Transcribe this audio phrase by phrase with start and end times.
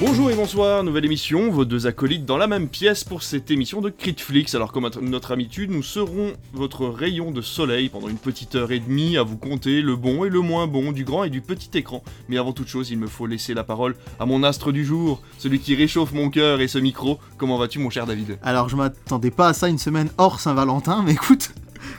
[0.00, 3.82] Bonjour et bonsoir, nouvelle émission, vos deux acolytes dans la même pièce pour cette émission
[3.82, 4.54] de Critflix.
[4.54, 8.78] Alors comme notre habitude, nous serons votre rayon de soleil pendant une petite heure et
[8.78, 11.76] demie à vous compter le bon et le moins bon du grand et du petit
[11.76, 12.02] écran.
[12.30, 15.20] Mais avant toute chose, il me faut laisser la parole à mon astre du jour,
[15.36, 17.18] celui qui réchauffe mon cœur et ce micro.
[17.36, 18.38] Comment vas-tu mon cher David?
[18.42, 21.52] Alors je m'attendais pas à ça une semaine hors Saint-Valentin, mais écoute,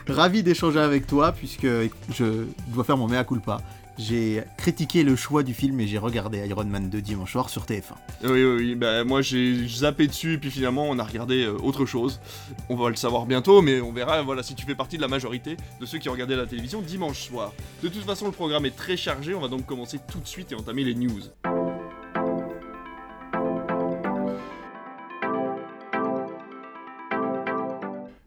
[0.08, 1.68] ravi d'échanger avec toi puisque
[2.12, 3.58] je dois faire mon mea culpa
[3.98, 7.64] j'ai critiqué le choix du film et j'ai regardé Iron Man 2 dimanche soir sur
[7.64, 7.94] TF1.
[8.24, 8.74] Oui, oui, oui.
[8.74, 12.20] Bah, moi j'ai zappé dessus et puis finalement on a regardé euh, autre chose.
[12.68, 15.08] On va le savoir bientôt, mais on verra voilà, si tu fais partie de la
[15.08, 17.52] majorité de ceux qui regardé la télévision dimanche soir.
[17.82, 20.52] De toute façon, le programme est très chargé, on va donc commencer tout de suite
[20.52, 21.22] et entamer les news.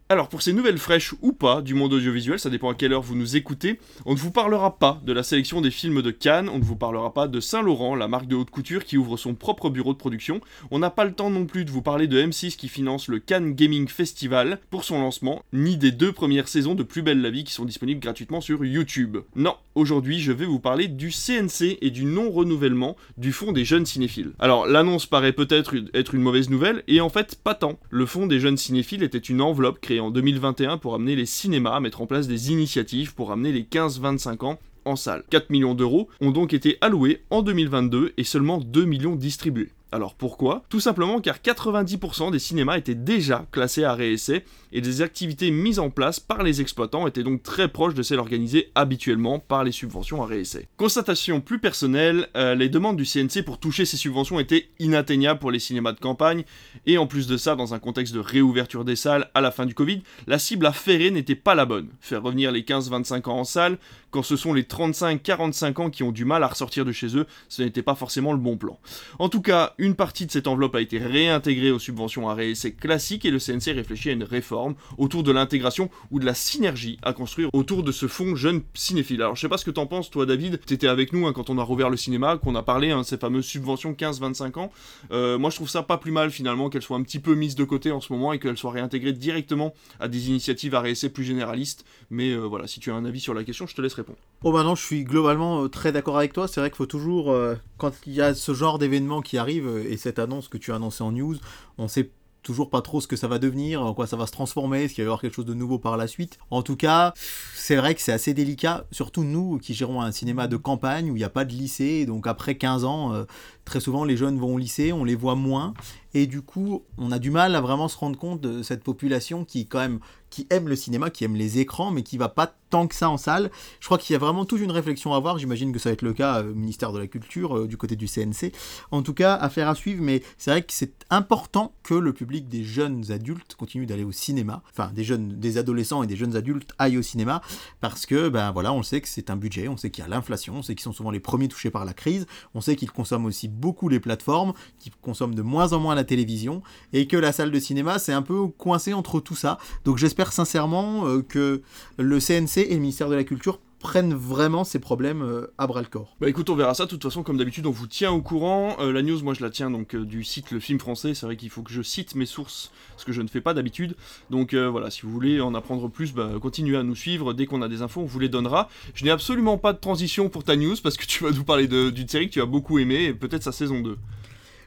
[0.07, 3.01] Alors pour ces nouvelles fraîches ou pas du monde audiovisuel, ça dépend à quelle heure
[3.01, 6.47] vous nous écoutez, on ne vous parlera pas de la sélection des films de Cannes,
[6.47, 9.33] on ne vous parlera pas de Saint-Laurent, la marque de haute couture qui ouvre son
[9.33, 12.21] propre bureau de production, on n'a pas le temps non plus de vous parler de
[12.21, 16.75] M6 qui finance le Cannes Gaming Festival pour son lancement, ni des deux premières saisons
[16.75, 19.17] de Plus belle la vie qui sont disponibles gratuitement sur YouTube.
[19.35, 23.85] Non, aujourd'hui je vais vous parler du CNC et du non-renouvellement du Fonds des jeunes
[23.85, 24.31] cinéphiles.
[24.39, 27.77] Alors l'annonce paraît peut-être être une mauvaise nouvelle, et en fait pas tant.
[27.89, 31.75] Le Fonds des jeunes cinéphiles était une enveloppe créée en 2021 pour amener les cinémas
[31.75, 35.23] à mettre en place des initiatives pour amener les 15-25 ans en salle.
[35.29, 39.69] 4 millions d'euros ont donc été alloués en 2022 et seulement 2 millions distribués.
[39.91, 40.63] Alors pourquoi?
[40.69, 45.79] Tout simplement car 90% des cinémas étaient déjà classés à réessai et des activités mises
[45.79, 49.71] en place par les exploitants étaient donc très proches de celles organisées habituellement par les
[49.71, 50.67] subventions à réessai.
[50.75, 55.51] Constatation plus personnelle, euh, les demandes du CNC pour toucher ces subventions étaient inatteignables pour
[55.51, 56.43] les cinémas de campagne
[56.85, 59.65] et en plus de ça, dans un contexte de réouverture des salles à la fin
[59.65, 61.89] du Covid, la cible à ferrer n'était pas la bonne.
[62.01, 63.77] Faire revenir les 15-25 ans en salle
[64.11, 67.27] quand ce sont les 35-45 ans qui ont du mal à ressortir de chez eux,
[67.49, 68.79] ce n'était pas forcément le bon plan.
[69.19, 72.73] En tout cas, une partie de cette enveloppe a été réintégrée aux subventions à réessai
[72.73, 76.97] classiques et le CNC réfléchit à une réforme autour de l'intégration ou de la synergie
[77.01, 79.21] à construire autour de ce fonds jeune cinéphile.
[79.21, 81.49] Alors je sais pas ce que t'en penses toi David, t'étais avec nous hein, quand
[81.49, 84.71] on a rouvert le cinéma, qu'on a parlé hein, de ces fameuses subventions 15-25 ans.
[85.11, 87.55] Euh, moi je trouve ça pas plus mal finalement qu'elles soient un petit peu mises
[87.55, 91.09] de côté en ce moment et qu'elles soient réintégrées directement à des initiatives à réessai
[91.09, 91.85] plus généralistes.
[92.09, 94.19] Mais euh, voilà, si tu as un avis sur la question, je te laisse répondre.
[94.47, 96.47] Oh bah non, je suis globalement euh, très d'accord avec toi.
[96.47, 97.35] C'est vrai qu'il faut toujours,
[97.77, 100.75] quand il y a ce genre d'événement qui arrive, et cette annonce que tu as
[100.75, 101.35] annoncée en news,
[101.79, 102.11] on sait
[102.45, 104.93] toujours pas trop ce que ça va devenir, en quoi ça va se transformer, est-ce
[104.93, 106.37] qu'il va y avoir quelque chose de nouveau par la suite.
[106.51, 107.13] En tout cas,
[107.55, 111.15] c'est vrai que c'est assez délicat, surtout nous qui gérons un cinéma de campagne où
[111.15, 113.25] il n'y a pas de lycée, donc après 15 ans, euh,
[113.65, 115.73] très souvent les jeunes vont au lycée, on les voit moins,
[116.13, 119.43] et du coup, on a du mal à vraiment se rendre compte de cette population
[119.43, 119.99] qui quand même
[120.35, 123.09] qui aime le cinéma, qui aime les écrans, mais qui va pas tant que ça
[123.09, 123.51] en salle.
[123.79, 125.37] Je crois qu'il y a vraiment toute une réflexion à avoir.
[125.37, 127.95] J'imagine que ça va être le cas au ministère de la Culture, euh, du côté
[127.95, 128.51] du CNC.
[128.91, 132.49] En tout cas, affaire à suivre, mais c'est vrai que c'est important que le public
[132.49, 134.61] des jeunes adultes continue d'aller au cinéma.
[134.71, 137.41] Enfin, des jeunes, des adolescents et des jeunes adultes aillent au cinéma,
[137.79, 140.09] parce que, ben voilà, on sait que c'est un budget, on sait qu'il y a
[140.09, 142.25] l'inflation, on sait qu'ils sont souvent les premiers touchés par la crise,
[142.55, 146.03] on sait qu'ils consomment aussi beaucoup les plateformes, qu'ils consomment de moins en moins la
[146.03, 146.61] télévision,
[146.93, 149.57] et que la salle de cinéma, c'est un peu coincé entre tout ça.
[149.83, 151.61] Donc j'espère sincèrement euh, que
[151.97, 155.81] le CNC et le ministère de la Culture prennent vraiment ces problèmes euh, à bras
[155.81, 156.15] le corps.
[156.19, 156.85] Bah écoute, on verra ça.
[156.85, 158.75] De toute façon, comme d'habitude, on vous tient au courant.
[158.79, 161.13] Euh, la news, moi, je la tiens donc du site Le Film Français.
[161.13, 163.53] C'est vrai qu'il faut que je cite mes sources, ce que je ne fais pas
[163.53, 163.95] d'habitude.
[164.31, 167.33] Donc voilà, si vous voulez en apprendre plus, bah, continuez à nous suivre.
[167.33, 168.69] Dès qu'on a des infos, on vous les donnera.
[168.95, 171.67] Je n'ai absolument pas de transition pour ta news parce que tu vas nous parler
[171.67, 173.97] d'une série que tu as beaucoup aimée et peut-être sa saison 2.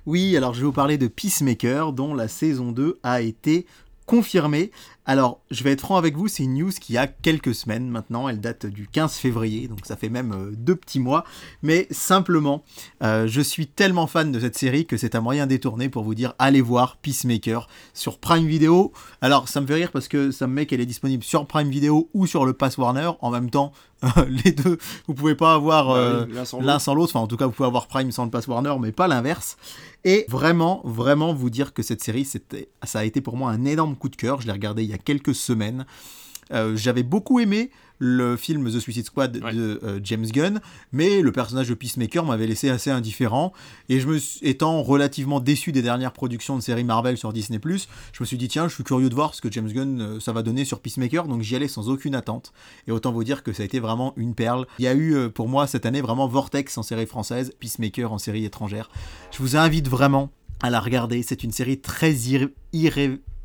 [0.07, 3.67] Oui, alors je vais vous parler de Peacemaker, dont la saison 2 a été
[4.07, 4.71] confirmée.
[5.11, 8.29] Alors, je vais être franc avec vous, c'est une news qui a quelques semaines maintenant,
[8.29, 11.25] elle date du 15 février, donc ça fait même euh, deux petits mois,
[11.63, 12.63] mais simplement,
[13.03, 16.15] euh, je suis tellement fan de cette série que c'est un moyen détourné pour vous
[16.15, 18.93] dire allez voir Peacemaker sur Prime Video.
[19.23, 21.71] Alors, ça me fait rire parce que ça me met qu'elle est disponible sur Prime
[21.71, 23.73] Video ou sur le Pass Warner, en même temps,
[24.29, 26.27] les deux, vous pouvez pas avoir bah euh,
[26.61, 28.75] l'un sans l'autre, enfin en tout cas vous pouvez avoir Prime sans le Pass Warner,
[28.81, 29.57] mais pas l'inverse.
[30.05, 33.97] Et vraiment, vraiment vous dire que cette série, ça a été pour moi un énorme
[33.97, 35.85] coup de cœur, je l'ai regardé il y a quelques semaines.
[36.53, 40.61] Euh, j'avais beaucoup aimé le film The Suicide Squad de euh, James Gunn,
[40.93, 43.53] mais le personnage de Peacemaker m'avait laissé assez indifférent.
[43.89, 48.23] Et je me étant relativement déçu des dernières productions de séries Marvel sur Disney+, je
[48.23, 50.33] me suis dit tiens, je suis curieux de voir ce que James Gunn euh, ça
[50.33, 52.53] va donner sur Peacemaker, donc j'y allais sans aucune attente.
[52.87, 54.67] Et autant vous dire que ça a été vraiment une perle.
[54.79, 58.19] Il y a eu pour moi cette année vraiment Vortex en série française, Peacemaker en
[58.19, 58.91] série étrangère.
[59.31, 60.31] Je vous invite vraiment
[60.61, 61.23] à la regarder.
[61.23, 62.49] C'est une série très irré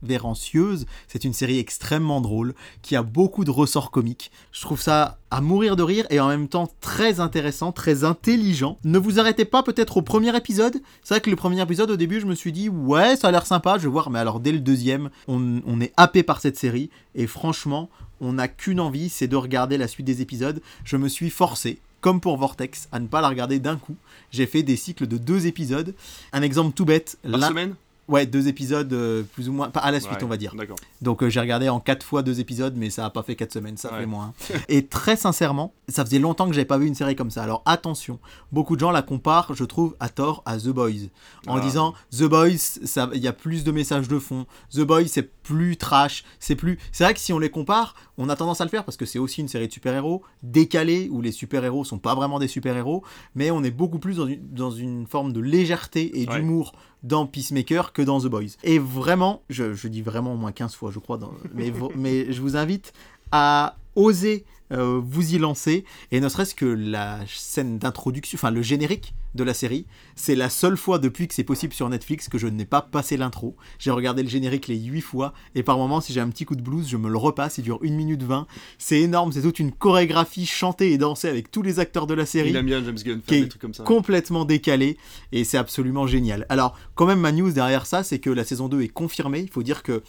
[0.03, 0.85] irrévérencieuse.
[1.07, 4.31] C'est une série extrêmement drôle, qui a beaucoup de ressorts comiques.
[4.51, 8.77] Je trouve ça à mourir de rire et en même temps très intéressant, très intelligent.
[8.83, 10.81] Ne vous arrêtez pas peut-être au premier épisode.
[11.03, 13.31] C'est vrai que le premier épisode, au début, je me suis dit, ouais, ça a
[13.31, 14.09] l'air sympa, je vais voir.
[14.09, 16.89] Mais alors, dès le deuxième, on est happé par cette série.
[17.15, 17.89] Et franchement,
[18.19, 20.61] on n'a qu'une envie, c'est de regarder la suite des épisodes.
[20.83, 23.95] Je me suis forcé, comme pour Vortex, à ne pas la regarder d'un coup.
[24.31, 25.95] J'ai fait des cycles de deux épisodes.
[26.33, 27.17] Un exemple tout bête.
[27.23, 27.75] Par l'un- semaine
[28.09, 30.53] Ouais, deux épisodes euh, plus ou moins, pas à la suite Ouais, on va dire.
[30.55, 30.75] D'accord.
[31.01, 33.53] Donc euh, j'ai regardé en quatre fois deux épisodes, mais ça a pas fait quatre
[33.53, 34.01] semaines, ça Ouais.
[34.01, 34.33] fait moins.
[34.67, 37.43] Et très sincèrement, ça faisait longtemps que j'avais pas vu une série comme ça.
[37.43, 38.19] Alors attention,
[38.51, 41.07] beaucoup de gens la comparent, je trouve, à tort à The Boys,
[41.47, 41.59] en Ah.
[41.61, 42.81] disant The Boys,
[43.13, 44.47] il y a plus de messages de fond.
[44.75, 46.79] The Boys, c'est plus trash, c'est plus.
[46.91, 49.05] C'est vrai que si on les compare, on a tendance à le faire parce que
[49.05, 53.03] c'est aussi une série de super-héros décalée où les super-héros sont pas vraiment des super-héros,
[53.35, 56.35] mais on est beaucoup plus dans une, dans une forme de légèreté et Ouais.
[56.39, 58.55] d'humour dans Peacemaker que dans The Boys.
[58.63, 61.87] Et vraiment, je, je dis vraiment au moins 15 fois, je crois, dans- mais, v-
[61.95, 62.93] mais je vous invite
[63.31, 68.63] à oser euh, vous y lancer, et ne serait-ce que la scène d'introduction, enfin le
[68.63, 69.85] générique de la série,
[70.15, 73.17] c'est la seule fois depuis que c'est possible sur Netflix que je n'ai pas passé
[73.17, 73.55] l'intro.
[73.77, 76.55] J'ai regardé le générique les 8 fois, et par moments, si j'ai un petit coup
[76.55, 78.47] de blues, je me le repasse, il dure 1 minute 20.
[78.79, 82.25] C'est énorme, c'est toute une chorégraphie chantée et dansée avec tous les acteurs de la
[82.25, 83.83] série Il aime bien James Gunn qui est des trucs comme ça.
[83.83, 84.97] complètement décalé
[85.31, 86.47] et c'est absolument génial.
[86.49, 89.41] Alors, quand même, ma news derrière ça, c'est que la saison 2 est confirmée.
[89.41, 90.01] Il faut dire que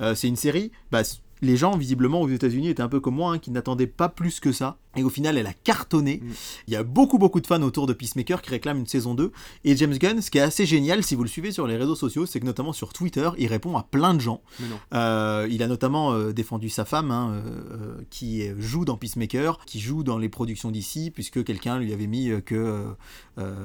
[0.00, 0.72] euh, c'est une série.
[0.90, 1.02] Bah,
[1.42, 4.40] les gens, visiblement, aux États-Unis étaient un peu comme moi, hein, qui n'attendaient pas plus
[4.40, 4.78] que ça.
[4.96, 6.20] Et au final, elle a cartonné.
[6.22, 6.30] Mm.
[6.68, 9.30] Il y a beaucoup, beaucoup de fans autour de Peacemaker qui réclament une saison 2.
[9.64, 11.94] Et James Gunn, ce qui est assez génial, si vous le suivez sur les réseaux
[11.94, 14.42] sociaux, c'est que notamment sur Twitter, il répond à plein de gens.
[14.92, 19.78] Euh, il a notamment euh, défendu sa femme, hein, euh, qui joue dans Peacemaker, qui
[19.80, 22.84] joue dans les productions d'ici, puisque quelqu'un lui avait mis que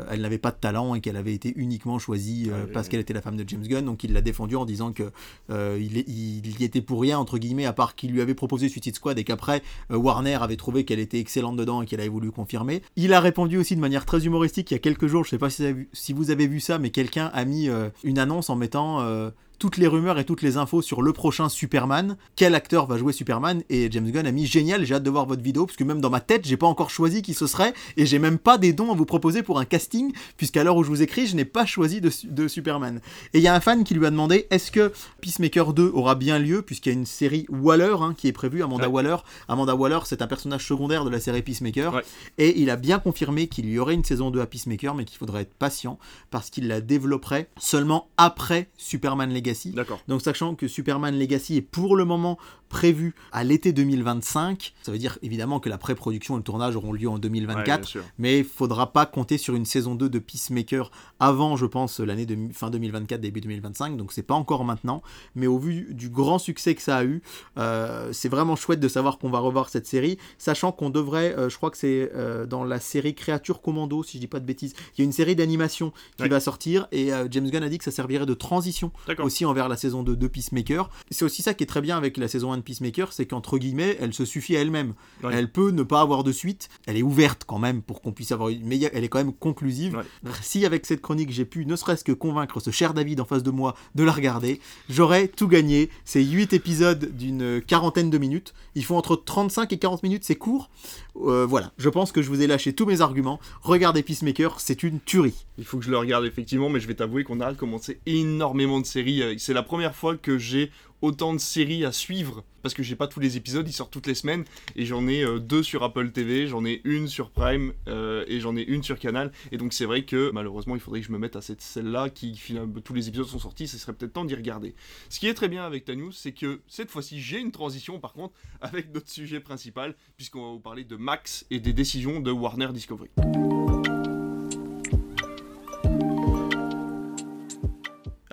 [0.09, 3.13] elle n'avait pas de talent et qu'elle avait été uniquement choisie Ouais, parce qu'elle était
[3.13, 3.85] la femme de James Gunn.
[3.85, 5.11] Donc il l'a défendu en disant que
[5.49, 8.35] euh, il, est- il y était pour rien entre guillemets, à part qu'il lui avait
[8.35, 12.09] proposé Suicide Squad et qu'après Warner avait trouvé qu'elle était excellente dedans et qu'elle avait
[12.09, 12.81] voulu confirmer.
[12.95, 15.23] Il a répondu aussi de manière très humoristique il y a quelques jours.
[15.23, 17.45] Je sais pas si vous avez vu, si vous avez vu ça, mais quelqu'un a
[17.45, 21.01] mis euh, une annonce en mettant euh, toutes les rumeurs et toutes les infos sur
[21.01, 22.17] le prochain Superman.
[22.35, 23.63] Quel acteur va jouer Superman?
[23.69, 26.01] Et James Gunn a mis génial, j'ai hâte de voir votre vidéo, parce que même
[26.01, 28.73] dans ma tête, j'ai pas encore choisi qui ce serait, et j'ai même pas des
[28.73, 31.45] dons à vous proposer pour un casting, puisqu'à l'heure où je vous écris, je n'ai
[31.45, 33.01] pas choisi de, de Superman.
[33.33, 34.91] Et il y a un fan qui lui a demandé est-ce que
[35.21, 38.63] Peacemaker 2 aura bien lieu, puisqu'il y a une série Waller hein, qui est prévue,
[38.63, 38.93] Amanda Ouais.
[38.93, 39.17] Waller.
[39.47, 42.03] Amanda Waller, c'est un personnage secondaire de la série Peacemaker, Ouais.
[42.37, 45.17] et il a bien confirmé qu'il y aurait une saison 2 à Peacemaker, mais qu'il
[45.17, 45.97] faudrait être patient,
[46.31, 49.44] parce qu'il la développerait seulement après Superman Legacy.
[49.71, 49.99] D'accord.
[50.07, 52.37] Donc sachant que Superman Legacy est pour le moment
[52.75, 56.91] prévu à l'été 2025, ça veut dire évidemment que la pré-production et le tournage auront
[56.91, 58.03] lieu en Ouais, 2024, bien sûr.
[58.19, 60.91] mais il faudra pas compter sur une saison 2 de Peacemaker
[61.21, 65.01] avant, je pense, l'année de fin 2024, début 2025, donc c'est pas encore maintenant,
[65.35, 67.21] mais au vu du grand succès que ça a eu,
[67.57, 71.47] euh, c'est vraiment chouette de savoir qu'on va revoir cette série, sachant qu'on devrait, euh,
[71.49, 74.45] je crois que c'est euh, dans la série Créature Commando, si je dis pas de
[74.45, 76.29] bêtises, il y a une série d'animation qui Ouais.
[76.29, 79.77] va sortir, et James Gunn a dit que ça servirait de transition aussi envers la
[79.77, 80.89] saison 2 de Peacemaker.
[81.09, 83.57] C'est aussi ça qui est très bien avec la saison 1 de Peacemaker, c'est qu'entre
[83.57, 84.93] guillemets, elle se suffit à elle-même.
[85.23, 85.33] Ouais.
[85.33, 86.69] Elle peut ne pas avoir de suite.
[86.85, 88.65] Elle est ouverte quand même pour qu'on puisse avoir une.
[88.65, 89.95] Mais elle est quand même conclusive.
[89.95, 90.31] Ouais.
[90.41, 93.41] Si avec cette chronique j'ai pu ne serait-ce que convaincre ce cher David en face
[93.43, 94.59] de moi de la regarder,
[94.89, 95.89] j'aurais tout gagné.
[96.03, 98.53] C'est 8 épisodes d'une quarantaine de minutes.
[98.75, 100.69] Ils font entre 35 et 40 minutes, c'est court.
[101.17, 103.39] Euh, voilà, je pense que je vous ai lâché tous mes arguments.
[103.61, 105.45] Regardez Peacemaker, c'est une tuerie.
[105.57, 108.79] Il faut que je le regarde effectivement, mais je vais t'avouer qu'on a commencé énormément
[108.79, 109.21] de séries.
[109.21, 110.71] Euh, C'est la première fois que j'ai
[111.05, 114.07] autant de séries à suivre parce que j'ai pas tous les épisodes, ils sortent toutes
[114.07, 114.43] les semaines
[114.75, 118.39] et j'en ai euh, deux sur Apple TV, j'en ai une sur Prime euh, et
[118.39, 119.31] j'en ai une sur Canal.
[119.51, 122.09] Et donc c'est vrai que malheureusement il faudrait que je me mette à cette celle-là
[122.09, 124.73] qui finalement tous les épisodes sont sortis, ce serait peut-être temps d'y regarder.
[125.09, 127.99] Ce qui est très bien avec ta news, c'est que cette fois-ci j'ai une transition
[127.99, 132.19] par contre avec notre sujet principal puisqu'on va vous parler de Max et des décisions
[132.19, 133.11] de Warner Discovery.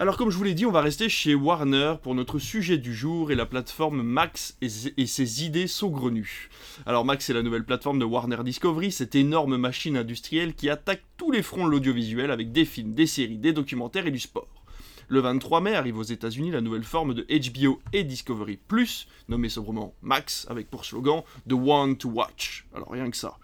[0.03, 2.93] Alors comme je vous l'ai dit, on va rester chez Warner pour notre sujet du
[2.93, 6.51] jour et la plateforme Max et, ses idées saugrenues.
[6.87, 11.05] Alors Max c'est la nouvelle plateforme de Warner Discovery, cette énorme machine industrielle qui attaque
[11.17, 14.65] tous les fronts de l'audiovisuel avec des films, des séries, des documentaires et du sport.
[15.07, 19.51] Le 23 mai arrive aux États-Unis la nouvelle forme de HBO et Discovery Plus, nommée
[19.51, 22.67] sobrement Max, avec pour slogan The One to Watch.
[22.75, 23.39] Alors rien que ça.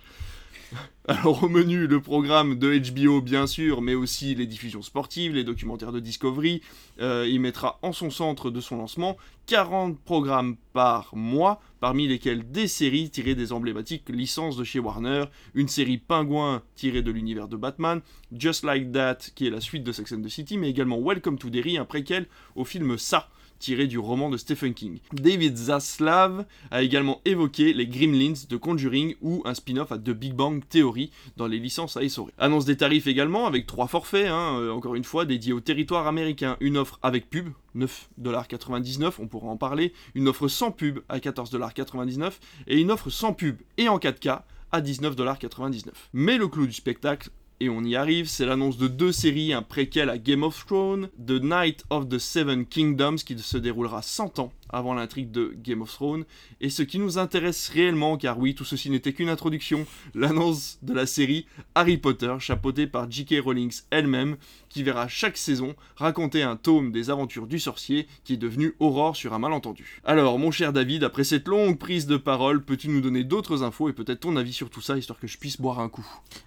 [1.09, 5.45] Alors au menu, le programme de HBO bien sûr, mais aussi les diffusions sportives, les
[5.45, 6.61] documentaires de Discovery.
[7.01, 12.51] Euh, il mettra en son centre de son lancement 40 programmes par mois, parmi lesquels
[12.51, 17.49] des séries tirées des emblématiques licences de chez Warner, une série Pingouin tirée de l'univers
[17.49, 18.03] de Batman,
[18.37, 21.39] Just Like That qui est la suite de Sex and the City, mais également Welcome
[21.39, 24.99] to Derry, un préquel au film Ça tiré du roman de Stephen King.
[25.13, 30.35] David Zaslav a également évoqué les Gremlins de Conjuring ou un spin-off à The Big
[30.35, 32.33] Bang Theory dans les licences à essorer.
[32.39, 36.07] Annonce des tarifs également avec trois forfaits, hein, euh, encore une fois dédiés au territoire
[36.07, 36.57] américain.
[36.61, 42.33] Une offre avec pub, 9,99$, on pourra en parler, une offre sans pub à 14,99$
[42.67, 45.85] et une offre sans pub et en 4K à 19,99$.
[46.13, 49.63] Mais le clou du spectacle, et on y arrive, c'est l'annonce de deux séries, un
[49.63, 54.39] préquel à Game of Thrones, The Night of the Seven Kingdoms, qui se déroulera 100
[54.39, 56.25] ans avant l'intrigue de Game of Thrones,
[56.61, 60.93] et ce qui nous intéresse réellement, car oui, tout ceci n'était qu'une introduction, l'annonce de
[60.93, 63.43] la série Harry Potter, chapeautée par J.K.
[63.43, 64.37] Rowling elle-même,
[64.69, 69.17] qui verra chaque saison raconter un tome des aventures du sorcier qui est devenu Aurore
[69.17, 70.01] sur un malentendu.
[70.05, 73.89] Alors, mon cher David, après cette longue prise de parole, peux-tu nous donner d'autres infos
[73.89, 76.07] et peut-être ton avis sur tout ça, histoire que je puisse boire un coup?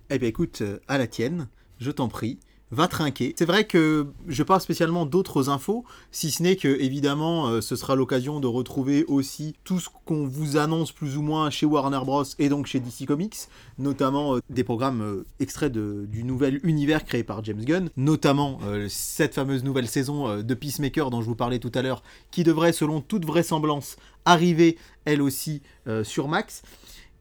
[0.10, 1.48] Eh bien écoute, euh, à la tienne,
[1.80, 2.40] je t'en prie
[2.72, 3.36] va trinquer.
[3.38, 7.76] C'est vrai que je pas spécialement d'autres infos, si ce n'est que évidemment euh, ce
[7.76, 12.00] sera l'occasion de retrouver aussi tout ce qu'on vous annonce plus ou moins chez Warner
[12.06, 13.36] Bros et donc chez DC Comics,
[13.78, 18.60] notamment euh, des programmes euh, extraits du nouvel univers créé par James Gunn, notamment
[18.90, 22.74] cette fameuse nouvelle saison de Peacemaker dont je vous parlais tout à l'heure, qui devrait
[22.74, 25.62] selon toute vraisemblance arriver elle aussi
[26.04, 26.62] sur Max.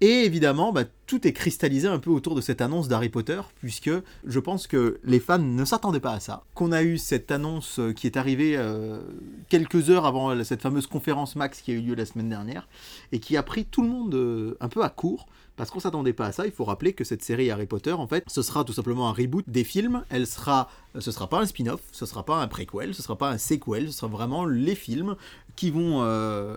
[0.02, 3.90] Et évidemment, bah, tout est cristallisé un peu autour de cette annonce d'Harry Potter, puisque
[4.25, 6.45] je pense que les fans ne s'attendaient pas à ça.
[6.54, 9.02] Qu'on a eu cette annonce euh, qui est arrivée euh,
[9.50, 12.66] quelques heures avant cette fameuse conférence Max qui a eu lieu la semaine dernière,
[13.12, 15.26] et qui a pris tout le monde euh, un peu à court,
[15.57, 16.47] parce qu'on s'attendait pas à ça.
[16.47, 19.12] Il faut rappeler que cette série Harry Potter, en fait, ce sera tout simplement un
[19.12, 20.04] reboot des films.
[20.09, 23.28] Elle sera, ce sera pas un spin-off, ce sera pas un prequel, ce sera pas
[23.28, 25.16] un sequel, ce sera vraiment les films
[25.57, 26.02] qui vont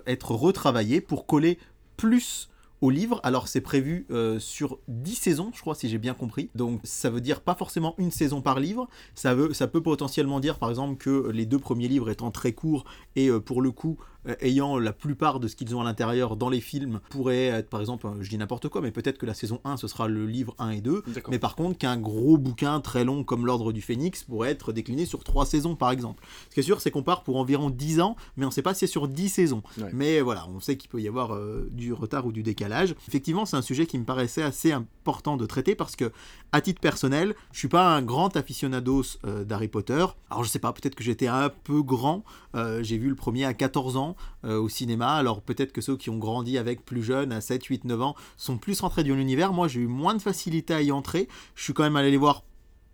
[0.08, 1.60] être retravaillés pour coller
[1.98, 2.48] plus
[2.84, 3.22] au livre.
[3.24, 6.50] Alors c'est prévu euh, sur 10 saisons, je crois, si j'ai bien compris.
[6.54, 8.90] Donc ça veut dire pas forcément une saison par livre.
[9.16, 12.52] Ça, veut, ça peut potentiellement dire par exemple que les deux premiers livres étant très
[12.52, 12.84] courts
[13.16, 13.98] et euh, pour le coup
[14.40, 17.80] ayant la plupart de ce qu'ils ont à l'intérieur dans les films pourrait être par
[17.80, 20.56] exemple, je dis n'importe quoi, mais peut-être que la saison 1 ce sera le livre
[20.60, 21.04] 1 et 2.
[21.30, 25.06] Mais par contre qu'un gros bouquin très long comme l'Ordre du Phénix pourrait être décliné
[25.06, 26.24] sur 3 saisons par exemple.
[26.50, 28.62] Ce qui est sûr c'est qu'on part pour environ 10 ans, mais on ne sait
[28.62, 29.64] pas si c'est sur 10 saisons.
[29.94, 31.38] Mais voilà, on sait qu'il peut y avoir
[31.72, 32.96] du retard ou du décalage.
[33.08, 36.12] Effectivement, c'est un sujet qui me paraissait assez important de traiter parce que,
[36.52, 40.06] à titre personnel, je suis pas un grand aficionados euh, d'Harry Potter.
[40.30, 42.24] Alors, je sais pas, peut-être que j'étais un peu grand.
[42.56, 44.13] Euh, j'ai vu le premier à 14 ans
[44.46, 45.14] euh, au cinéma.
[45.14, 48.16] Alors, peut-être que ceux qui ont grandi avec plus jeunes, à 7, 8, 9 ans,
[48.38, 49.54] sont plus rentrés dans l'univers.
[49.54, 51.28] Moi, j'ai eu moins de facilité à y entrer.
[51.56, 52.44] Je suis quand même allé les voir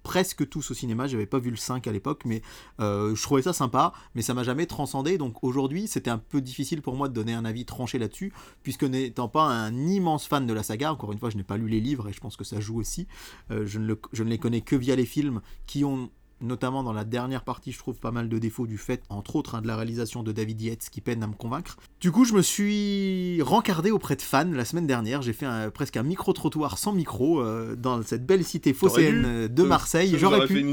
[0.03, 1.07] presque tous au cinéma.
[1.07, 2.41] J'avais pas vu le 5 à l'époque, mais
[2.79, 5.17] euh, je trouvais ça sympa, mais ça m'a jamais transcendé.
[5.17, 8.33] Donc aujourd'hui, c'était un peu difficile pour moi de donner un avis tranché là-dessus,
[8.63, 11.57] puisque n'étant pas un immense fan de la saga, encore une fois, je n'ai pas
[11.57, 13.07] lu les livres et je pense que ça joue aussi.
[13.51, 16.09] Euh, je, ne je ne les connais que via les films qui ont
[16.41, 19.55] notamment dans la dernière partie, je trouve pas mal de défauts du fait, entre autres,
[19.55, 21.77] hein, de la réalisation de David Yates qui peine à me convaincre.
[21.99, 25.21] Du coup, je me suis rencardé auprès de fans la semaine dernière.
[25.21, 29.63] J'ai fait presque un micro-trottoir sans micro euh, dans cette belle cité phocéenne euh, de
[29.63, 30.15] Marseille.
[30.17, 30.65] J'aurais pu.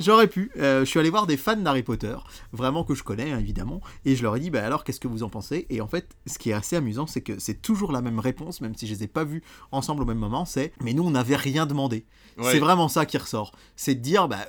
[0.00, 0.50] J'aurais pu.
[0.58, 2.16] Euh, je suis allé voir des fans d'Harry Potter,
[2.52, 5.08] vraiment que je connais hein, évidemment, et je leur ai dit, bah alors, qu'est-ce que
[5.08, 5.66] vous en pensez?
[5.70, 8.60] Et en fait, ce qui est assez amusant, c'est que c'est toujours la même réponse,
[8.60, 11.10] même si je les ai pas vus ensemble au même moment, c'est, mais nous, on
[11.10, 12.04] n'avait rien demandé.
[12.40, 13.52] C'est vraiment ça qui ressort.
[13.74, 14.46] C'est de dire, bah,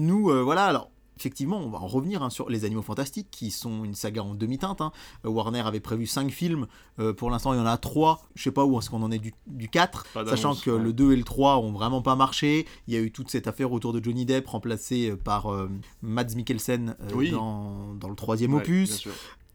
[0.00, 3.50] nous, euh, voilà, alors effectivement, on va en revenir hein, sur Les Animaux Fantastiques, qui
[3.50, 4.80] sont une saga en demi-teinte.
[4.80, 4.90] Hein.
[5.26, 6.66] Euh, Warner avait prévu 5 films,
[6.98, 9.10] euh, pour l'instant il y en a 3, je sais pas où est-ce qu'on en
[9.10, 12.66] est du, du 4, sachant que le 2 et le 3 ont vraiment pas marché.
[12.88, 15.54] Il y a eu toute cette affaire autour de Johnny Depp, remplacé par
[16.00, 16.96] Mads Mikkelsen
[17.30, 19.06] dans, dans, le troisième opus.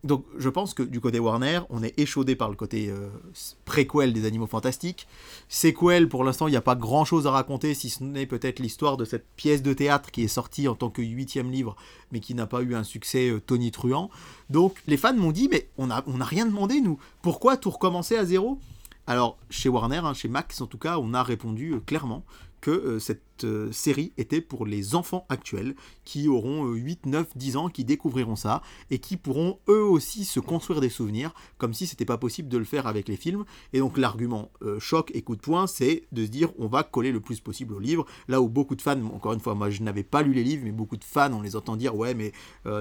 [0.05, 3.09] Donc je pense que du côté Warner, on est échaudé par le côté euh,
[3.65, 5.07] préquel des Animaux Fantastiques.
[5.49, 8.97] Sequel, pour l'instant, il n'y a pas grand-chose à raconter, si ce n'est peut-être l'histoire
[8.97, 11.75] de cette pièce de théâtre qui est sortie en tant que huitième livre,
[12.11, 14.11] mais qui n'a pas eu un succès euh, tonitruant.
[14.51, 16.99] Donc les fans m'ont dit, mais on n'a rien demandé, nous.
[17.23, 18.59] Pourquoi tout recommencer à zéro?
[19.07, 22.23] Alors, chez Warner, hein, chez Max en tout cas, on a répondu euh, clairement
[22.61, 22.99] que euh,
[23.43, 28.35] euh, série était pour les enfants actuels qui auront 8, 9, 10 ans, qui découvriront
[28.35, 28.61] ça
[28.91, 32.57] et qui pourront eux aussi se construire des souvenirs comme si c'était pas possible de
[32.57, 33.45] le faire avec les films.
[33.73, 36.83] Et donc l'argument euh, choc et coup de poing, c'est de se dire on va
[36.83, 38.05] coller le plus possible au livre.
[38.27, 40.63] Là où beaucoup de fans, encore une fois, moi je n'avais pas lu les livres,
[40.63, 42.31] mais beaucoup de fans, on les entend dire ouais mais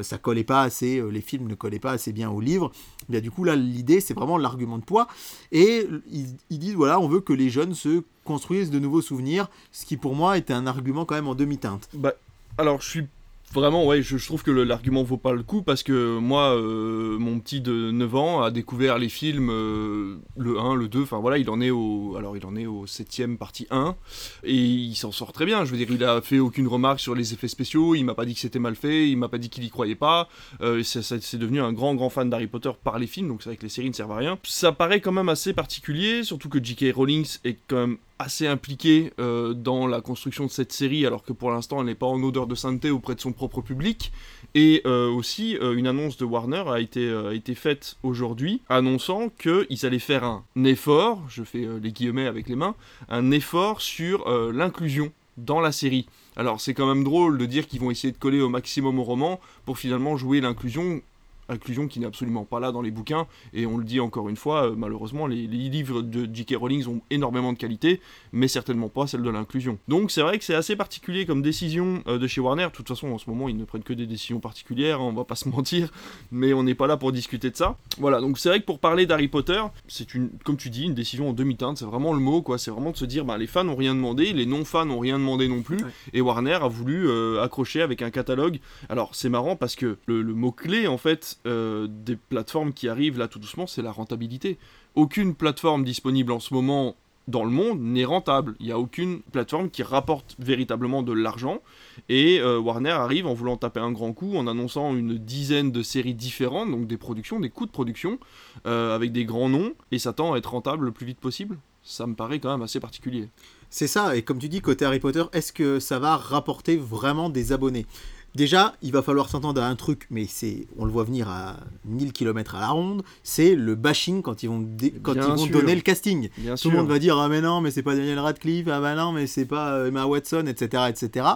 [0.02, 2.70] ça collait pas assez, les films ne collaient pas assez bien au livre.
[3.08, 5.08] Bien du coup là l'idée c'est vraiment l'argument de poids
[5.52, 9.48] et ils, ils disent voilà on veut que les jeunes se construisent de nouveaux souvenirs,
[9.70, 11.88] ce qui pour moi était un argument quand même en demi-teinte.
[11.94, 12.12] Bah,
[12.58, 13.06] alors je suis
[13.54, 17.38] vraiment, ouais, je, trouve que l'argument vaut pas le coup parce que moi, euh, mon
[17.38, 21.38] petit de 9 ans a découvert les films, euh, le 1, le 2, enfin voilà,
[21.38, 23.94] il en est au, alors il en est au 7ème partie 1
[24.42, 25.64] et il s'en sort très bien.
[25.64, 28.24] Je veux dire, il a fait aucune remarque sur les effets spéciaux, il m'a pas
[28.24, 30.28] dit que c'était mal fait, il m'a pas dit qu'il y croyait pas.
[30.60, 33.56] Euh, c'est devenu un grand, grand fan d'Harry Potter par les films, donc c'est vrai
[33.56, 34.38] que les séries ne servent à rien.
[34.42, 36.94] Ça paraît quand même assez particulier, surtout que J.K.
[36.94, 41.32] Rowling est quand même assez impliquée euh, dans la construction de cette série, alors que
[41.32, 44.12] pour l'instant elle n'est pas en odeur de sainteté auprès de son propre public.
[44.54, 49.28] Et euh, aussi, euh, une annonce de Warner a été, a été faite aujourd'hui, annonçant
[49.30, 52.74] qu'ils allaient faire un effort, je fais les guillemets avec les mains,
[53.08, 56.06] un effort sur l'inclusion dans la série.
[56.36, 59.04] Alors c'est quand même drôle de dire qu'ils vont essayer de coller au maximum au
[59.04, 61.00] roman pour finalement jouer l'inclusion
[61.48, 64.36] inclusion qui n'est absolument pas là dans les bouquins, et on le dit encore une
[64.36, 66.56] fois, euh, malheureusement, les, livres de J.K.
[66.56, 68.00] Rowling ont énormément de qualité,
[68.32, 69.78] mais certainement pas celle de l'inclusion.
[69.88, 72.88] Donc c'est vrai que c'est assez particulier comme décision euh, de chez Warner, de toute
[72.88, 75.36] façon en ce moment ils ne prennent que des décisions particulières, hein, on va pas
[75.36, 75.90] se mentir,
[76.30, 77.78] mais on n'est pas là pour discuter de ça.
[77.98, 80.94] Voilà, donc c'est vrai que pour parler d'Harry Potter, c'est une, comme tu dis, une
[80.94, 83.46] décision en demi-teinte, c'est vraiment le mot, quoi, c'est vraiment de se dire, bah, les
[83.46, 85.78] fans n'ont rien demandé, les non-fans n'ont rien demandé non plus,
[86.12, 88.60] et Warner a voulu euh, accrocher avec un catalogue.
[88.88, 93.28] Alors c'est marrant parce que le mot-clé en fait, euh, des plateformes qui arrivent là
[93.28, 94.58] tout doucement, c'est la rentabilité.
[94.94, 96.96] Aucune plateforme disponible en ce moment
[97.28, 98.54] dans le monde n'est rentable.
[98.60, 101.60] Il n'y a aucune plateforme qui rapporte véritablement de l'argent.
[102.08, 105.82] Et euh, Warner arrive en voulant taper un grand coup, en annonçant une dizaine de
[105.82, 108.18] séries différentes, donc des productions, des coûts de production,
[108.66, 111.58] euh, avec des grands noms, et s'attend à être rentable le plus vite possible.
[111.82, 113.28] Ça me paraît quand même assez particulier.
[113.70, 117.28] C'est ça, et comme tu dis, côté Harry Potter, est-ce que ça va rapporter vraiment
[117.28, 117.86] des abonnés?
[118.34, 121.58] Déjà, il va falloir s'entendre à un truc, mais c'est, on le voit venir à
[121.84, 124.66] 1000 km à la ronde, c'est le bashing quand ils vont,
[125.04, 126.28] quand ils vont donner le casting.
[126.60, 128.96] Tout le monde va dire Ah, mais non, mais c'est pas Daniel Radcliffe, ah, bah
[128.96, 130.84] non, mais c'est pas euh, Emma Watson, etc.
[130.88, 131.26] etc.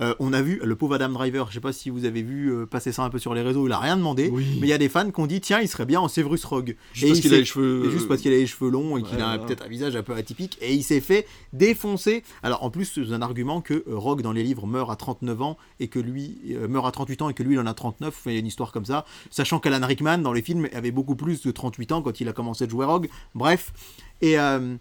[0.00, 2.52] Euh, on a vu le pauvre Adam Driver, je sais pas si vous avez vu
[2.52, 4.72] euh, passer ça un peu sur les réseaux, il a rien demandé, mais il y
[4.72, 6.76] a des fans qui ont dit Tiens, il serait bien en Severus Rogue.
[6.92, 7.90] Juste parce qu'il a les cheveux.
[7.90, 10.14] juste parce qu'il a les cheveux longs et qu'il a peut-être un visage un peu
[10.14, 12.24] atypique, et il s'est fait défoncer.
[12.42, 15.56] Alors en plus, c'est un argument que Rogue dans les livres meurt à 39 ans
[15.78, 18.32] et que lui meurt à 38 ans et que lui il en a 39, il
[18.32, 21.42] y a une histoire comme ça, sachant qu'Alan Rickman dans les films avait beaucoup plus
[21.42, 23.72] de 38 ans quand il a commencé de jouer Rogue, bref,
[24.20, 24.76] et euh,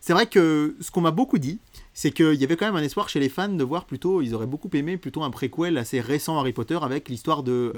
[0.00, 1.58] c'est vrai que ce qu'on m'a beaucoup dit,
[1.96, 4.34] c'est qu'il y avait quand même un espoir chez les fans de voir plutôt, ils
[4.34, 7.72] auraient beaucoup aimé plutôt un préquel assez récent Harry Potter avec l'histoire de,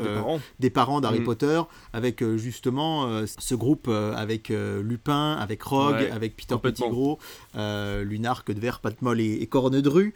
[0.58, 1.24] des parents, d'Harry mm.
[1.24, 1.60] Potter,
[1.92, 7.16] avec euh, justement euh, ce groupe avec Lupin, avec Rogue, avec Peter Pettigrew,
[7.54, 10.12] Lunarque, Devers, Patmol et, et Cornedru,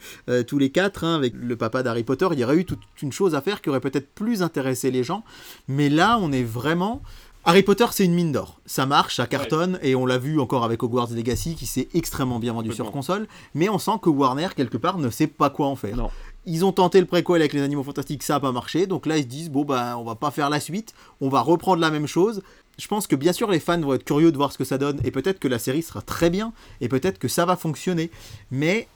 [0.47, 3.13] tous les quatre, hein, avec le papa d'Harry Potter, il y aurait eu toute une
[3.13, 5.23] chose à faire qui aurait peut-être plus intéressé les gens,
[5.69, 7.01] mais là on est vraiment
[7.45, 8.61] Harry Potter, c'est une mine d'or.
[8.65, 12.39] Ça marche, ça cartonne, et on l'a vu encore avec Hogwarts Legacy qui s'est extrêmement
[12.39, 13.27] bien vendu sur console.
[13.53, 16.07] Mais on sent que Warner, quelque part, ne sait pas quoi en faire.
[16.45, 18.87] Ils ont tenté le préquel avec les Animaux Fantastiques, ça n'a pas marché.
[18.87, 21.41] Donc là, ils se disent bon, ben, on va pas faire la suite, on va
[21.41, 22.41] reprendre la même chose.
[22.79, 24.77] Je pense que bien sûr, les fans vont être curieux de voir ce que ça
[24.77, 28.09] donne, et peut-être que la série sera très bien, et peut-être que ça va fonctionner.
[28.51, 28.87] Mais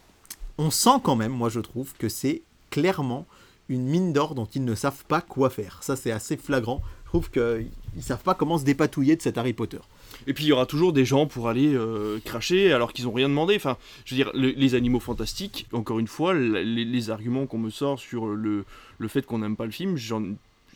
[0.57, 3.25] on sent quand même, moi je trouve, que c'est clairement
[3.69, 5.79] une mine d'or dont ils ne savent pas quoi faire.
[5.81, 6.81] Ça, c'est assez flagrant.
[7.07, 9.79] Je trouve qu'ils ne savent pas comment se dépatouiller de cet Harry Potter.
[10.27, 13.13] Et puis il y aura toujours des gens pour aller euh, cracher alors qu'ils n'ont
[13.13, 13.55] rien demandé.
[13.55, 17.97] Enfin, je veux dire, les animaux fantastiques, encore une fois, les, arguments qu'on me sort
[17.97, 18.65] sur le,
[18.97, 20.21] le fait qu'on n'aime pas le film, j'en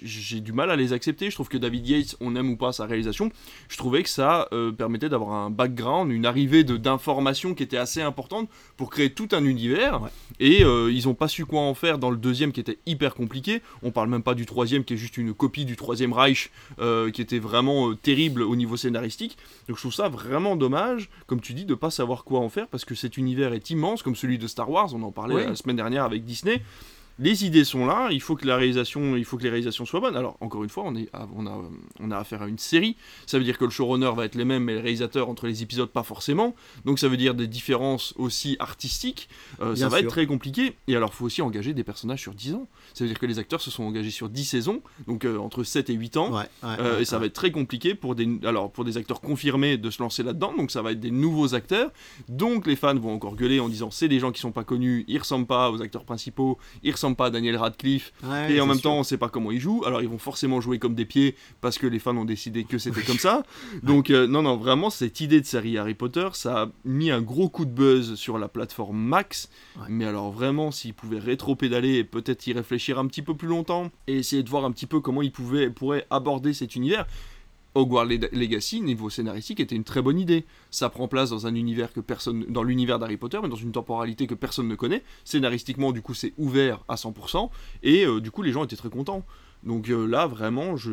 [0.01, 1.29] j'ai du mal à les accepter.
[1.29, 3.31] Je trouve que David Yates, on aime ou pas sa réalisation,
[3.69, 8.01] je trouvais que ça euh, permettait d'avoir un background, une arrivée d'informations qui était assez
[8.01, 10.01] importante pour créer tout un univers.
[10.39, 13.15] Et euh, ils n'ont pas su quoi en faire dans le deuxième qui était hyper
[13.15, 13.61] compliqué.
[13.83, 17.11] On parle même pas du troisième qui est juste une copie du troisième Reich euh,
[17.11, 19.37] qui était vraiment terrible au niveau scénaristique.
[19.67, 22.67] Donc je trouve ça vraiment dommage, comme tu dis, de pas savoir quoi en faire
[22.67, 24.93] parce que cet univers est immense, comme celui de Star Wars.
[24.93, 26.61] On en parlait la semaine dernière avec Disney
[27.21, 29.99] les idées sont là, il faut que la réalisation, il faut que les réalisations soient
[29.99, 30.17] bonnes.
[30.17, 31.61] Alors encore une fois, on, est, on, a,
[31.99, 32.95] on a affaire à une série,
[33.27, 35.61] ça veut dire que le showrunner va être les mêmes, mais le réalisateur entre les
[35.61, 36.55] épisodes pas forcément.
[36.83, 39.29] Donc ça veut dire des différences aussi artistiques.
[39.61, 40.75] Euh, ça va être très compliqué.
[40.87, 42.67] Et alors il faut aussi engager des personnages sur 10 ans.
[42.95, 45.63] Ça veut dire que les acteurs se sont engagés sur 10 saisons, donc euh, entre
[45.63, 46.31] 7 et 8 ans.
[46.63, 49.89] Euh, et ça va être très compliqué pour des, alors, pour des acteurs confirmés de
[49.91, 50.55] se lancer là-dedans.
[50.57, 51.91] Donc ça va être des nouveaux acteurs.
[52.29, 55.05] Donc les fans vont encore gueuler en disant c'est des gens qui sont pas connus,
[55.07, 58.13] ils ressemblent pas aux acteurs principaux, ils ressemblent pas à Daniel Radcliffe,
[58.49, 60.79] et en même temps on sait pas comment ils jouent, alors ils vont forcément jouer
[60.79, 63.43] comme des pieds parce que les fans ont décidé que c'était comme ça.
[63.83, 67.21] Donc euh, non, non, vraiment cette idée de série Harry Potter, ça a mis un
[67.21, 69.49] gros coup de buzz sur la plateforme Max,
[69.89, 73.91] mais alors vraiment s'ils pouvaient rétro-pédaler et peut-être y réfléchir un petit peu plus longtemps,
[74.07, 77.05] et essayer de voir un petit peu comment ils pouvaient, pourraient aborder cet univers,
[77.75, 80.45] Hogwarts Legacy, niveau scénaristique, était une très bonne idée.
[80.69, 83.71] Ça prend place dans un univers que personne, dans l'univers d'Harry Potter, mais dans une
[83.71, 85.03] temporalité que personne ne connaît.
[85.23, 87.49] Scénaristiquement, du coup, c'est ouvert à 100%,
[87.83, 89.25] et euh, du coup, les gens étaient très contents.
[89.63, 90.91] Donc euh, là, vraiment, je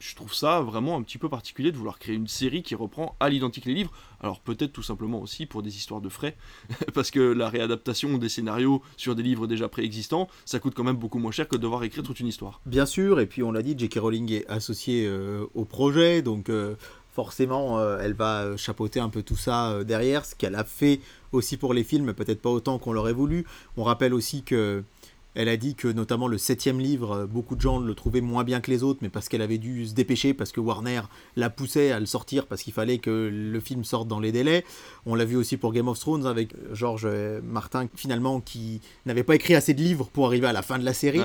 [0.00, 3.16] je trouve ça vraiment un petit peu particulier de vouloir créer une série qui reprend
[3.20, 3.92] à l'identique les livres.
[4.20, 6.36] Alors peut-être tout simplement aussi pour des histoires de frais,
[6.94, 10.96] parce que la réadaptation des scénarios sur des livres déjà préexistants, ça coûte quand même
[10.96, 12.60] beaucoup moins cher que de devoir écrire toute une histoire.
[12.66, 13.98] Bien sûr, et puis on l'a dit, J.K.
[13.98, 16.74] Rowling est associée euh, au projet, donc euh,
[17.12, 21.00] forcément euh, elle va chapeauter un peu tout ça derrière, ce qu'elle a fait
[21.32, 23.44] aussi pour les films, peut-être pas autant qu'on l'aurait voulu.
[23.76, 24.82] On rappelle aussi que
[25.34, 28.44] elle a dit que notamment le septième livre, euh, beaucoup de gens le trouvaient moins
[28.44, 31.02] bien que les autres, mais parce qu'elle avait dû se dépêcher, parce que Warner
[31.36, 34.64] la poussait à le sortir, parce qu'il fallait que le film sorte dans les délais.
[35.06, 37.08] On l'a vu aussi pour Game of Thrones avec George
[37.42, 40.84] Martin, finalement, qui n'avait pas écrit assez de livres pour arriver à la fin de
[40.84, 41.20] la série.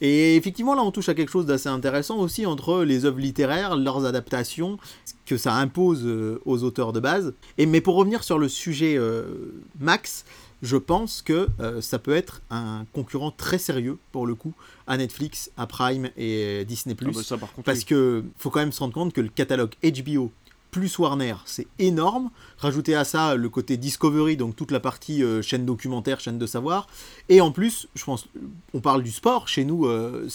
[0.00, 3.76] Et effectivement, là, on touche à quelque chose d'assez intéressant aussi entre les œuvres littéraires,
[3.76, 4.78] leurs adaptations,
[5.26, 7.34] que ça impose euh, aux auteurs de base.
[7.58, 10.24] Et, mais pour revenir sur le sujet euh, Max,
[10.62, 14.54] je pense que euh, ça peut être un concurrent très sérieux pour le coup
[14.86, 18.94] à Netflix, à Prime et Disney ah bah parce que faut quand même se rendre
[18.94, 20.32] compte que le catalogue HBO
[20.70, 22.30] plus Warner, c'est énorme.
[22.58, 26.46] Rajouter à ça le côté Discovery, donc toute la partie euh, chaîne documentaire, chaîne de
[26.46, 26.88] savoir.
[27.30, 28.28] Et en plus, je pense,
[28.74, 29.48] on parle du sport.
[29.48, 30.28] Chez nous, euh,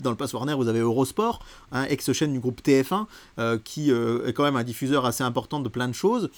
[0.00, 3.06] dans le Pass Warner, vous avez Eurosport, hein, ex-chaîne du groupe TF1,
[3.64, 6.30] qui est quand même un diffuseur assez important de plein de choses.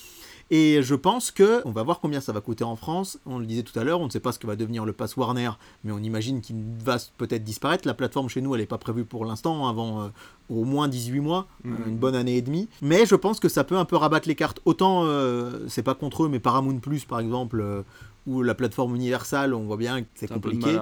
[0.51, 3.19] Et je pense que, on va voir combien ça va coûter en France.
[3.27, 4.93] On le disait tout à l'heure, on ne sait pas ce que va devenir le
[4.93, 5.51] pass Warner,
[5.85, 7.87] mais on imagine qu'il va peut-être disparaître.
[7.87, 10.09] La plateforme chez nous, elle n'est pas prévue pour l'instant, avant euh,
[10.51, 11.77] au moins 18 mois, mhm.
[11.87, 12.69] une bonne année et demie.
[12.83, 14.61] Mais je pense que ça peut un peu rabattre les cartes.
[14.65, 17.83] Autant, euh, c'est pas contre eux, mais Paramount Plus, par exemple, euh,
[18.27, 20.79] ou la plateforme universelle, on voit bien que c'est compliqué.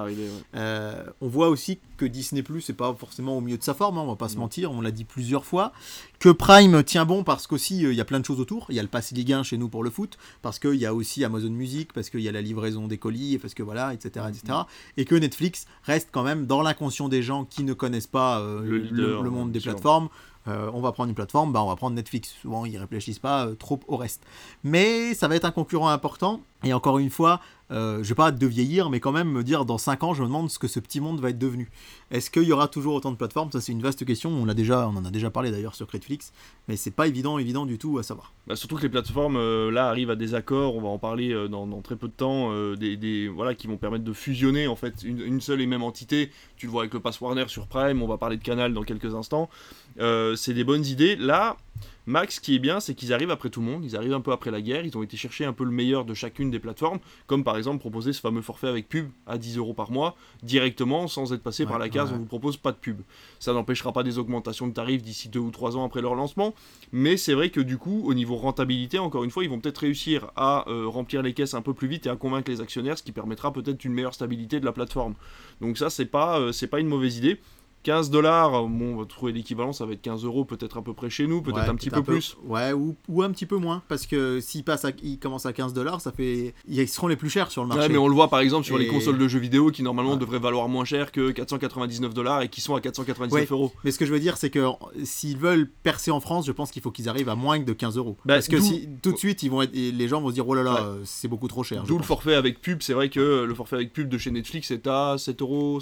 [0.55, 3.97] Euh, on voit aussi que Disney Plus c'est pas forcément au milieu de sa forme,
[3.97, 5.73] hein, on va pas se mentir, on l'a dit plusieurs fois.
[6.19, 8.67] Que Prime tient bon parce qu'aussi euh, il y a plein de choses autour.
[8.69, 10.85] Il y a le Pass Ligue 1 chez nous pour le foot, parce qu'il y
[10.85, 13.93] a aussi Amazon Music, parce qu'il y a la livraison des colis, parce que voilà,
[13.93, 14.59] etc., etc.
[14.95, 18.87] Et que Netflix reste quand même dans l'inconscient des gens qui ne connaissent pas euh,
[18.89, 20.09] le, monde des plateformes.
[20.47, 22.29] Euh, on va prendre une plateforme, bah on va prendre Netflix.
[22.41, 24.23] Souvent, ils réfléchissent pas euh, trop au reste.
[24.63, 26.41] Mais ça va être un concurrent important.
[26.63, 29.43] Et encore une fois, euh, je vais pas hâte de vieillir, mais quand même me
[29.43, 31.69] dire dans 5 ans, je me demande ce que ce petit monde va être devenu.
[32.13, 33.51] Est-ce qu'il y aura toujours autant de plateformes?
[33.51, 34.29] Ça, c'est une vaste question.
[34.29, 36.31] On, l'a déjà, on en a déjà parlé d'ailleurs sur Netflix,
[36.67, 38.33] mais c'est pas évident, évident du tout à savoir.
[38.45, 40.75] Bah, surtout que les plateformes euh, là arrivent à des accords.
[40.75, 43.77] On va en parler euh, dans, très peu de temps, euh, des, voilà qui vont
[43.77, 46.29] permettre de fusionner en fait une, seule et même entité.
[46.55, 48.03] Tu le vois avec le Pass Warner sur Prime.
[48.03, 49.49] On va parler de Canal dans quelques instants.
[49.97, 51.15] c'est des bonnes idées.
[51.15, 51.57] Là,
[52.05, 54.19] Max, ce qui est bien, c'est qu'ils arrivent après tout le monde, ils arrivent un
[54.19, 56.59] peu après la guerre, ils ont été chercher un peu le meilleur de chacune des
[56.59, 60.15] plateformes, comme par exemple proposer ce fameux forfait avec pub à 10 euros par mois,
[60.41, 63.01] directement, sans être passé par la case on vous propose pas de pub.
[63.39, 66.53] Ça n'empêchera pas des augmentations de tarifs d'ici 2 ou 3 ans après leur lancement,
[66.91, 69.79] mais c'est vrai que du coup, au niveau rentabilité, encore une fois, ils vont peut-être
[69.79, 72.97] réussir à euh, remplir les caisses un peu plus vite et à convaincre les actionnaires,
[72.97, 75.15] ce qui permettra peut-être une meilleure stabilité de la plateforme.
[75.61, 77.39] Donc ça, c'est pas, euh, c'est pas une mauvaise idée.
[77.83, 80.93] 15 dollars, bon, on va trouver l'équivalent, ça va être 15 euros peut-être à peu
[80.93, 82.37] près chez nous, peut-être un petit peu, plus.
[82.45, 85.53] Ouais, ou, ou, un petit peu moins, parce que s'ils passent à, ils commencent à
[85.53, 87.83] 15 dollars, ça fait, ils seront les plus chers sur le marché.
[87.83, 90.15] Ouais, mais on le voit par exemple sur les consoles de jeux vidéo qui normalement
[90.15, 93.73] devraient valoir moins cher que 499 dollars et qui sont à 499 euros.
[93.83, 94.65] Mais ce que je veux dire, c'est que
[95.03, 97.97] s'ils veulent percer en France, je pense qu'il faut qu'ils arrivent à moins de 15
[97.97, 98.17] euros.
[98.25, 100.47] Bah, parce que si tout de suite, ils vont être, les gens vont se dire
[100.47, 101.83] oh là là, c'est beaucoup trop cher.
[101.83, 104.71] D'où le forfait avec pub, c'est vrai que le forfait avec pub de chez Netflix
[104.71, 105.79] est à 7,50 euros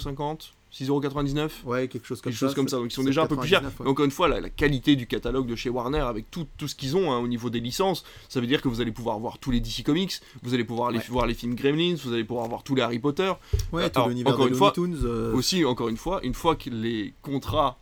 [0.72, 2.46] 6,99€ Ouais, quelque chose comme quelque ça.
[2.46, 2.76] Chose comme ça.
[2.78, 3.62] Donc ils sont déjà un peu plus chers.
[3.84, 6.96] encore une fois, la, qualité du catalogue de chez Warner, avec tout, tout ce qu'ils
[6.96, 9.50] ont hein, au niveau des licences, ça veut dire que vous allez pouvoir voir tous
[9.50, 12.62] les DC Comics, vous allez pouvoir aller voir les films Gremlins, vous allez pouvoir voir
[12.62, 13.32] tous les Harry Potter.
[13.72, 15.34] Ouais, tout l'univers encore une fois, euh.
[15.34, 17.78] Aussi, encore une fois, une fois que les contrats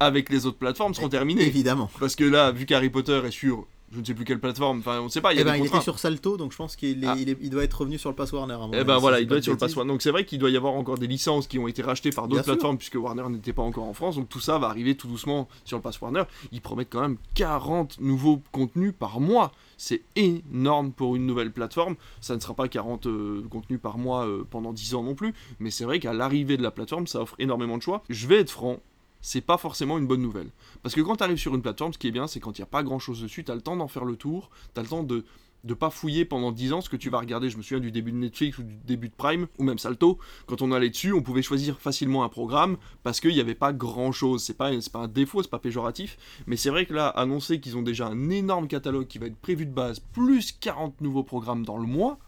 [0.00, 1.42] avec les autres plateformes seront terminés.
[1.42, 1.90] Évidemment.
[1.98, 5.00] Parce que là, vu qu'Harry Potter est sur je ne sais plus quelle plateforme, enfin
[5.00, 5.32] on ne sait pas.
[5.32, 7.16] Il, y a eh ben, il était sur Salto, donc je pense qu'il ah.
[7.18, 8.58] il, doit être revenu sur le Pass Warner.
[8.74, 9.92] Eh ben voilà, il doit être sur le Pass Warner.
[9.92, 12.28] Donc c'est vrai qu'il doit y avoir encore des licences qui ont été rachetées par
[12.28, 14.16] d'autres plateformes puisque Warner n'était pas encore en France.
[14.16, 16.24] Donc tout ça va arriver tout doucement sur le Pass Warner.
[16.52, 19.52] Ils promettent quand même 40 nouveaux contenus par mois.
[19.78, 21.96] C'est énorme pour une nouvelle plateforme.
[22.20, 25.34] Ça ne sera pas 40 euh, contenus par mois euh, pendant 10 ans non plus.
[25.60, 28.02] Mais c'est vrai qu'à l'arrivée de la plateforme, ça offre énormément de choix.
[28.10, 28.80] Je vais être franc,
[29.20, 30.50] c'est pas forcément une bonne nouvelle.
[30.82, 32.60] Parce que quand tu arrives sur une plateforme, ce qui est bien, c'est quand il
[32.60, 34.80] n'y a pas grand chose dessus, tu as le temps d'en faire le tour, tu
[34.80, 35.24] as le temps de
[35.64, 37.50] ne pas fouiller pendant 10 ans ce que tu vas regarder.
[37.50, 40.18] Je me souviens du début de Netflix ou du début de Prime, ou même Salto,
[40.46, 43.72] quand on allait dessus, on pouvait choisir facilement un programme parce qu'il n'y avait pas
[43.72, 44.42] grand chose.
[44.42, 47.76] C'est pas, pas un défaut, c'est pas péjoratif, mais c'est vrai que là, annoncer qu'ils
[47.76, 51.64] ont déjà un énorme catalogue qui va être prévu de base, plus 40 nouveaux programmes
[51.64, 52.18] dans le mois,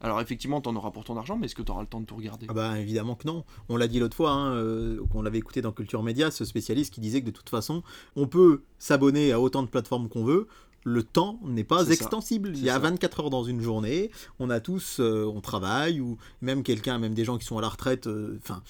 [0.00, 2.16] Alors effectivement, t'en auras pour ton argent, mais est-ce que t'auras le temps de tout
[2.16, 2.46] regarder?
[2.48, 3.44] Ah bah évidemment que non.
[3.68, 6.92] On l'a dit l'autre fois, hein, euh, qu'on l'avait écouté dans Culture Média, ce spécialiste
[6.92, 7.82] qui disait que de toute façon,
[8.14, 10.48] on peut s'abonner à autant de plateformes qu'on veut.
[10.84, 12.50] Le temps n'est pas extensible.
[12.54, 12.78] Il y a ça.
[12.78, 14.10] 24 heures dans une journée.
[14.38, 17.62] On a tous, euh, on travaille ou même quelqu'un, même des gens qui sont à
[17.62, 18.06] la retraite.
[18.06, 18.62] euh, Enfin,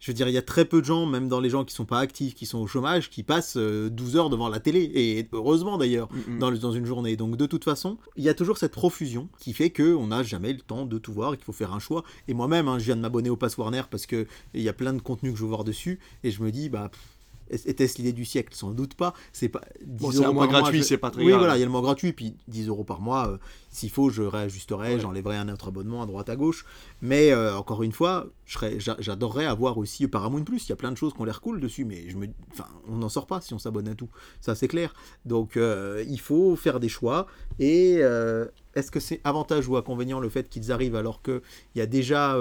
[0.00, 1.74] je veux dire, il y a très peu de gens, même dans les gens qui
[1.74, 4.90] sont pas actifs, qui sont au chômage, qui passent euh, 12 heures devant la télé.
[4.94, 6.58] Et heureusement d'ailleurs Mm, mm.
[6.58, 7.16] dans, une journée.
[7.16, 10.22] Donc de toute façon, il y a toujours cette profusion qui fait que on n'a
[10.22, 12.04] jamais le temps de tout voir et qu'il faut faire un choix.
[12.28, 14.72] Et moi-même, hein, je viens de m'abonner au Pass Warner parce que il y a
[14.72, 17.00] plein de contenus que je veux voir dessus et je me dis bah pff,
[17.50, 18.54] était-ce l'idée du siècle?
[18.54, 19.12] Sans doute pas.
[19.32, 21.40] C'est pas 10 Bon, c'est un mois gratuit, je- c'est pas très Oui, grave.
[21.40, 23.28] voilà, il y a le mois gratuit puis 10 euros par mois.
[23.28, 23.38] euh,
[23.72, 25.00] S'il faut, je réajusterai, Ouais.
[25.00, 26.64] j'enlèverai un autre abonnement à droite à gauche.
[27.02, 30.66] Mais euh, encore une fois, je serais- j'a- j'adorerais avoir aussi Paramount Plus.
[30.66, 32.96] Il y a plein de choses qu'on les recoule dessus, mais je me, enfin, on
[32.96, 34.08] n'en sort pas si on s'abonne à tout.
[34.40, 34.92] Ça, c'est clair.
[35.24, 37.28] Donc, euh, il faut faire des choix.
[37.60, 38.00] Et
[38.74, 41.40] est-ce que c'est avantage ou inconvénient le fait qu'ils arrivent alors qu'il
[41.76, 42.36] y a déjà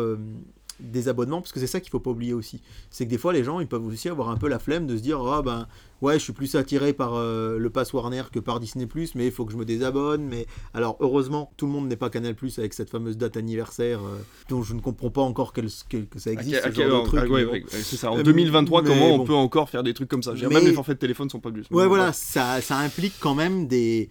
[0.80, 2.62] des abonnements Parce que c'est ça qu'il faut pas oublier aussi.
[2.90, 4.96] C'est que des fois, les gens, ils peuvent aussi avoir un peu la flemme de
[4.98, 5.68] se dire Ah ben,
[6.02, 9.32] ouais, je suis plus attiré par euh, le Pass Warner que par Disney, mais il
[9.32, 10.24] faut que je me désabonne.
[10.28, 14.18] Mais alors, heureusement, tout le monde n'est pas Canal avec cette fameuse date anniversaire euh,
[14.50, 16.64] dont je ne comprends pas encore qu'elle- que, que ça existe.
[16.66, 17.52] à ce genre quel- de truc, ouais, mais bon.
[17.52, 18.12] ouais, ouais, c'est ça.
[18.12, 20.34] En Euh, 2023, mais comment on peut encore faire des trucs comme ça?
[20.34, 21.66] Mais- Même les forfaits de téléphone sont pas plus.
[21.72, 24.10] Ouais, voilà, ça, ça implique quand même des,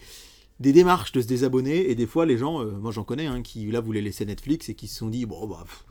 [0.60, 1.90] des démarches de se désabonner.
[1.90, 4.68] Et des fois, les gens, euh, moi j'en connais, hein, qui là voulaient laisser Netflix
[4.68, 5.84] et qui se sont dit, bon, bah, pff,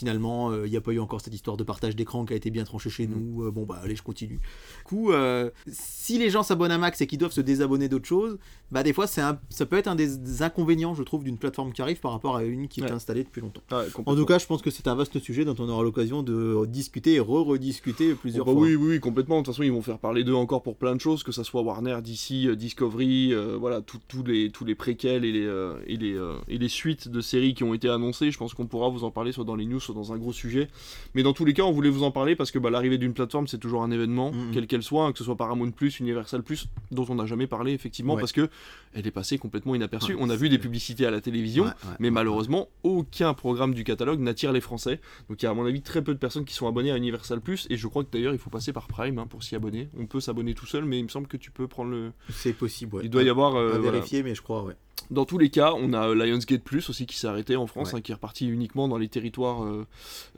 [0.00, 2.36] finalement, euh, il n'y a pas eu encore cette histoire de partage d'écran qui a
[2.36, 3.10] été bien tranchée chez Mm.
[3.14, 3.44] nous.
[3.44, 4.36] Euh, bon, bah, allez, je continue.
[4.78, 8.06] Du coup, euh, si les gens s'abonnent à Max et qu'ils doivent se désabonner d'autres
[8.08, 8.38] choses,
[8.72, 11.36] bah, des fois, c'est un- ça peut être un des, des inconvénients, je trouve, d'une
[11.36, 13.60] plateforme qui arrive par rapport à une qui est installée depuis longtemps.
[13.72, 16.22] Ouais, En tout cas, je pense que c'est un vaste sujet dont on aura l'occasion
[16.22, 18.60] de discuter et re-rediscuter plusieurs Bah fois.
[18.62, 19.40] oui, oui, oui, complètement.
[19.40, 21.44] De toute façon, ils vont faire parler d'eux encore pour plein de choses, que ça
[21.44, 25.74] soit Warner, DC, euh, Discovery, euh, voilà, tous les, tous les préquels et les, euh,
[25.86, 28.30] et, les, euh, et les suites de séries qui ont été annoncées.
[28.30, 30.32] Je pense qu'on pourra vous en parler soit dans les news, soit dans un gros
[30.32, 30.68] sujet.
[31.14, 33.12] Mais dans tous les cas, on voulait vous en parler parce que bah, l'arrivée d'une
[33.14, 34.50] plateforme, c'est toujours un événement, Mhm.
[34.52, 37.46] quelle qu'elle soit, hein, que ce soit Paramount Plus, Universal Plus, dont on n'a jamais
[37.46, 38.20] parlé, effectivement, Ouais.
[38.20, 38.48] parce que
[38.94, 40.14] elle est passée complètement inaperçue.
[40.14, 41.64] Ouais, on a vu des publicités à la télévision.
[41.64, 45.00] Ouais, Mais malheureusement, aucun programme du catalogue n'attire les Français.
[45.28, 46.96] Donc il y a à mon avis très peu de personnes qui sont abonnées à
[46.96, 47.66] Universal Plus.
[47.70, 49.88] Et je crois que d'ailleurs il faut passer par Prime hein, pour s'y abonner.
[49.98, 52.12] On peut s'abonner tout seul, mais il me semble que tu peux prendre le.
[52.30, 53.02] C'est possible, ouais.
[53.04, 53.54] Il doit y avoir.
[53.56, 53.92] euh, à voilà.
[53.92, 54.74] vérifier, mais je crois, ouais.
[55.10, 57.92] Dans tous les cas, on a euh, Lionsgate Plus aussi qui s'est arrêté en France,
[57.92, 57.98] Ouais.
[57.98, 59.84] hein, qui est reparti uniquement dans les territoires euh,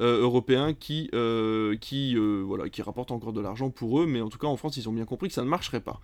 [0.00, 4.06] euh, européens, qui, euh, qui, voilà, qui rapporte encore de l'argent pour eux.
[4.06, 6.00] Mais en tout cas, en France, ils ont bien compris que ça ne marcherait pas.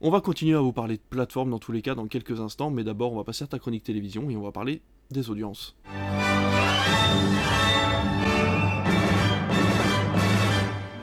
[0.00, 2.70] On va continuer à vous parler de plateformes dans tous les cas dans quelques instants,
[2.70, 5.76] mais d'abord, on va passer à ta chronique télévision et on va parler des audiences.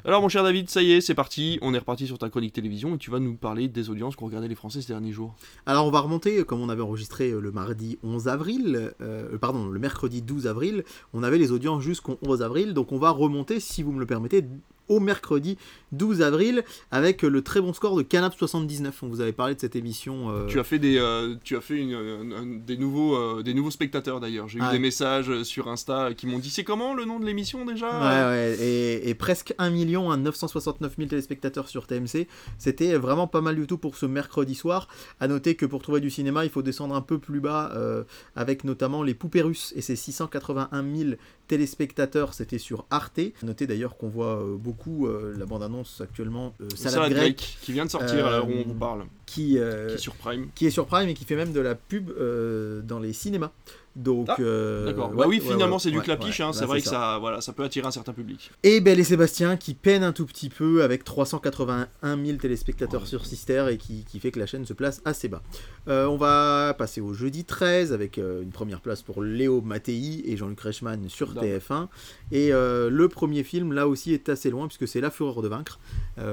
[0.08, 2.54] Alors mon cher David, ça y est, c'est parti, on est reparti sur ta chronique
[2.54, 5.36] télévision et tu vas nous parler des audiences qu'ont regardé les Français ces derniers jours.
[5.66, 9.68] Alors on va remonter, comme on avait enregistré euh, le mardi 11 avril, euh, pardon,
[9.68, 13.60] le mercredi 12 avril, on avait les audiences jusqu'au 11 avril, donc on va remonter,
[13.60, 14.46] si vous me le permettez,
[14.88, 15.58] au mercredi
[15.92, 19.04] 12 avril, avec euh, le très bon score de Canap 79.
[19.04, 20.30] On vous avait parlé de cette émission.
[20.30, 23.44] euh, Tu as fait des, euh, tu as fait une- un- un- des, nouveaux, euh,
[23.44, 24.48] des nouveaux spectateurs d'ailleurs.
[24.48, 24.80] J'ai eu Ah des ouais.
[24.82, 27.88] messages sur Insta qui m'ont dit c'est comment le nom de l'émission déjà?
[27.90, 32.28] Ouais, ouais, et, et presque 1 million, hein, 969 000 téléspectateurs sur TMC.
[32.58, 34.88] C'était vraiment pas mal du tout pour ce mercredi soir.
[35.20, 37.72] À noter que pour trouver du cinéma, il faut descendre un peu plus bas,
[38.36, 41.10] avec notamment Les Poupées Russes et ses 681 000
[41.48, 42.34] téléspectateurs.
[42.34, 43.20] C'était sur Arte.
[43.44, 45.46] Noter d'ailleurs qu'on voit beaucoup la
[46.02, 48.74] actuellement, euh, Salade grecque, grecque qui vient de sortir à l'heure où on Euh, vous
[48.74, 50.48] parle, qui, euh, qui est sur Prime.
[50.56, 53.52] qui est sur Prime et qui fait même de la pub euh, dans les cinémas.
[53.98, 55.10] Donc, Ah, euh, D'accord.
[55.10, 56.40] ouais, bah oui, finalement ouais, c'est du clapiche.
[56.40, 56.92] hein, c'est vrai que ça.
[56.92, 58.52] ça, voilà, ça peut attirer un certain public.
[58.62, 63.08] Et Belle et Sébastien qui peine un tout petit peu avec 381 000 téléspectateurs Ouais.
[63.08, 65.42] sur Sister et qui, qui fait que la chaîne se place assez bas.
[65.88, 70.22] Euh, on va passer au jeudi 13 avec euh, une première place pour Léo Mattei
[70.26, 71.44] et Jean-Luc Reichmann sur Dame.
[71.46, 71.88] TF1.
[72.32, 75.48] Et euh, le premier film là aussi est assez loin puisque c'est La Fureur de
[75.48, 75.80] vaincre,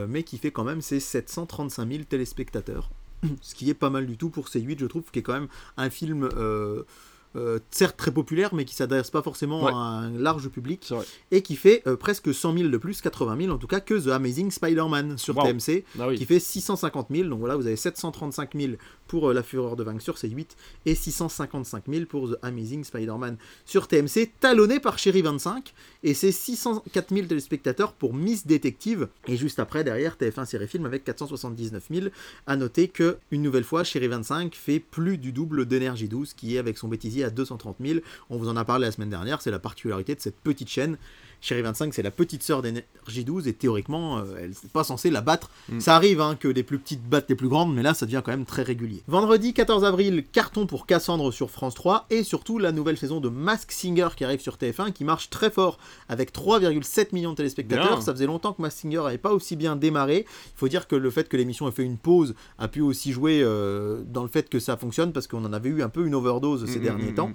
[0.09, 2.90] mais qui fait quand même ses 735 000 téléspectateurs.
[3.40, 5.48] Ce qui est pas mal du tout pour C8, je trouve, qui est quand même
[5.79, 6.29] un film.
[7.37, 9.73] Euh, certes très populaire, mais qui s'adresse pas forcément Ouais.
[9.73, 10.94] à un large public C'est
[11.31, 13.94] et qui fait euh, presque 100 000 de plus, 80 000 en tout cas, que
[13.94, 15.44] The Amazing Spider-Man sur Wow.
[15.44, 16.16] TMC, Ah oui.
[16.18, 17.29] qui fait 650 000.
[17.29, 18.73] Donc voilà, vous avez 735 000
[19.09, 20.47] pour euh, La Fureur de Vaincre sur C8
[20.87, 26.33] et 655 000 pour The Amazing Spider-Man sur TMC, talonné par Chéri 25 et c'est
[26.33, 29.09] 604 000 téléspectateurs pour Miss Détective.
[29.27, 32.07] Et juste après, derrière, TF1 Série Film avec 479 000.
[32.47, 36.57] À noter que, une nouvelle fois, Chéri 25 fait plus du double d'Énergie 12, qui
[36.57, 38.00] est avec son bêtisier à 230 000.
[38.30, 40.96] On vous en a parlé la semaine dernière, c'est la particularité de cette petite chaîne.
[41.44, 45.11] Chérie 25, c'est la petite sœur d'Énergie 12 et théoriquement, euh, elle n'est pas censée
[45.11, 45.50] la battre.
[45.68, 45.80] Mm.
[45.80, 48.22] Ça arrive hein, que les plus petites battent les plus grandes, mais là, ça devient
[48.24, 49.02] quand même très régulier.
[49.09, 53.28] Vendredi 14 avril, carton pour Cassandre sur France 3 et surtout la nouvelle saison de
[53.28, 55.78] Mask Singer qui arrive sur TF1 qui marche très fort
[56.09, 57.96] avec 3,7 millions de téléspectateurs.
[57.96, 58.00] Bien.
[58.00, 60.26] Ça faisait longtemps que Mask Singer n'avait pas aussi bien démarré.
[60.28, 63.12] Il faut dire que le fait que l'émission ait fait une pause a pu aussi
[63.12, 66.07] jouer euh, dans le fait que ça fonctionne parce qu'on en avait eu un peu
[66.07, 67.33] une overdose ces Mm, derniers mm, temps.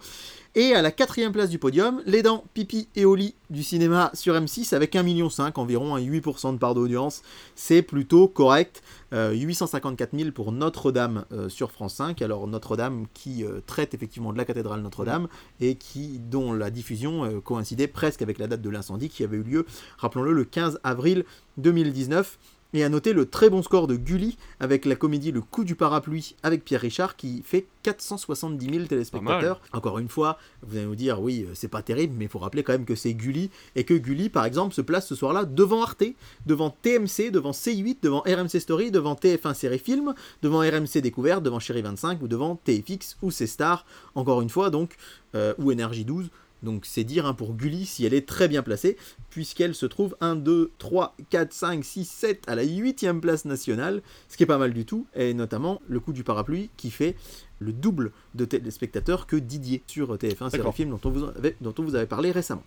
[0.56, 4.34] Et à la quatrième place du podium, Les Dents, Pipi et Oli du cinéma sur
[4.34, 7.22] M6 avec 1,5 million, environ un 8% de part d'audience.
[7.54, 8.82] C'est plutôt correct.
[9.14, 12.24] Euh, 854 000 pour Notre-Dame euh, sur France 5.
[12.24, 15.28] Alors Notre-Dame qui euh, traite effectivement de la cathédrale Notre-Dame
[15.60, 19.38] et qui dont la diffusion euh, coïncidait presque avec la date de l'incendie qui avait
[19.38, 19.66] eu lieu,
[20.00, 21.26] rappelons-le, le 15 avril
[21.58, 22.40] 2019.
[22.73, 25.75] Et à noter le très bon score de Gulli avec la comédie Le coup du
[25.75, 29.60] parapluie avec Pierre Richard qui fait 470 000 téléspectateurs.
[29.73, 32.38] Encore une fois, vous allez nous dire oui, euh, c'est pas terrible, mais il faut
[32.38, 35.45] rappeler quand même que c'est Gulli et que Gulli, par exemple, se place ce soir-là
[35.45, 36.03] devant Arte,
[36.45, 41.60] devant TMC, devant C8, devant RMC Story, devant TF1 Série Film, devant RMC Découverte, devant
[41.60, 43.84] Chérie 25 ou devant TFX ou C Star.
[44.13, 44.95] Encore une fois, donc,
[45.34, 46.29] euh, ou Énergie 12.
[46.63, 48.98] Donc c'est dire hein, pour Gulli si elle est très bien placée,
[49.30, 54.02] puisqu'elle se trouve 1, 2, 3, 4, 5, 6, 7 à la 8ème place nationale,
[54.28, 57.15] ce qui est pas mal du tout, et notamment le coup du parapluie qui fait
[57.60, 60.76] le double de téléspectateurs que Didier sur TF1 Série D'accord.
[60.76, 62.63] Film dont on, vous avait, dont on vous avait parlé récemment.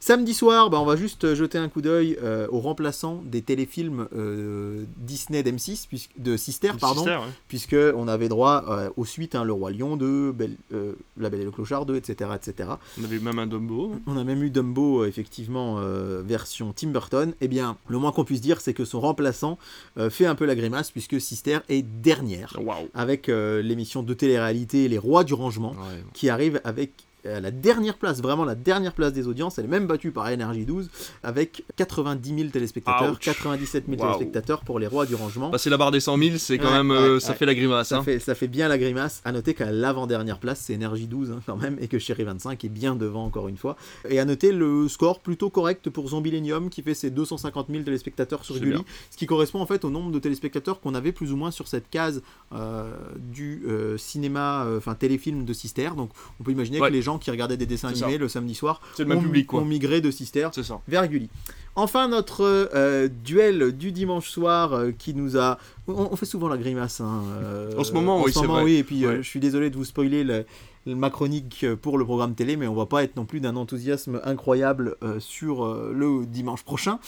[0.00, 4.06] Samedi soir, bah, on va juste jeter un coup d'œil euh, aux remplaçants des téléfilms
[4.14, 7.32] euh, Disney d'M6, puisque- de Sister, pardon, Sister, ouais.
[7.48, 11.30] puisque on avait droit euh, aux suites, hein, Le Roi Lion 2, Belle- euh, La
[11.30, 12.68] Belle et le Clochard 2, etc., etc.
[13.00, 13.96] On avait même un Dumbo.
[14.06, 17.34] On a même eu Dumbo, euh, effectivement, euh, version Tim Burton.
[17.40, 19.58] Eh bien, le moins qu'on puisse dire, c'est que son remplaçant
[19.98, 22.56] euh, fait un peu la grimace, puisque Sister est dernière,
[22.94, 26.02] avec euh, l'émission de télé-réalité Les Rois du Rangement, Ouais.
[26.12, 26.92] qui arrive avec
[27.26, 29.58] euh, la dernière place, vraiment la dernière place des audiences.
[29.58, 30.88] Elle est même battue par Énergie 12,
[31.22, 33.18] avec 90 000 téléspectateurs, Ouch.
[33.20, 34.12] 97 000 Waouh.
[34.12, 35.50] téléspectateurs pour Les Rois du Rangement.
[35.50, 36.90] Passer la barre des 100 000, c'est quand Ouais, même.
[36.90, 37.36] euh, ouais, ça ouais.
[37.36, 37.88] fait la grimace.
[37.88, 38.02] Ça hein.
[38.02, 39.20] fait, ça fait bien la grimace.
[39.24, 42.64] À noter qu'à l'avant-dernière place, c'est Énergie 12 hein, quand même, et que Chérie 25
[42.64, 43.76] est bien devant encore une fois.
[44.08, 48.44] Et à noter le score plutôt correct pour Zombilenium qui fait ses 250 000 téléspectateurs
[48.44, 51.36] sur Gulli, ce qui correspond en fait au nombre de téléspectateurs qu'on avait plus ou
[51.36, 55.90] moins sur cette case euh, du euh, cinéma, enfin téléfilm de Sister.
[55.96, 58.18] Donc on peut imaginer que les gens qui regardaient des dessins animés ça.
[58.18, 59.60] le samedi soir C'est le même ont, public, quoi.
[59.62, 60.80] ont migré de Sister C'est ça.
[60.86, 61.30] vers Gulli.
[61.76, 62.42] Enfin, notre
[62.74, 65.58] euh, duel du dimanche soir euh, qui nous a.
[65.86, 67.00] On, on fait souvent la grimace.
[67.00, 68.64] hein, euh, En ce moment, en oui, ce moment, vrai.
[68.64, 68.74] oui.
[68.74, 69.16] Et puis, euh, Ouais.
[69.22, 70.44] je suis désolé de vous spoiler le-
[70.86, 73.54] ma chronique euh, pour le programme télé, mais on va pas être non plus d'un
[73.56, 76.98] enthousiasme incroyable euh, sur euh, le dimanche prochain.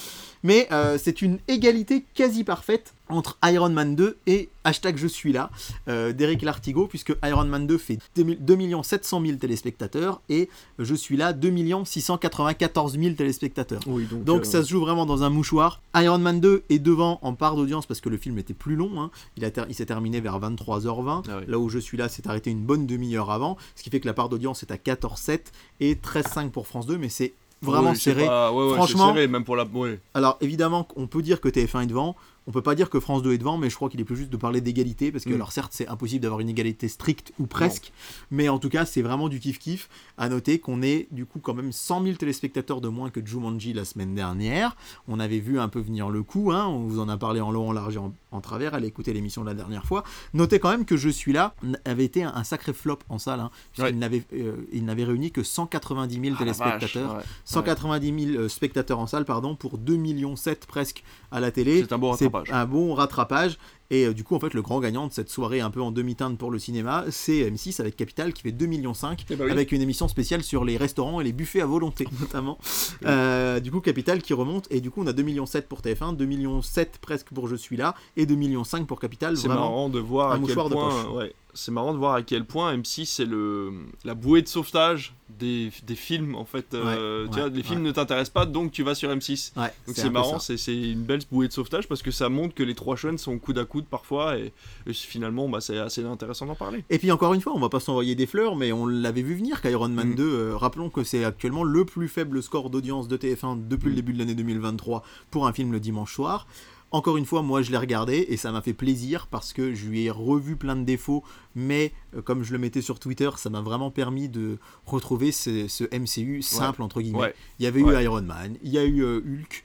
[0.42, 5.32] Mais euh, c'est une égalité quasi parfaite entre Iron Man 2 et hashtag je suis
[5.32, 5.50] là
[5.88, 8.38] euh, d'Eric Lartigot, puisque Iron Man 2 fait 2
[8.82, 10.48] 700 000 téléspectateurs et
[10.78, 11.52] je suis là 2
[11.84, 13.80] 694 000 téléspectateurs.
[13.86, 14.24] Oui, donc.
[14.24, 15.82] Donc euh, ça se joue vraiment dans un mouchoir.
[15.94, 19.00] Iron Man 2 est devant en part d'audience parce que le film était plus long.
[19.00, 19.10] hein.
[19.36, 21.24] Il, a ter- il s'est terminé vers 23h20.
[21.28, 21.44] Ah oui.
[21.48, 23.56] Là où je suis là, c'est arrêté une bonne demi-heure avant.
[23.76, 25.40] Ce qui fait que la part d'audience est à 14,7
[25.80, 26.96] et 13,5 pour France 2.
[26.98, 28.26] Mais c'est vraiment serré.
[28.26, 29.66] pas- ouais, ouais, c'est Franchement- serré, même pour la.
[30.14, 32.16] Alors évidemment, on peut dire que TF1 est devant.
[32.46, 34.16] On peut pas dire que France 2 est devant, mais je crois qu'il est plus
[34.16, 35.34] juste de parler d'égalité, parce que Mm.
[35.34, 37.92] alors certes c'est impossible d'avoir une égalité stricte ou presque,
[38.30, 39.88] mais en tout cas c'est vraiment du kiff kiff.
[40.16, 43.72] À noter qu'on est du coup quand même 100 000 téléspectateurs de moins que Jumanji
[43.74, 44.74] la semaine dernière.
[45.06, 47.50] On avait vu un peu venir le coup, hein, on vous en a parlé en
[47.52, 48.74] long, en large et en, en travers.
[48.74, 50.04] Allez écouter l'émission de la dernière fois.
[50.34, 53.40] Notez quand même que je suis là avait été un, un sacré flop en salle,
[53.40, 53.98] hein, puisqu'il Ouais.
[53.98, 57.16] n'avait euh, il n'avait réuni que 190 000 Ah, la vache, téléspectateurs.
[57.16, 57.22] ouais.
[57.44, 61.80] 190 000 euh, spectateurs en salle, pardon, pour 2 millions 7 presque à la télé.
[61.82, 62.48] C'est un bon rattrapage.
[62.52, 63.58] un bon rattrapage.
[63.92, 65.90] Et euh, du coup, en fait, le grand gagnant de cette soirée un peu en
[65.90, 69.50] demi-teinte pour le cinéma, c'est M6 avec Capital qui fait 2 millions 5 Eh oui.
[69.50, 72.58] avec une émission spéciale sur les restaurants et les buffets à volonté notamment.
[73.04, 75.80] Euh, du coup, Capital qui remonte et du coup, on a 2 millions 7 pour
[75.80, 79.36] TF1, 2 millions 7 presque pour Je suis là et 2 millions 5 pour Capital.
[79.36, 79.62] C'est Vraiment.
[79.62, 81.10] marrant de voir un à quel point.
[81.12, 83.72] ouais, c'est marrant de voir à quel point M6 c'est le
[84.04, 86.74] la bouée de sauvetage des, des films en fait.
[86.74, 87.86] euh, Ouais, tu vois, les films ouais.
[87.88, 89.52] ne t'intéressent pas donc tu vas sur M6.
[89.56, 92.54] Ouais, Donc c'est marrant, c'est c'est une belle bouée de sauvetage parce que ça montre
[92.54, 94.52] que les trois chaînes sont coude à coude parfois et,
[94.86, 96.84] et finalement bah, c'est assez intéressant d'en parler.
[96.90, 99.34] Et puis encore une fois, on va pas s'envoyer des fleurs, mais on l'avait vu
[99.34, 100.14] venir qu'Iron Man Mm.
[100.16, 103.92] 2, euh, rappelons que c'est actuellement le plus faible score d'audience de TF1 depuis le
[103.92, 103.96] Mm.
[103.96, 106.46] début de l'année 2023 pour un film le dimanche soir.
[106.92, 109.86] Encore une fois, moi je l'ai regardé et ça m'a fait plaisir parce que je
[109.86, 111.22] lui ai revu plein de défauts,
[111.54, 115.68] mais euh, comme je le mettais sur Twitter, ça m'a vraiment permis de retrouver ce,
[115.68, 117.18] ce MCU simple entre guillemets.
[117.18, 117.34] Ouais.
[117.60, 118.00] Il y avait Ouais.
[118.00, 119.64] eu Iron Man, il y a eu euh, Hulk,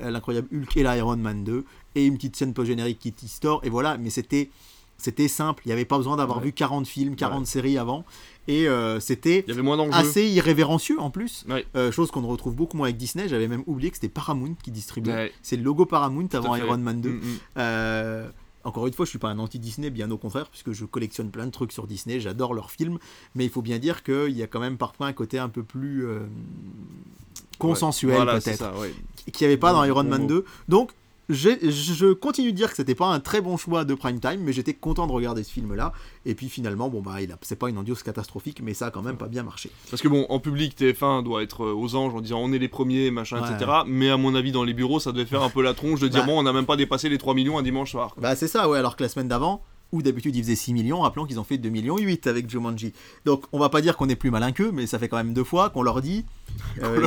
[0.00, 3.96] l'incroyable Hulk et l'Iron Man 2, et une petite scène post-générique qui store, et voilà,
[3.96, 4.50] mais c'était
[4.98, 6.44] C'était simple, il n'y avait pas besoin d'avoir Ouais.
[6.44, 7.44] vu 40 films, 40 Ouais.
[7.44, 8.06] séries avant.
[8.48, 9.44] Et euh, c'était
[9.92, 11.44] assez irrévérencieux en plus.
[11.48, 11.66] Ouais.
[11.74, 13.28] Euh, chose qu'on ne retrouve beaucoup moins avec Disney.
[13.28, 15.14] J'avais même oublié que c'était Paramount qui distribuait.
[15.14, 16.54] Ouais, C'est le logo Paramount avant.
[16.54, 17.08] Iron Man 2.
[17.08, 17.20] Mm, mm.
[17.58, 18.28] Euh,
[18.64, 21.46] encore une fois, je suis pas un anti-Disney, bien au contraire, puisque je collectionne plein
[21.46, 22.98] de trucs sur Disney, j'adore leurs films,
[23.36, 25.62] mais il faut bien dire qu'il y a quand même parfois un côté un peu
[25.62, 26.04] plus
[27.58, 28.92] consensuel Voilà, c'est peut-être, ouais.
[29.32, 30.28] qu'il n'y avait pas dans Iron Man mot.
[30.28, 30.44] 2.
[30.68, 30.90] Donc,
[31.28, 34.52] je continue de dire que c'était pas un très bon choix de prime time, mais
[34.52, 35.92] j'étais content de regarder ce film-là.
[36.24, 39.16] Et puis finalement, bon bah, c'est pas une audience catastrophique, mais ça a quand même
[39.16, 39.70] pas bien marché.
[39.90, 42.58] Parce que bon, en public, TF1 doit être euh, aux anges en disant on est
[42.58, 43.52] les premiers, machin, Ouais.
[43.54, 43.70] etc.
[43.86, 46.08] Mais à mon avis, dans les bureaux, ça devait faire un peu la tronche de
[46.08, 46.26] dire Bah.
[46.26, 48.14] bon, on n'a même pas dépassé les 3 millions un dimanche soir.
[48.18, 49.62] Bah c'est ça, ouais, alors que la semaine d'avant,
[49.92, 52.92] où d'habitude ils faisaient 6 millions, rappelons qu'ils ont fait 2 millions 8 avec Jumanji.
[53.24, 55.32] Donc on va pas dire qu'on est plus malin qu'eux, mais ça fait quand même
[55.32, 56.24] deux fois qu'on leur dit,
[56.82, 57.06] euh,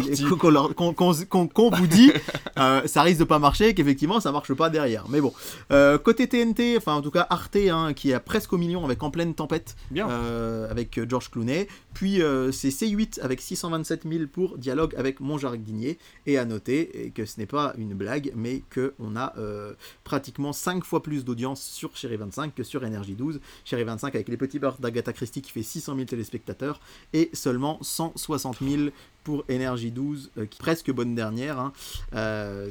[0.75, 2.11] qu'on vous dit,
[2.59, 5.05] euh, ça risque de pas marcher, qu'effectivement ça marche pas derrière.
[5.09, 5.33] Mais bon,
[5.71, 9.01] Euh, côté TNT, enfin en tout cas Arte, hein, qui est presque au million avec
[9.03, 10.09] En pleine tempête, Bien.
[10.09, 11.67] euh, avec George Clooney.
[11.93, 15.97] Puis euh, c'est C8 avec 627 000 pour Dialogue avec Mon Jardinier.
[16.25, 19.73] Et à noter que ce n'est pas une blague, mais qu'on a euh,
[20.03, 23.39] pratiquement 5 fois plus d'audience sur Chéri 25 que sur Énergie 12.
[23.65, 26.79] Chéri 25 avec les petits beurres d'Agatha Christie qui fait 600 000 téléspectateurs
[27.13, 28.89] et seulement 160 000
[29.23, 31.59] pour Énergie 12, euh, qui est presque bonne dernière.
[31.59, 31.73] hein.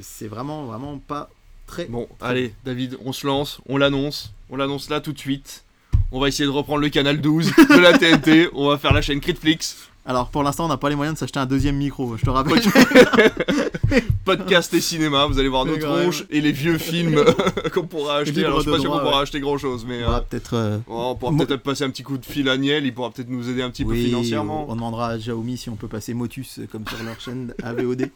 [0.01, 1.29] C'est vraiment, vraiment pas
[1.67, 1.85] très.
[1.85, 5.63] Bon, allez, David, on se lance, on l'annonce, on l'annonce là tout de suite.
[6.11, 9.01] On va essayer de reprendre le canal 12 de la TNT, on va faire la
[9.01, 12.17] chaîne Critflix, Alors pour l'instant, on n'a pas les moyens de s'acheter un deuxième micro,
[12.17, 12.61] je te rappelle.
[14.25, 17.23] podcast et cinéma, vous allez voir nos tronches et les vieux films
[17.73, 18.43] qu'on pourra acheter.
[18.43, 19.21] Alors je suis pas sûr qu'on droit, pourra ouais.
[19.23, 20.53] acheter grand chose, mais On euh, peut-être.
[20.55, 23.11] euh, on pourra Mo- peut-être passer un petit coup de fil à Niel, il pourra
[23.11, 24.65] peut-être nous aider un petit peu financièrement.
[24.69, 28.09] On demandera à Xiaomi si on peut passer Motus euh, comme sur leur chaîne AVOD.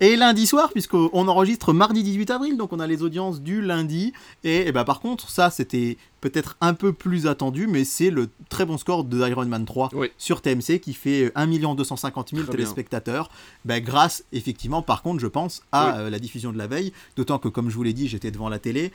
[0.00, 4.12] Et lundi soir, puisqu'on enregistre mardi 18 avril, donc on a les audiences du lundi.
[4.44, 8.30] Et, eh ben, par contre, ça c'était peut-être un peu plus attendu, mais c'est le
[8.48, 10.08] très bon score de Iron Man 3 Oui.
[10.16, 13.28] sur TMC qui fait 1 250 000 Très téléspectateurs.
[13.66, 15.92] Ben, grâce, effectivement, par contre, je pense à Oui.
[15.98, 16.94] euh, la diffusion de la veille.
[17.16, 18.90] D'autant que, comme je vous l'ai dit, j'étais devant la télé.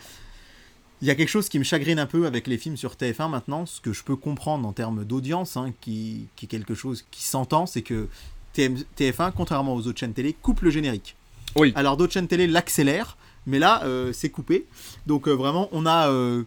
[1.03, 3.29] Il y a quelque chose qui me chagrine un peu avec les films sur TF1
[3.29, 7.05] maintenant, ce que je peux comprendre en termes d'audience, hein, qui, qui est quelque chose
[7.11, 8.07] qui s'entend, c'est que
[8.53, 11.15] TM TF1, contrairement aux autres chaînes télé, coupe le générique.
[11.55, 11.73] Oui.
[11.75, 14.65] Alors d'autres chaînes télé l'accélèrent, mais là, euh, c'est coupé.
[15.05, 16.43] Donc euh, vraiment, on a euh,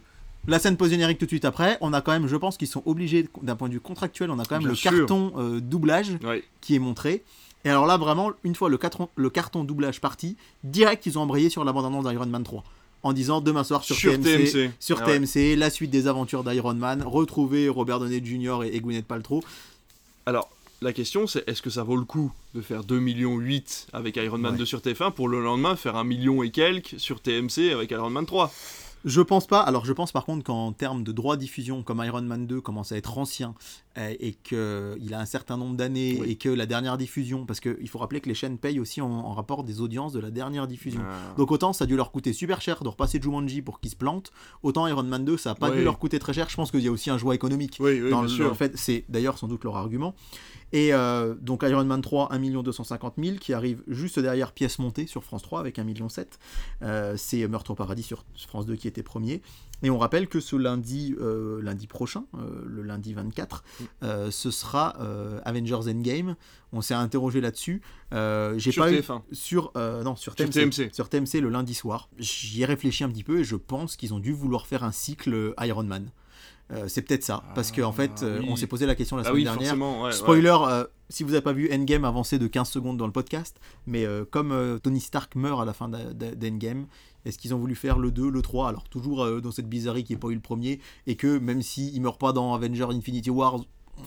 [0.47, 1.77] la scène post-générique tout de suite après.
[1.81, 4.39] On a quand même, je pense qu'ils sont obligés, d'un point de vue contractuel, on
[4.39, 4.91] a quand même Bien le sûr.
[4.91, 6.17] carton euh, doublage
[6.61, 7.23] qui est montré.
[7.65, 10.35] Et alors là, vraiment, une fois le carton, le carton doublage parti,
[10.65, 12.63] direct, ils ont embrayé sur la bande-annonce d'Iron Man 3.
[13.03, 14.71] En disant demain soir sur, Sur TMC, TMC.
[14.79, 15.19] sur Ah ouais.
[15.19, 18.63] TMC, la suite des aventures d'Iron Man, retrouver Robert Downey Jr.
[18.63, 19.41] et, et Gwyneth Paltrow.
[20.25, 20.49] Alors,
[20.81, 24.17] la question c'est est-ce que ça vaut le coup de faire 2 millions 8 avec
[24.17, 24.57] Iron Man Ouais.
[24.59, 28.09] 2 sur TF1 pour le lendemain faire 1 million et quelques sur TMC avec Iron
[28.09, 28.51] Man 3
[29.05, 29.59] Je pense pas.
[29.59, 32.61] Alors, je pense par contre qu'en termes de droits de diffusion, comme Iron Man 2
[32.61, 33.53] commence à être ancien
[33.97, 36.31] euh, et qu'il a un certain nombre d'années Oui.
[36.31, 39.09] et que la dernière diffusion, parce qu'il faut rappeler que les chaînes payent aussi en,
[39.11, 41.01] en rapport des audiences de la dernière diffusion.
[41.03, 41.35] Ah.
[41.37, 43.95] Donc autant ça a dû leur coûter super cher de repasser Jumanji pour qu'ils se
[43.95, 44.31] plantent,
[44.63, 46.49] autant Iron Man 2 ça a pas dû leur coûter très cher.
[46.49, 47.77] Je pense qu'il y a aussi un joie économique.
[47.79, 48.47] Oui, oui, dans bien le, sûr.
[48.47, 50.15] le fait, c'est d'ailleurs sans doute leur argument.
[50.73, 55.05] Et euh, donc Iron Man 3, 1 250 000, qui arrive juste derrière Pièce montée
[55.05, 56.39] sur France 3 avec 1 million 7.
[56.81, 59.43] Euh, c'est Meurtre au paradis sur France 2 qui était premier.
[59.83, 62.23] Et on rappelle que ce lundi, euh, lundi prochain,
[62.65, 63.63] le lundi 24,
[64.01, 64.31] Mm.
[64.31, 64.95] ce sera
[65.45, 66.35] Avengers Endgame.
[66.71, 67.81] On s'est interrogé là-dessus.
[68.11, 69.21] J'ai Sur pas eu TF1.
[69.31, 72.09] sur non sur Sur TMC, sur TMC le lundi soir.
[72.17, 74.91] J'y ai réfléchi un petit peu et je pense qu'ils ont dû vouloir faire un
[74.91, 76.09] cycle Iron Man.
[76.73, 78.47] Euh, c'est peut-être ça, parce qu'en fait, euh, oui.
[78.49, 80.01] on s'est posé la question la Ah semaine oui, dernière.
[80.01, 83.11] ouais, Spoiler, euh, si vous n'avez pas vu Endgame avancé de 15 secondes dans le
[83.11, 86.87] podcast, mais comme Tony Stark meurt à la fin d'Endgame,
[87.25, 90.13] est-ce qu'ils ont voulu faire le 2, le 3 Alors toujours dans cette bizarrerie qui
[90.13, 93.59] n'est pas eu le premier, et que même s'il meurt pas dans Avengers Infinity Wars,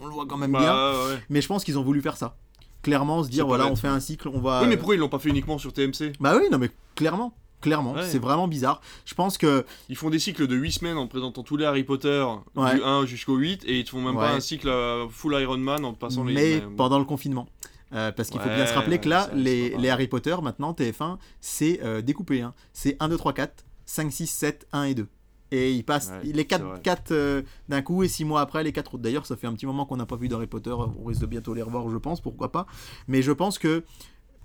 [0.03, 0.61] on le voit quand même bien.
[0.63, 1.19] Bah, ouais.
[1.31, 2.37] Mais je pense qu'ils ont voulu faire ça.
[2.83, 4.63] Clairement, se dire, voilà, on fait un cycle, on va...
[4.63, 7.35] Oui, mais pourquoi ils l'ont pas fait uniquement sur TMC Bah oui, non mais clairement,
[7.61, 8.03] clairement, Ouais.
[8.03, 8.81] c'est vraiment bizarre.
[9.05, 11.85] Je pense que Ils font des cycles de 8 semaines en présentant tous les Harry
[11.85, 12.75] Potter Ouais.
[12.77, 14.37] du 1 jusqu'au 8 et ils te font même pas Ouais.
[14.37, 16.35] un cycle euh, full Iron Man en passant les.
[16.35, 17.49] mais pendant le confinement.
[17.93, 20.73] Euh, parce qu'il faut bien se rappeler que là, les, pas les Harry Potter, maintenant,
[20.73, 22.43] TF1, c'est euh, découpé.
[22.43, 22.53] hein.
[22.73, 25.07] C'est 1, 2, 3, 4, 5, 6, 7, 1 et 2.
[25.53, 26.81] Et ils passent Ouais, les c'est 4, vrai.
[26.83, 29.03] 4 euh, d'un coup et 6 mois après les 4 autres.
[29.05, 30.73] D'ailleurs, ça fait un petit moment qu'on n'a pas vu d'Harry Potter.
[30.73, 32.67] On risque de bientôt les revoir, je pense, pourquoi pas.
[33.07, 33.85] Mais je pense que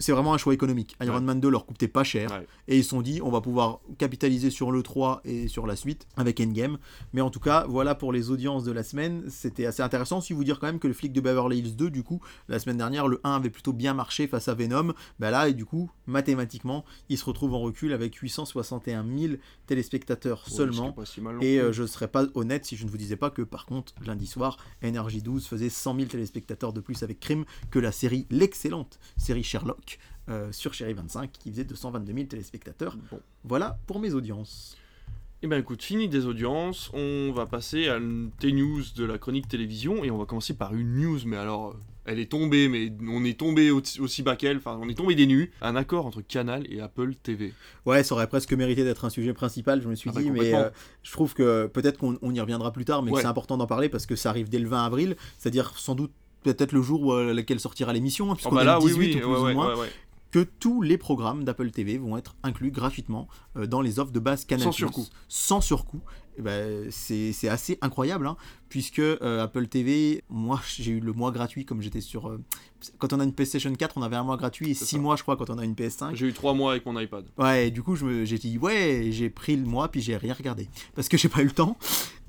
[0.02, 0.96] c'est vraiment un choix économique.
[1.02, 1.22] Iron Ouais.
[1.22, 2.32] Man 2 leur coûtait pas cher.
[2.32, 2.48] Ouais.
[2.68, 5.76] Et ils se sont dit, on va pouvoir capitaliser sur le 3 et sur la
[5.76, 6.78] suite avec Endgame.
[7.14, 9.24] Mais en tout cas, voilà pour les audiences de la semaine.
[9.30, 10.22] C'était assez intéressant.
[10.22, 12.60] Si vous dire quand même que le flic de Beverly Hills 2, du coup, la
[12.60, 14.94] semaine dernière, le 1 avait plutôt bien marché face à Venom.
[15.20, 19.34] Bah là, et du coup, mathématiquement, il se retrouve en recul avec 861 000
[19.68, 20.96] téléspectateurs Ouais, seulement.
[21.06, 23.42] si Et euh, je ne serais pas honnête si je ne vous disais pas que
[23.42, 27.80] par contre, lundi soir, Energy 12 faisait 100 000 téléspectateurs de plus avec Crime que
[27.80, 29.91] la série, l'excellente série Sherlock
[30.30, 32.96] euh, sur Chérie 25 qui faisait 222 000 téléspectateurs.
[33.12, 33.20] Bon.
[33.44, 34.78] Voilà pour mes audiences.
[35.44, 39.48] Eh ben écoute, fini des audiences, on va passer à une T-News de la chronique
[39.48, 41.74] télévision et on va commencer par une news, mais alors euh,
[42.06, 45.16] elle est tombée, mais on est tombé au- aussi bas qu'elle, enfin on est tombé
[45.16, 45.52] des nues.
[45.64, 47.56] Un accord entre Canal et Apple TV.
[47.88, 50.30] Ouais, ça aurait presque mérité d'être un sujet principal, je me suis Ah bah, dit,
[50.30, 50.70] mais euh,
[51.02, 53.22] je trouve que peut-être qu'on on y reviendra plus tard, mais Ouais.
[53.22, 56.12] c'est important d'en parler parce que ça arrive dès le 20 avril, c'est-à-dire sans doute
[56.44, 58.86] peut-être le jour où euh, lequel sortira l'émission, hein, Oh puisqu'on bah est là, le
[58.86, 59.74] oui, 18 oui, ou plus ouais, ou ouais, moins.
[59.76, 59.90] ouais, ouais.
[60.32, 63.28] que tous les programmes d'Apple TV vont être inclus gratuitement
[63.58, 64.66] euh, dans les offres de base Canal+.
[64.66, 65.08] Sans surcoût.
[65.28, 66.02] Sans surcoût.
[66.38, 68.38] Eh ben, c'est assez incroyable, hein,
[68.70, 72.30] puisque euh, Apple TV, moi j'ai eu le mois gratuit comme j'étais sur...
[72.30, 72.40] euh,
[72.98, 75.02] quand on a une PlayStation 4, on avait un mois gratuit et C'est 6 ça.
[75.02, 76.16] mois je crois quand on a une PS5.
[76.16, 77.26] J'ai eu trois mois avec mon iPad.
[77.38, 80.68] Ouais, et du coup j'ai dit ouais, j'ai pris le mois puis j'ai rien regardé
[80.96, 81.78] parce que j'ai pas eu le temps.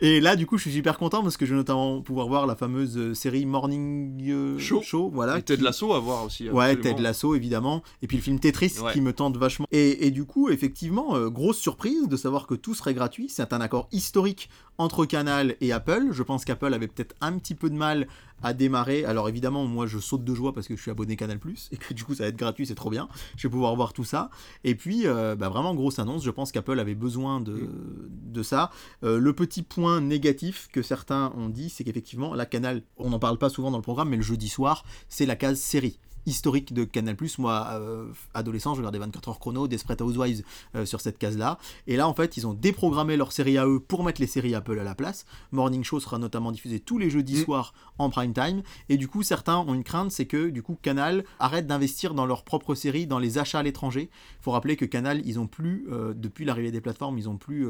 [0.00, 2.46] Et là du coup je suis super content parce que je vais notamment pouvoir voir
[2.46, 5.10] la fameuse euh, série Morning euh, Show.
[5.14, 5.38] voilà.
[5.38, 6.50] et Ted qui- Lasso à voir aussi.
[6.50, 6.76] Ouais.
[6.76, 8.92] Ted Lasso évidemment, et puis le film Tetris Ouais.
[8.92, 9.66] qui me tente vachement.
[9.70, 13.28] Et, et du coup, effectivement, grosse surprise de savoir que tout serait gratuit.
[13.28, 16.08] C'est un accord historique entre Canal et Apple.
[16.10, 18.08] Je pense qu'Apple avait peut-être un petit peu de mal
[18.42, 19.04] à démarrer.
[19.04, 21.38] Alors évidemment, moi je saute de joie parce que je suis abonné Canal
[21.70, 23.08] et que du coup ça va être gratuit, c'est trop bien.
[23.36, 24.30] Je vais pouvoir voir tout ça.
[24.64, 26.24] Et puis, euh, bah, vraiment grosse annonce.
[26.24, 27.68] Je pense qu'Apple avait besoin de,
[28.10, 28.70] de ça.
[29.04, 33.18] Euh, le petit point négatif que certains ont dit, c'est qu'effectivement, la Canal, on n'en
[33.18, 36.72] parle pas souvent dans le programme, mais le jeudi soir, c'est la case série historique
[36.72, 37.16] de Canal+.
[37.38, 40.42] Moi, euh, adolescent, je regardais 24 heures chrono, Desperate Housewives
[40.74, 41.58] euh, sur cette case-là.
[41.86, 44.54] Et là, en fait, ils ont déprogrammé leur série à eux pour mettre les séries
[44.54, 45.24] Apple à la place.
[45.50, 47.44] Morning Show sera notamment diffusé tous les jeudis Mm.
[47.44, 48.62] soirs en prime time.
[48.88, 52.26] Et du coup, certains ont une crainte, c'est que du coup, Canal arrête d'investir dans
[52.26, 54.10] leurs propres séries, dans les achats à l'étranger.
[54.12, 57.36] Il faut rappeler que Canal, ils ont plus, euh, depuis l'arrivée des plateformes, ils ont
[57.36, 57.66] plus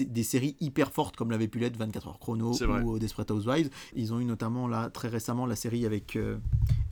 [0.00, 2.52] des séries hyper fortes comme l'avait pu l'être 24 heures chrono
[2.84, 3.70] ou Desperate Housewives.
[3.94, 6.16] Ils ont eu notamment là très récemment la série avec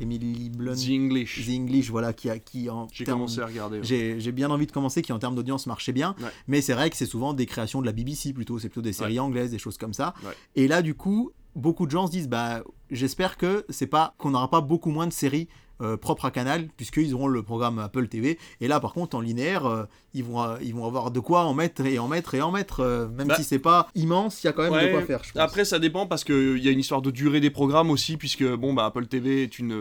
[0.01, 0.75] Emily Blunt.
[1.05, 1.47] English.
[1.47, 3.79] The English, voilà, qui, a, qui en J'ai commencé à regarder.
[3.79, 3.85] ouais.
[3.85, 6.29] J'ai j'ai bien envie de commencer, qui en termes d'audience marchait bien, Ouais.
[6.47, 8.93] mais c'est vrai que c'est souvent des créations de la BBC plutôt, c'est plutôt des
[8.93, 10.15] séries anglaises, des choses comme ça.
[10.57, 14.31] Et là, du coup, beaucoup de gens se disent, bah, j'espère que c'est pas qu'on
[14.31, 15.49] n'aura pas beaucoup moins de séries
[15.81, 18.39] euh, propres à Canal, puisqu'ils auront le programme Apple TV.
[18.61, 21.45] Et là, par contre, en linéaire, euh, ils, vont, euh, ils vont avoir de quoi
[21.45, 22.81] en mettre et en mettre et en mettre.
[22.81, 25.23] euh, même Bah, si c'est pas immense, il y a quand même de quoi faire,
[25.25, 25.43] je pense.
[25.43, 28.45] Après, ça dépend parce qu'il y a une histoire de durée des programmes aussi, puisque
[28.45, 29.77] bon, bah, Apple TV est une,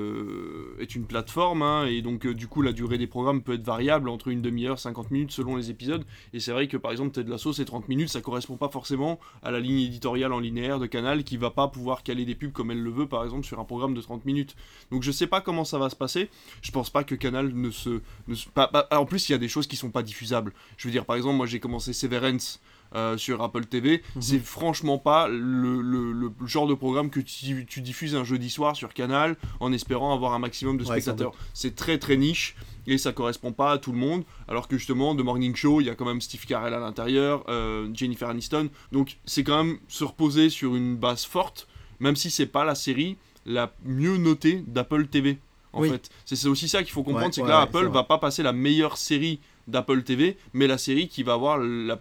[0.80, 4.10] est une plateforme, hein, et donc du coup, la durée des programmes peut être variable
[4.10, 6.04] entre une demi-heure, 50 minutes selon les épisodes.
[6.34, 9.20] Et c'est vrai que par exemple, Ted Lasso, c'est 30 minutes, ça correspond pas forcément
[9.44, 12.52] à la ligne éditoriale en linéaire de Canal qui va pas pouvoir caler des pubs
[12.52, 14.56] comme elle le veut, par exemple, sur un programme de 30 minutes.
[14.92, 16.30] Donc je sais pas comment ça va se passer.
[16.62, 18.02] Je pense pas que Canal ne se.
[18.28, 20.54] Ne se- pas- pas- en plus, il y a des choses qui sont pas diffusables.
[20.78, 22.60] Je veux dire, par exemple, moi j'ai commencé Severance.
[22.96, 24.22] euh, sur Apple TV, Mhm.
[24.22, 28.50] c'est franchement pas le, le- le genre de programme que tu, tu diffuses un jeudi
[28.50, 31.34] soir sur Canal en espérant avoir un maximum de Ouais, spectateurs.
[31.54, 32.56] c'est très très niche
[32.88, 34.24] et ça correspond pas à tout le monde.
[34.48, 37.44] Alors que justement, The Morning Show, il y a quand même Steve Carell à l'intérieur,
[37.50, 38.70] euh, Jennifer Aniston.
[38.94, 41.68] Donc c'est quand même se reposer sur une base forte,
[42.00, 45.40] même si c'est pas la série la mieux notée d'Apple TV.
[45.74, 45.90] En Oui.
[45.90, 48.18] fait, c'est aussi ça qu'il faut comprendre, Ouais, c'est que ouais, là, Apple va pas
[48.18, 52.00] passer la meilleure série d'Apple TV, mais la série qui va avoir la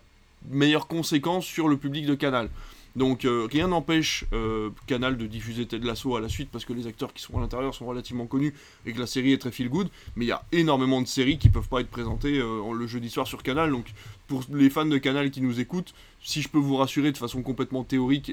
[0.49, 2.49] meilleure conséquence sur le public de Canal.
[2.95, 6.73] Donc euh, rien n'empêche euh, Canal de diffuser Ted Lasso à la suite parce que
[6.73, 8.55] les acteurs qui sont à l'intérieur sont relativement connus
[8.87, 9.89] et que la série est très feel good.
[10.15, 13.11] Mais il y a énormément de séries qui peuvent pas être présentées euh, le jeudi
[13.11, 13.71] soir sur Canal.
[13.71, 13.85] Donc
[14.29, 15.93] pour les fans de Canal qui nous écoutent,
[16.23, 18.33] si je peux vous rassurer de façon complètement théorique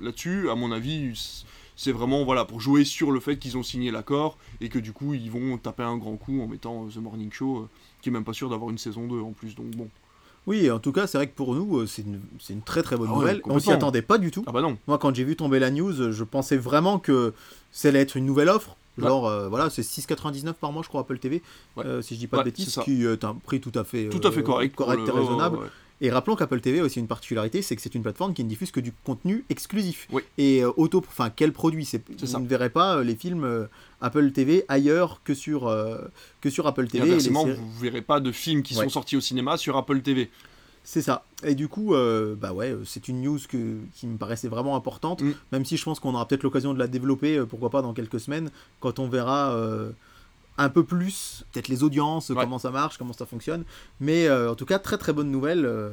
[0.00, 1.12] là-dessus, à mon avis,
[1.80, 4.92] c'est vraiment voilà pour jouer sur le fait qu'ils ont signé l'accord et que du
[4.92, 7.68] coup ils vont taper un grand coup en mettant euh, The Morning Show, euh,
[8.02, 9.54] qui est même pas sûr d'avoir une saison 2 en plus.
[9.54, 9.88] Donc bon.
[10.48, 12.82] Oui, en tout cas, c'est vrai que pour nous, euh, c'est une, c'est une très
[12.82, 13.42] très bonne Ah ouais, nouvelle.
[13.44, 14.42] On s'y attendait pas du tout.
[14.46, 14.76] Ah bah non.
[14.88, 17.32] Moi, quand j'ai vu tomber la news, je pensais vraiment que
[17.70, 18.76] ça allait être une nouvelle offre.
[18.96, 19.04] Ouais.
[19.06, 21.42] Genre, euh, voilà, c'est 6,99 par mois, je crois, Apple TV,
[21.76, 21.84] Ouais.
[21.86, 24.26] euh, si je dis pas de bêtises, qui est un prix tout à fait, Tout
[24.26, 24.74] à fait correct.
[24.74, 25.58] correct le- et raisonnable.
[26.00, 28.48] Et rappelons qu'Apple TV a aussi une particularité, c'est que c'est une plateforme qui ne
[28.48, 30.06] diffuse que du contenu exclusif.
[30.12, 30.22] Oui.
[30.38, 33.66] Et euh, auto, enfin, quel produit c'est Vous ne verrez pas euh, les films euh,
[34.00, 35.98] Apple TV ailleurs que sur, euh,
[36.40, 37.02] que sur Apple Et TV.
[37.04, 38.84] et les inversement, vous verrez pas de films qui Ouais.
[38.84, 40.30] sont sortis au cinéma sur Apple TV.
[40.84, 41.24] C'est ça.
[41.44, 45.20] Et du coup, euh, bah ouais, c'est une news que, qui me paraissait vraiment importante,
[45.20, 45.32] Mm.
[45.52, 47.92] même si je pense qu'on aura peut-être l'occasion de la développer, euh, pourquoi pas dans
[47.92, 49.90] quelques semaines, quand on verra euh,
[50.58, 52.36] un peu plus, peut-être les audiences, Ouais.
[52.42, 53.64] comment ça marche, comment ça fonctionne.
[54.00, 55.90] Mais euh, en tout cas, très très bonne nouvelle euh,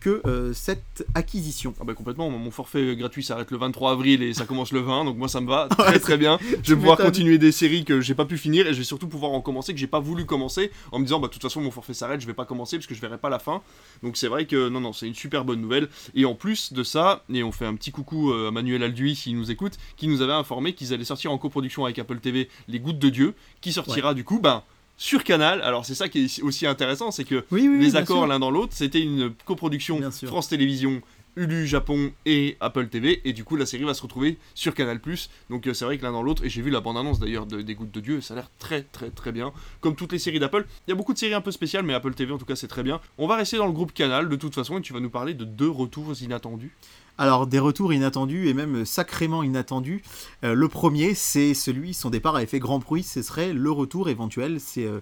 [0.00, 1.74] que euh, cette acquisition.
[1.80, 5.04] Ah bah complètement, mon forfait gratuit s'arrête le 23 avril et ça commence le 20,
[5.04, 6.38] donc moi ça me va très très bien.
[6.62, 9.08] Je vais pouvoir continuer des séries que j'ai pas pu finir et je vais surtout
[9.08, 11.60] pouvoir en commencer que j'ai pas voulu commencer en me disant bah de toute façon
[11.60, 13.62] mon forfait s'arrête, je vais pas commencer parce que je verrai pas la fin.
[14.02, 16.82] Donc c'est vrai que non non, c'est une super bonne nouvelle et en plus de
[16.82, 20.08] ça, et on fait un petit coucou euh, à Manuel Alduy s'il nous écoute, qui
[20.08, 23.34] nous avait informé qu'ils allaient sortir en coproduction avec Apple TV Les Gouttes de Dieu,
[23.60, 24.62] qui sortira du coup ben
[25.00, 25.62] sur Canal.
[25.62, 28.50] Alors c'est ça qui est aussi intéressant, c'est que Oui, oui, les accords l'un dans
[28.50, 28.74] l'autre.
[28.76, 29.98] C'était une coproduction.
[30.26, 31.00] France Télévisions,
[31.36, 33.22] Hulu Japon et Apple TV.
[33.24, 35.00] Et du coup, la série va se retrouver sur Canal+.
[35.48, 36.44] Donc euh, c'est vrai que l'un dans l'autre.
[36.44, 38.18] Et j'ai vu la bande-annonce d'ailleurs de, des Gouttes de Dieu.
[38.18, 39.52] Et ça a l'air très très très bien.
[39.80, 40.66] Comme toutes les séries d'Apple.
[40.86, 42.56] Il y a beaucoup de séries un peu spéciales, mais Apple TV en tout cas
[42.56, 43.00] c'est très bien.
[43.16, 44.78] On va rester dans le groupe Canal de toute façon.
[44.78, 46.72] Et tu vas nous parler de deux retours inattendus.
[47.20, 50.00] Alors, des retours inattendus et même sacrément inattendus.
[50.42, 54.08] Euh, le premier, c'est celui, son départ avait fait grand bruit, ce serait le retour
[54.08, 54.58] éventuel.
[54.58, 55.00] C'est euh,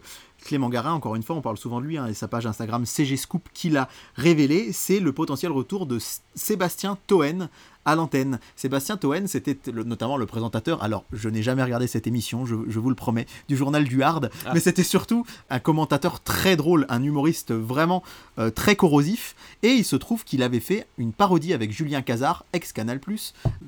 [0.48, 2.86] Clément Garin, encore une fois, on parle souvent de lui, hein, et sa page Instagram
[2.86, 4.72] CG Scoop qui l'a révélé.
[4.72, 5.98] C'est le potentiel retour de
[6.34, 7.50] Sébastien Toen
[7.84, 8.38] à l'antenne.
[8.56, 12.78] Sébastien Toen, c'était notamment le présentateur, alors je n'ai jamais regardé cette émission, je, je
[12.78, 14.52] vous le promets, du journal du Hard, Ah.
[14.54, 18.02] mais c'était surtout un commentateur très drôle, un humoriste vraiment
[18.38, 22.44] euh, très corrosif, et il se trouve qu'il avait fait une parodie avec Julien Cazard,
[22.54, 23.00] ex-Canal+,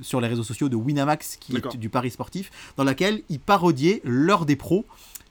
[0.00, 4.00] sur les réseaux sociaux de Winamax, qui est du Paris sportif, dans laquelle il parodiait
[4.04, 4.86] l'heure des pros,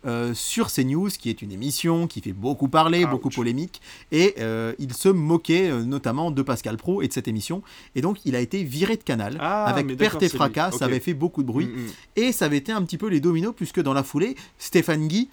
[0.05, 3.11] euh, sur CNews, qui est une émission qui fait beaucoup parler, Ouch.
[3.11, 3.81] beaucoup polémique,
[4.11, 7.61] et euh, il se moquait euh, notamment de Pascal Pro et de cette émission,
[7.95, 10.99] et donc il a été viré de Canal, Ah, avec perte et fracas, ça avait
[11.01, 11.87] fait beaucoup de bruit, Mm, mm.
[12.15, 15.29] et ça avait été un petit peu les dominos, puisque dans la foulée, Stéphane Guy,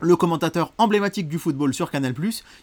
[0.00, 2.14] le commentateur emblématique du football sur Canal+,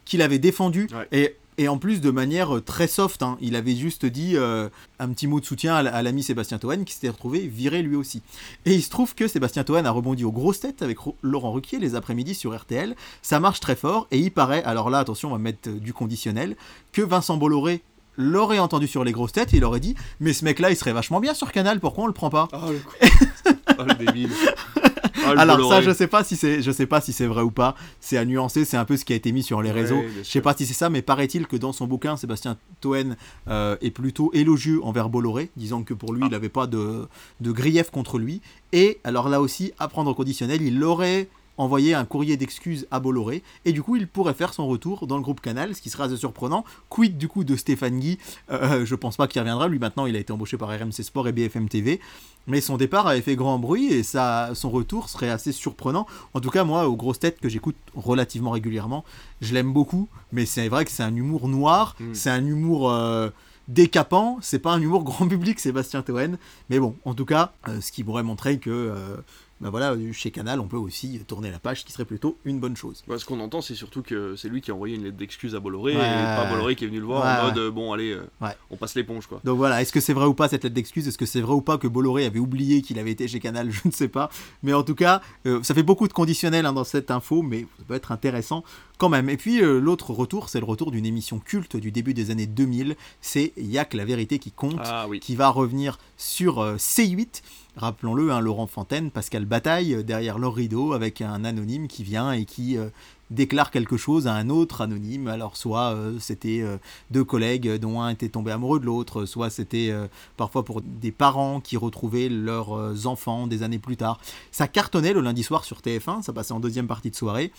[0.06, 1.08] qu'il avait défendu, Ouais.
[1.12, 4.70] et, et en plus de manière euh, très soft, hein, il avait juste dit euh,
[5.00, 8.22] un petit mot de soutien à, l'ami Sébastien Toen, qui s'était retrouvé viré lui aussi.
[8.66, 11.80] Et il se trouve que Sébastien Toen a rebondi aux grosses têtes avec Laurent Ruquier
[11.80, 15.34] les après-midi sur RTL, ça marche très fort, et il paraît, alors là attention on
[15.34, 16.56] va mettre euh, du conditionnel,
[16.92, 17.82] que Vincent Bolloré
[18.18, 20.76] l'aurait entendu sur les grosses têtes et il aurait dit mais ce mec là il
[20.76, 22.48] serait vachement bien sur Canal pourquoi on le prend pas?
[22.52, 23.56] Le con.
[23.68, 24.32] Ah le débile.
[25.36, 27.52] Ah, Alors ça, je sais pas si c'est, je sais pas si c'est vrai ou
[27.52, 27.76] pas.
[28.00, 28.66] C'est à nuancer.
[28.66, 30.00] C'est un peu ce qui a été mis sur les Ouais, réseaux.
[30.02, 33.16] bien Je sais pas si c'est ça, mais paraît-il que dans son bouquin, Sébastien Toen
[33.48, 36.28] euh, est plutôt élogieux envers Bolloré, disant que pour lui, Ah.
[36.28, 37.08] il n'avait pas de,
[37.42, 38.42] de grief contre lui.
[38.74, 41.28] Et alors là aussi, à prendre au conditionnel, il aurait
[41.58, 43.44] envoyé un courrier d'excuses à Bolloré.
[43.66, 46.04] Et du coup il pourrait faire son retour dans le groupe Canal ce qui serait
[46.04, 46.64] assez surprenant.
[46.90, 48.18] Quid du coup de Stéphane Guy?
[48.52, 49.68] Euh, je pense pas qu'il reviendra.
[49.68, 52.00] Lui maintenant il a été embauché par RMC Sport et BFM TV
[52.48, 56.08] mais son départ avait fait grand bruit et ça, son retour serait assez surprenant.
[56.34, 59.04] En tout cas, moi, aux grosses têtes que j'écoute relativement régulièrement,
[59.42, 62.14] je l'aime beaucoup, mais c'est vrai que c'est un humour noir, Mm.
[62.14, 63.30] c'est un humour euh,
[63.68, 66.38] décapant, c'est pas un humour grand public, Sébastien Toen.
[66.70, 69.18] Mais bon, en tout cas, euh, ce qui pourrait montrer que, euh,
[69.60, 72.60] ben voilà, chez Canal, on peut aussi tourner la page, ce qui serait plutôt une
[72.60, 73.04] bonne chose.
[73.08, 75.56] Ouais, ce qu'on entend, c'est surtout que c'est lui qui a envoyé une lettre d'excuse
[75.56, 76.02] à Bolloré Ouais.
[76.02, 78.28] et pas Bolloré qui est venu le voir en mode euh, bon, allez, euh,
[78.70, 79.42] on passe l'éponge quoi.
[79.44, 81.08] Donc voilà, est-ce que c'est vrai ou pas cette lettre d'excuse?
[81.08, 83.72] Est-ce que c'est vrai ou pas que Bolloré avait oublié qu'il avait été chez Canal?
[83.72, 84.30] Je ne sais pas.
[84.64, 87.62] Mais en tout cas, euh, ça fait beaucoup de conditionnels hein, dans cette info, mais
[87.80, 88.64] ça peut être intéressant
[89.00, 89.30] quand même.
[89.30, 92.48] Et puis euh, l'autre retour, c'est le retour d'une émission culte du début des années
[92.48, 92.96] 2000.
[93.22, 95.20] C'est Y'a que la vérité qui compte, Ah oui.
[95.20, 97.42] qui va revenir sur euh, C8.
[97.78, 102.32] Rappelons-le, hein, Laurent Fontaine, Pascal Bataille, euh, derrière leur rideau, avec un anonyme qui vient
[102.32, 102.90] et qui euh,
[103.30, 105.28] déclare quelque chose à un autre anonyme.
[105.28, 106.64] Alors soit euh, c'était
[107.12, 109.94] deux collègues dont un était tombé amoureux de l'autre, soit c'était
[110.38, 114.20] parfois pour des parents qui retrouvaient leurs enfants des années plus tard.
[114.52, 117.52] Ça cartonnait le lundi soir sur TF1, ça passait en deuxième partie de soirée.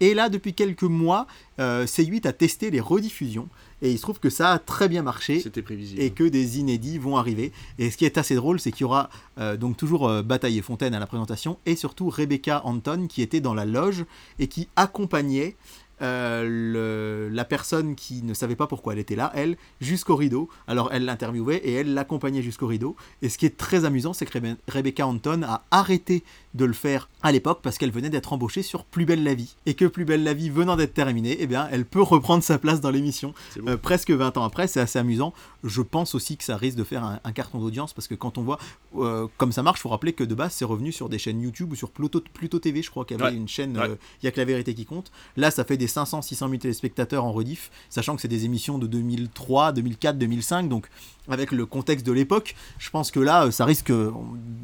[0.00, 1.26] Et là, depuis quelques mois,
[1.58, 3.48] euh, C8 a testé les rediffusions.
[3.82, 6.00] Et il se trouve que ça a très bien marché C'était prévisible.
[6.00, 7.52] et que des inédits vont arriver.
[7.78, 10.56] Et ce qui est assez drôle, c'est qu'il y aura euh, donc toujours euh, Bataille
[10.58, 14.04] et Fontaine à la présentation et surtout Rebecca Anton qui était dans la loge
[14.38, 15.56] et qui accompagnait
[16.02, 20.48] euh, le- la personne qui ne savait pas pourquoi elle était là, elle, jusqu'au rideau.
[20.66, 22.96] Alors elle l'interviewait et elle l'accompagnait jusqu'au rideau.
[23.22, 26.22] Et ce qui est très amusant, c'est que Rebe- Rebecca Anton a arrêté
[26.56, 29.54] de le faire à l'époque parce qu'elle venait d'être embauchée sur Plus belle la vie.
[29.66, 32.58] Et que Plus belle la vie venant d'être terminée, eh bien, elle peut reprendre sa
[32.58, 33.34] place dans l'émission.
[33.66, 35.32] Euh, presque 20 ans après, c'est assez amusant.
[35.64, 38.38] Je pense aussi que ça risque de faire un, un carton d'audience parce que quand
[38.38, 38.58] on voit
[38.98, 41.72] euh, comme ça marche, faut rappeler que de base c'est revenu sur des chaînes YouTube
[41.72, 43.36] ou sur Pluto, Pluto TV, je crois qu'il y avait Ouais.
[43.36, 43.88] une chaîne, Ouais.
[43.90, 45.10] euh, il y a que la vérité qui compte.
[45.36, 48.78] Là, ça fait des 500, 600 000 téléspectateurs en rediff, sachant que c'est des émissions
[48.78, 50.88] de 2003, 2004, 2005, donc
[51.28, 54.10] avec le contexte de l'époque, je pense que là, euh, ça risque euh,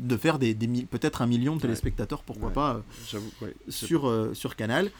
[0.00, 2.54] de faire des, des mi- peut-être un million de téléspectateurs, pourquoi Ouais.
[2.54, 2.80] pas.
[3.14, 3.54] euh, ouais.
[3.68, 4.90] sur, euh, sur Canal.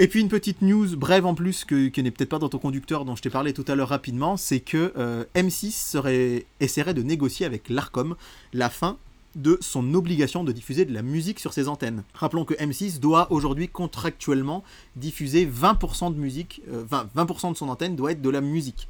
[0.00, 2.58] Et puis une petite news brève en plus que, qui n'est peut-être pas dans ton
[2.58, 6.94] conducteur dont je t'ai parlé tout à l'heure rapidement, c'est que euh, M6 serait, essaierait
[6.94, 8.14] de négocier avec l'ARCOM
[8.52, 8.96] la fin
[9.34, 12.02] de son obligation de diffuser de la musique sur ses antennes.
[12.14, 14.64] Rappelons que M6 doit aujourd'hui contractuellement
[14.96, 18.88] diffuser 20% de musique, euh, 20%, 20 de son antenne doit être de la musique.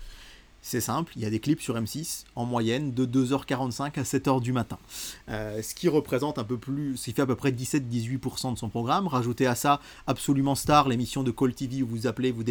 [0.61, 4.41] C'est simple, il y a des clips sur M6 en moyenne de 2h45 à 7h
[4.41, 4.77] du matin.
[5.31, 8.59] Euh, ce qui représente un peu plus, ce qui fait à peu près 17-18% de
[8.59, 9.07] son programme.
[9.07, 12.43] Rajoutez à ça Absolument Star, l'émission de Call TV où vous appelez, vous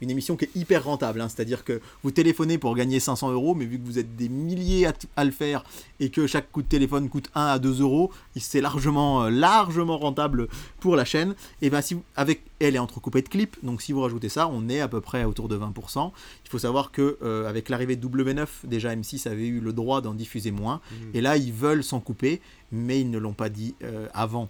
[0.00, 1.20] une émission qui est hyper rentable.
[1.20, 1.28] hein.
[1.28, 4.88] C'est-à-dire que vous téléphonez pour gagner 500 euros, mais vu que vous êtes des milliers
[5.16, 5.64] à, le faire
[6.00, 9.98] et que chaque coup de téléphone coûte 1 à 2 euros, c'est largement, euh, largement
[9.98, 10.48] rentable
[10.80, 11.34] pour la chaîne.
[11.62, 14.68] Et bien, si avec elle est entrecoupée de clips, donc si vous rajoutez ça, on
[14.68, 16.10] est à peu près autour de 20%.
[16.44, 20.00] Il faut savoir que euh, avec l'arrivée de W9, déjà M6 avait eu le droit
[20.00, 20.80] d'en diffuser moins,
[21.14, 22.40] et là ils veulent s'en couper,
[22.72, 24.48] mais ils ne l'ont pas dit euh, avant.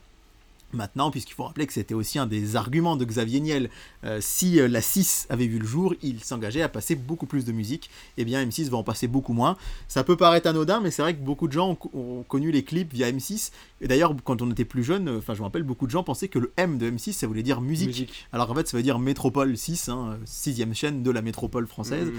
[0.75, 3.71] Maintenant, puisqu'il faut rappeler que c'était aussi un des arguments de Xavier Niel,
[4.05, 7.45] euh, si euh, la 6 avait vu le jour, il s'engageait à passer beaucoup plus
[7.47, 7.89] de musique,
[8.19, 9.57] et bien M6 va en passer beaucoup moins.
[9.89, 12.51] Ça peut paraître anodin, mais c'est vrai que beaucoup de gens ont, co- ont connu
[12.51, 13.51] les clips via M6,
[13.81, 16.03] et d'ailleurs quand on était plus jeune, euh, enfin je me rappelle, beaucoup de gens
[16.03, 18.27] pensaient que le M de M6 ça voulait dire musique, Musique.
[18.33, 22.09] alors qu'en fait ça veut dire Métropole 6, hein, sixième chaîne de la métropole française.
[22.09, 22.13] Mm.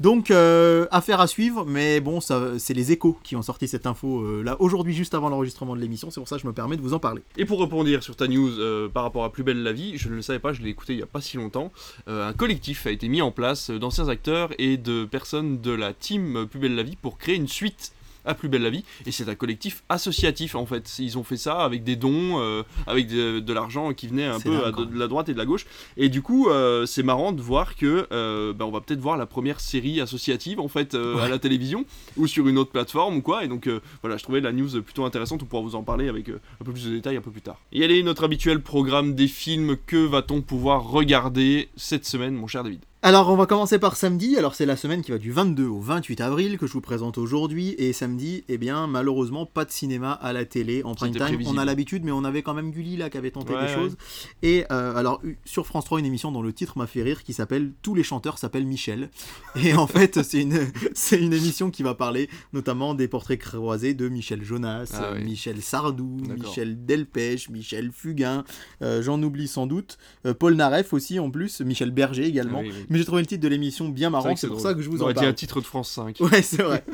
[0.00, 4.42] Donc, euh, affaire à suivre, mais bon, c'est les échos qui ont sorti cette info
[4.42, 6.10] là aujourd'hui, juste avant l'enregistrement de l'émission.
[6.10, 7.22] C'est pour ça que je me permets de vous en parler.
[7.36, 7.58] Et pour
[8.00, 10.38] sur ta news euh, par rapport à Plus belle la vie, je ne le savais
[10.38, 11.72] pas, je l'ai écouté il y a pas si longtemps.
[12.08, 15.72] euh, un collectif a été mis en place euh, d'anciens acteurs et de personnes de
[15.72, 17.92] la team Plus belle la vie pour créer une suite
[18.28, 18.84] à Plus belle la vie.
[19.06, 20.98] Et c'est un collectif associatif en fait.
[21.00, 24.38] Ils ont fait ça avec des dons, euh, avec de, de l'argent qui venait un
[24.38, 25.66] peu dingue, à- quand de, de la droite et de la gauche.
[25.96, 29.16] Et du coup, euh, c'est marrant de voir que euh, bah, on va peut-être voir
[29.16, 31.84] la première série associative en fait à la télévision
[32.16, 33.44] ou sur une autre plateforme ou quoi.
[33.44, 33.68] Et donc
[34.02, 35.42] voilà, je trouvais la news plutôt intéressante.
[35.42, 37.58] On pourra vous en parler avec un peu plus de détails un peu plus tard.
[37.72, 39.76] Et allez, notre habituel programme des films.
[39.86, 42.80] Que va-t-on pouvoir regarder cette semaine, mon cher David?
[43.00, 44.36] Alors, on va commencer par samedi.
[44.36, 47.16] Alors, c'est la semaine qui va du 22 au 28 avril que je vous présente
[47.16, 47.76] aujourd'hui.
[47.78, 51.38] Et samedi, eh bien, malheureusement, pas de cinéma à la télé en prime time.
[51.46, 53.66] On a l'habitude, mais on avait quand même Gulli là qui avait tenté Ouais, des
[53.68, 53.74] ouais.
[53.74, 53.96] choses.
[54.42, 57.32] Et euh, alors, sur France 3, une émission dont le titre m'a fait rire qui
[57.32, 59.10] s'appelle Tous les chanteurs s'appellent Michel.
[59.54, 60.58] Et en fait, c'est une,
[60.92, 65.22] c'est une émission qui va parler notamment des portraits croisés de Michel Jonas, Ah oui.
[65.22, 66.48] Michel Sardou, D'accord.
[66.48, 68.42] Michel Delpech, Michel Fugain,
[68.82, 72.58] euh, j'en oublie sans doute, euh, Paul Naref aussi en plus, Michel Berger également.
[72.58, 72.84] Ah oui, oui.
[72.88, 75.02] Mais j'ai trouvé le titre de l'émission bien marrant, c'est pour ça que je vous
[75.02, 75.26] en parle.
[75.26, 76.18] un titre de France 5.
[76.20, 76.84] Ouais, c'est vrai.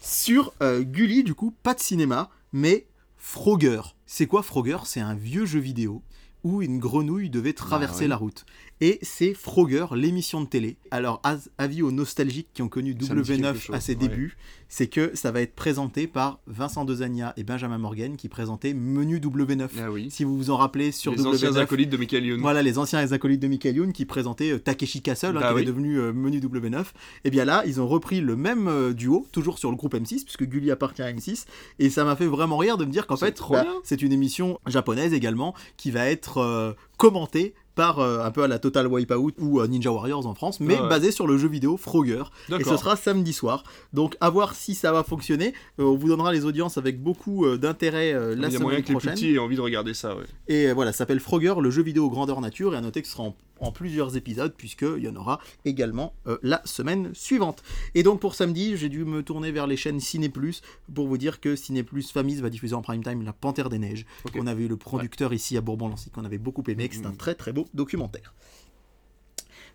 [0.00, 3.80] Sur euh, Gulli, du coup, pas de cinéma, mais Frogger.
[4.06, 4.78] C'est quoi Frogger?
[4.84, 6.02] C'est un vieux jeu vidéo
[6.44, 8.08] où une grenouille devait traverser Ah ouais.
[8.08, 8.46] la route.
[8.82, 10.76] Et c'est Frogger, l'émission de télé.
[10.90, 11.22] Alors,
[11.56, 13.98] avis aux nostalgiques qui ont connu Ça me dit quelque W9 chose, à ses ouais.
[13.98, 14.36] débuts,
[14.68, 19.18] c'est que ça va être présenté par Vincent Dezania et Benjamin Morgan qui présentaient Menu
[19.18, 19.68] W9.
[19.80, 20.10] Ah oui.
[20.10, 21.26] Si vous vous en rappelez sur Les W9.
[21.28, 22.40] anciens acolytes de Michael Youn.
[22.42, 25.54] Voilà, les anciens acolytes de Michael Youn qui présentaient euh, Takeshi Castle, hein, Bah qui
[25.54, 25.62] oui.
[25.62, 26.84] est devenu euh, menu W9.
[27.24, 30.24] Et bien là, ils ont repris le même euh, duo, toujours sur le groupe M6,
[30.24, 31.46] puisque Gulli appartient à M6.
[31.78, 34.58] Et ça m'a fait vraiment rire de me dire qu'en fait, bah, c'est une émission
[34.66, 39.60] japonaise également qui va être commentée par euh, un peu à la Total Wipeout ou
[39.60, 40.88] euh, Ninja Warriors en France, mais ouais.
[40.88, 42.24] basée sur le jeu vidéo Frogger.
[42.58, 43.62] Et ce sera samedi soir.
[43.92, 45.52] Donc à voir si ça va fonctionner.
[45.78, 48.80] Euh, on vous donnera les audiences avec beaucoup d'intérêt la Il y a semaine moyen
[48.80, 49.14] que les prochaine.
[49.14, 50.24] petits aient envie de regarder ça, ouais.
[50.48, 53.12] Et voilà, ça s'appelle Frogger, le jeu vidéo grandeur nature, et à noter que ce
[53.12, 57.62] sera en, en plusieurs épisodes, puisqu'il y en aura également euh, la semaine suivante.
[57.94, 60.62] Et donc pour samedi, j'ai dû me tourner vers les chaînes Ciné Plus
[60.94, 63.78] pour vous dire que Ciné Plus Famille va diffuser en prime time La Panthère des
[63.78, 64.06] Neiges.
[64.24, 64.36] Ok.
[64.38, 67.10] On avait eu le producteur ici à Bourbon-Lancy qu'on avait beaucoup aimé, que c'est un
[67.10, 67.16] Mhm.
[67.16, 68.34] très très beau documentaire.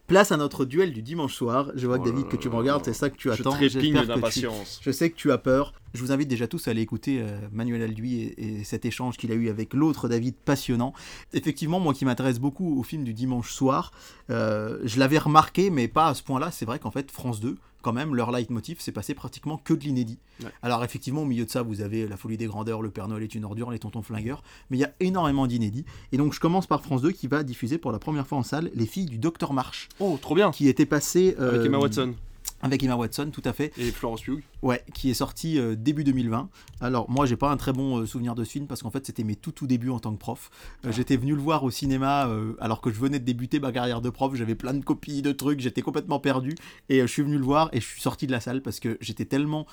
[0.08, 1.72] Place à notre duel du dimanche soir.
[1.76, 3.52] Je vois que Oh David, que tu me regardes, c'est ça que tu Je attends.
[3.52, 4.80] trépigne tu- d'impatience.
[4.84, 5.74] je sais que tu as peur.
[5.93, 9.16] Je vous invite déjà tous à aller écouter euh, Manuel Alduy et, et cet échange
[9.18, 10.93] qu'il a eu avec l'autre David passionnant.
[11.34, 13.91] Effectivement, moi qui m'intéresse beaucoup au film du dimanche soir,
[14.30, 16.52] euh, je l'avais remarqué, mais pas à ce point-là.
[16.52, 19.82] C'est vrai qu'en fait, France 2, quand même, leur leitmotiv, c'est passé pratiquement que de
[19.82, 20.19] l'inédit.
[20.43, 20.49] Ouais.
[20.61, 23.23] Alors effectivement, au milieu de ça, vous avez La folie des grandeurs, Le Père Noël
[23.23, 25.86] est une ordure, Les tontons flingueurs, mais il y a énormément d'inédits.
[26.11, 28.43] Et donc je commence par France 2 qui va diffuser pour la première fois en
[28.43, 31.36] salle Les filles du Docteur March, Oh, trop bien qui était passé...
[31.39, 32.13] euh, Avec Emma Watson
[32.62, 33.72] Avec Emma Watson, tout à fait.
[33.78, 34.41] et Florence Pugh.
[34.62, 36.49] Ouais, qui est sorti euh, début 2020.
[36.80, 39.05] Alors moi j'ai pas un très bon euh, souvenir de ce film parce qu'en fait
[39.05, 40.49] c'était mes tout tout débuts en tant que prof.
[40.86, 44.01] Euh, J'étais venu le voir au cinéma alors que je venais de débuter ma carrière
[44.01, 46.55] de prof, j'avais plein de copies de trucs, j'étais complètement perdu
[46.89, 48.97] et je suis venu le voir et je suis sorti de la salle parce que
[49.01, 49.66] j'étais tellement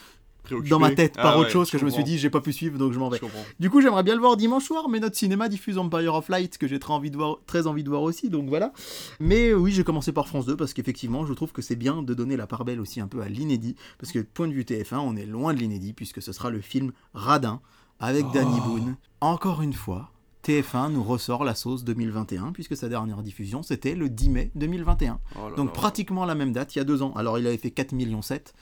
[0.48, 0.70] Préoccupé.
[0.70, 2.40] dans ma tête par Ah autre ouais, chose que je me suis dit j'ai pas
[2.40, 3.18] pu suivre donc je m'en vais.
[3.18, 3.26] Je.
[3.60, 6.58] Du coup, j'aimerais bien le voir dimanche soir, mais notre cinéma diffuse Empire of Light,
[6.58, 8.72] que j'ai très envie de voir, très envie de voir aussi, donc voilà.
[9.20, 12.14] Mais oui, j'ai commencé par France 2 parce qu'effectivement, je trouve que c'est bien de
[12.14, 14.96] donner la part belle aussi un peu à l'inédit, parce que point de vue TF1,
[14.98, 17.60] on est loin de l'inédit puisque ce sera le film Radin
[18.00, 18.96] avec Danny Boone.
[19.20, 20.10] Encore une fois.
[20.46, 25.18] TF1 nous ressort la sauce 2021, puisque sa dernière diffusion, c'était le 10 mai 2021.
[25.36, 25.72] Oh là Donc là.
[25.72, 27.12] pratiquement la même date, il y a deux ans.
[27.16, 28.54] Alors il avait fait 4 millions 7.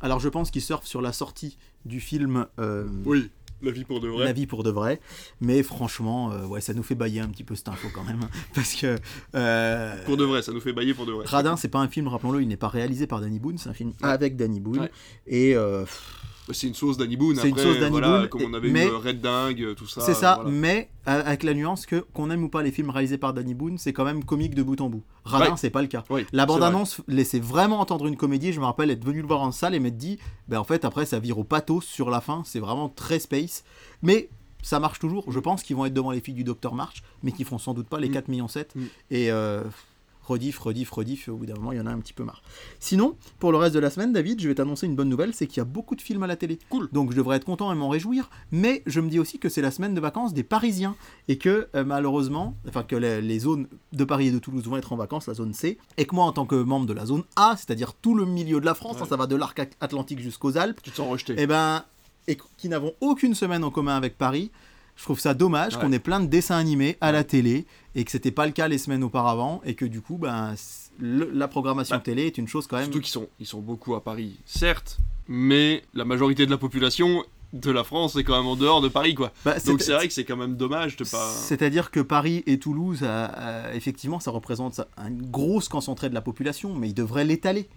[0.00, 3.30] Alors je pense qu'il surfe sur la sortie du film euh, Oui.
[3.62, 4.24] La vie pour de vrai.
[4.24, 5.00] La vie pour de vrai.
[5.42, 8.20] Mais franchement, euh, ouais, ça nous fait bailler un petit peu cette info quand même.
[8.54, 8.96] parce que.
[9.34, 11.26] euh, Pour de vrai, ça nous fait bailler pour de vrai.
[11.26, 13.74] Radin, c'est pas un film, rappelons-le, il n'est pas réalisé par Danny Boone, c'est un
[13.74, 14.80] film avec Danny Boone.
[14.80, 14.90] Ouais.
[15.26, 15.54] Et
[16.52, 17.36] C'est une sauce Danny Boone.
[17.36, 19.86] C'est une sauce Danny voilà, Boone, Comme on avait mais- eu euh, Red Dingue, tout
[19.86, 20.00] ça.
[20.00, 20.50] c'est ça, voilà.
[20.50, 23.54] mais euh, avec la nuance que qu'on aime ou pas les films réalisés par Danny
[23.54, 25.02] Boone, c'est quand même comique de bout en bout.
[25.24, 25.56] Radin, Ouais.
[25.56, 26.04] c'est pas le cas.
[26.32, 28.52] La bande-annonce laissait vraiment entendre une comédie.
[28.52, 30.84] Je me rappelle être venu le voir en salle et m'être dit, ben en fait,
[30.84, 32.42] après, ça vire au pathos sur la fin.
[32.44, 33.64] C'est vraiment très space.
[34.02, 34.28] Mais
[34.62, 35.24] ça marche toujours.
[35.30, 37.72] Je pense qu'ils vont être devant les filles du Docteur March, mais qui feront sans
[37.74, 38.12] doute pas les Mm.
[38.12, 38.74] 4 millions 7.
[38.76, 38.80] Mm.
[39.10, 39.62] Et euh,
[40.30, 41.28] rediff, rediff, rediff.
[41.28, 42.42] Au bout d'un moment, il y en a un petit peu marre.
[42.78, 45.46] Sinon, pour le reste de la semaine, David, je vais t'annoncer une bonne nouvelle c'est
[45.46, 46.58] qu'il y a beaucoup de films à la télé.
[46.70, 46.88] Cool.
[46.92, 48.30] Donc je devrais être content et m'en réjouir.
[48.52, 50.96] Mais je me dis aussi que c'est la semaine de vacances des Parisiens.
[51.28, 54.76] Et que euh, malheureusement, enfin que les, les zones de Paris et de Toulouse vont
[54.76, 55.78] être en vacances, la zone C.
[55.98, 58.60] Et que moi, en tant que membre de la zone A, c'est-à-dire tout le milieu
[58.60, 59.02] de la France, Ouais.
[59.02, 61.40] hein, ça va de l'arc at- atlantique jusqu'aux Alpes, Tu te sens rejeté.
[61.40, 61.84] et ben,
[62.28, 64.50] et qui n'avons aucune semaine en commun avec Paris.
[65.00, 65.80] Je trouve ça dommage Ouais.
[65.80, 68.68] qu'on ait plein de dessins animés à la télé et que c'était pas le cas
[68.68, 70.54] les semaines auparavant et que du coup, ben,
[70.98, 72.84] le- la programmation Bah, télé est une chose quand même.
[72.84, 77.24] Surtout qu'ils sont, ils sont beaucoup à Paris, certes, mais la majorité de la population
[77.54, 79.32] de la France est quand même en dehors de Paris, quoi.
[79.42, 81.32] Bah, Donc c'est- vrai que c'est quand même dommage de pas.
[81.32, 86.20] C'est-à-dire que Paris et Toulouse, euh, euh, effectivement, ça représente une grosse concentrée de la
[86.20, 87.68] population, mais ils devraient l'étaler.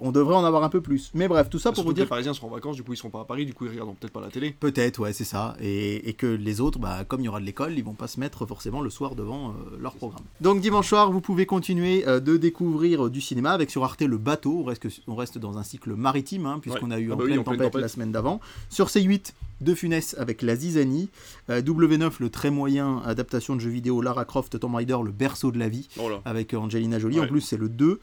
[0.00, 1.10] On devrait en avoir un peu plus.
[1.14, 2.92] Mais bref, tout ça pour vous que les dire Parisiens seront en vacances, du coup
[2.92, 4.50] ils seront pas à Paris, du coup ils regarderont peut-être pas la télé.
[4.58, 5.56] peut-être, ouais, c'est ça.
[5.60, 8.08] Et, et que les autres, bah, comme il y aura de l'école, ils vont pas
[8.08, 10.22] se mettre forcément le soir devant euh, leur programme.
[10.40, 14.02] Donc dimanche soir, vous pouvez continuer euh, de découvrir euh, du cinéma avec sur Arte
[14.02, 14.60] le bateau.
[14.60, 16.96] On reste, on reste dans un cycle maritime, hein, puisqu'on Ouais.
[16.96, 18.40] a eu Ah en, bah oui, pleine en pleine tempête, la semaine d'avant.
[18.70, 21.10] Sur C8, De Funès avec La Zizanie.
[21.50, 25.52] Euh, W9, le très moyen adaptation de jeu vidéo Lara Croft Tomb Raider, le berceau
[25.52, 25.88] de la vie.
[26.00, 26.20] Oh là.
[26.24, 27.20] avec Angelina Jolie.
[27.20, 28.00] En plus, c'est le 2.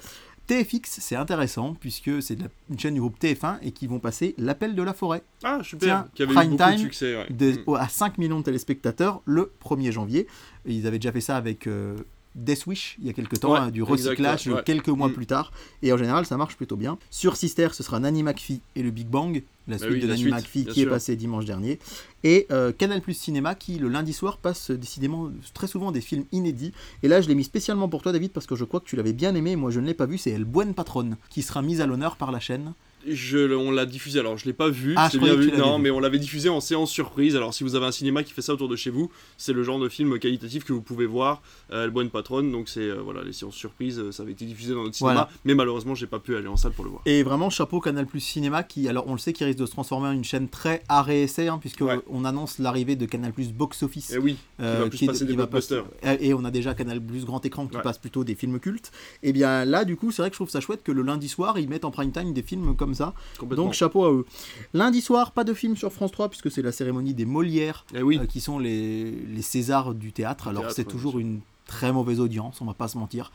[0.47, 2.37] TFX, c'est intéressant puisque c'est
[2.69, 5.79] une chaîne du groupe TF1 et qui vont passer L'appel de la forêt Ah super,
[5.87, 7.15] Tiens, qui avait eu prime beaucoup de succès.
[7.17, 7.27] ouais.
[7.29, 7.75] de- Mm.
[7.75, 10.27] à 5 millions de téléspectateurs le 1er janvier.
[10.65, 11.95] Ils avaient déjà fait ça avec euh,
[12.35, 14.61] Death Wish il y a quelques temps, Ouais, hein, du recyclage ouais.
[14.65, 15.13] quelques mois Mm.
[15.13, 15.51] plus tard.
[15.81, 16.97] Et en général, ça marche plutôt bien.
[17.09, 20.07] Sur Sister, ce sera Nanny McPhee et le Big Bang, la Bah suite oui, de
[20.07, 21.79] la Nanny suite, McPhee qui est passée dimanche dernier.
[22.23, 26.25] Et euh, Canal Plus Cinéma qui, le lundi soir, passe décidément très souvent des films
[26.31, 26.73] inédits.
[27.03, 28.95] Et là, je l'ai mis spécialement pour toi, David, parce que je crois que tu
[28.95, 29.51] l'avais bien aimé.
[29.51, 30.17] et Moi, je ne l'ai pas vu.
[30.17, 32.73] C'est El Buen Patron qui sera mise à l'honneur par la chaîne.
[33.07, 35.83] Je, on l'a diffusé, alors je l'ai pas vu, Ah, je bien vu, non, vu.
[35.83, 37.35] mais on l'avait diffusé en séance surprise.
[37.35, 39.63] Alors si vous avez un cinéma qui fait ça autour de chez vous, c'est le
[39.63, 41.41] genre de film qualitatif que vous pouvez voir.
[41.71, 44.45] Euh, Le Bonne Patronne, donc c'est euh, voilà les séances surprises, euh, ça avait été
[44.45, 45.29] diffusé dans notre cinéma, Voilà.
[45.43, 47.01] mais malheureusement j'ai pas pu aller en salle pour le voir.
[47.05, 49.71] Et vraiment, chapeau Canal Plus Cinéma qui, alors on le sait, qui risque de se
[49.71, 51.99] transformer en une chaîne très art et essai, hein, puisque Ouais.
[52.09, 54.11] on annonce l'arrivée de Canal Plus Box Office.
[54.13, 55.81] Et oui, euh, va plus passer des va passer-.
[56.21, 57.83] Et on a déjà Canal Plus Grand Écran qui Ouais.
[57.83, 58.91] passe plutôt des films cultes.
[59.21, 61.27] Et bien là, du coup, c'est vrai que je trouve ça chouette que le lundi
[61.29, 63.13] soir, ils mettent en prime time des films comme ça.
[63.41, 64.25] Donc chapeau à eux.
[64.73, 68.19] Lundi soir, pas de film sur France 3, puisque c'est la cérémonie des Molières, oui,
[68.19, 70.47] euh, qui sont les, les Césars du théâtre.
[70.47, 73.31] Alors c'est ouais, toujours une très mauvaise audience, on va pas se mentir.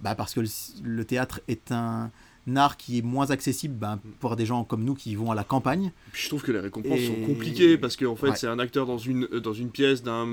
[0.00, 0.48] Bah, parce que le,
[0.84, 2.10] le théâtre est un
[2.56, 5.44] art qui est moins accessible bah, pour des gens comme nous qui vont à la
[5.44, 5.92] campagne.
[6.12, 8.36] Puis je trouve que les récompenses Et- sont compliquées parce qu'en fait Ouais.
[8.36, 10.26] c'est un acteur dans une euh, dans une pièce d'un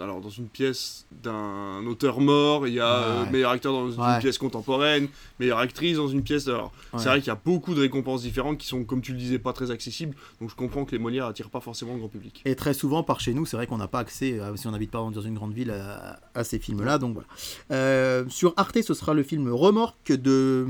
[0.00, 3.30] alors dans une pièce d'un auteur mort, il y a euh, Ouais.
[3.30, 4.18] meilleur acteur dans une Ouais.
[4.20, 5.08] pièce contemporaine,
[5.40, 6.46] meilleure actrice dans une pièce.
[6.48, 9.18] Alors c'est vrai qu'il y a beaucoup de récompenses différentes qui sont comme tu le
[9.18, 10.14] disais pas très accessibles.
[10.40, 12.42] Donc je comprends que les Molières attirent pas forcément le grand public.
[12.44, 14.70] Et très souvent, par chez nous, c'est vrai qu'on n'a pas accès, euh, si on
[14.70, 16.98] n'habite pas dans une grande ville, à, à ces films-là.
[16.98, 17.28] Donc voilà.
[17.70, 20.64] Euh, sur Arte, ce sera le film Remorque de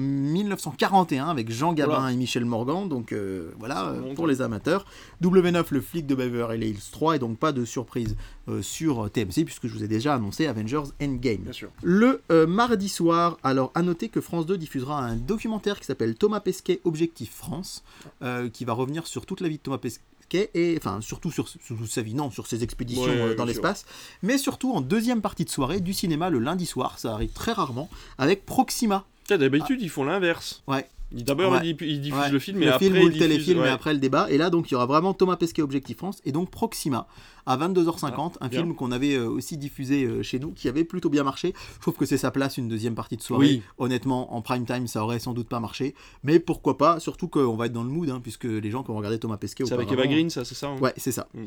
[0.70, 2.12] 1941 avec Jean Gabin Voilà.
[2.12, 2.88] et Michel Morgan.
[2.88, 4.28] Donc euh, voilà, euh, pour hein.
[4.28, 4.84] les amateurs.
[5.22, 8.16] W9, le flic de Beverly Hills 3, et donc pas de surprise
[8.48, 11.38] euh, sur TMC, puisque je vous ai déjà annoncé Avengers Endgame.
[11.38, 11.70] Bien sûr.
[11.82, 16.40] Le mardi soir, alors à noter que France 2 diffusera un documentaire qui s'appelle Thomas
[16.40, 17.84] Pesquet Objectif France,
[18.52, 20.04] qui va revenir sur toute la vie de Thomas Pesquet
[20.54, 23.84] et enfin surtout sur, sur sa vie, non, sur ses expéditions Ouais, euh, dans l'espace,
[24.22, 27.52] mais surtout en deuxième partie de soirée du cinéma le lundi soir, ça arrive très
[27.52, 27.88] rarement,
[28.18, 29.04] avec Proxima.
[29.28, 30.62] D'habitude ils font l'inverse.
[30.66, 30.86] Ouais.
[31.12, 31.60] D'abord Ouais.
[31.62, 33.68] ils, ils diffusent Ouais, le film et le après film ou le téléfilm ouais.
[33.68, 34.26] et après le débat.
[34.30, 37.06] Et là, donc, il y aura vraiment Thomas Pesquet Objectif France et donc Proxima
[37.46, 38.60] à 22h50, un bien.
[38.60, 41.52] film qu'on avait euh, aussi diffusé euh, chez nous, qui avait plutôt bien marché.
[41.76, 43.46] Je trouve que c'est sa place, une deuxième partie de soirée.
[43.46, 43.62] Oui.
[43.78, 45.94] Honnêtement, en prime time, ça aurait sans doute pas marché.
[46.22, 48.90] Mais pourquoi pas Surtout qu'on va être dans le mood, hein, puisque les gens qui
[48.90, 51.28] ont regardé Thomas Pesquet C'est avec Eva Green ça, c'est ça hein Ouais, c'est ça.
[51.34, 51.44] Mm.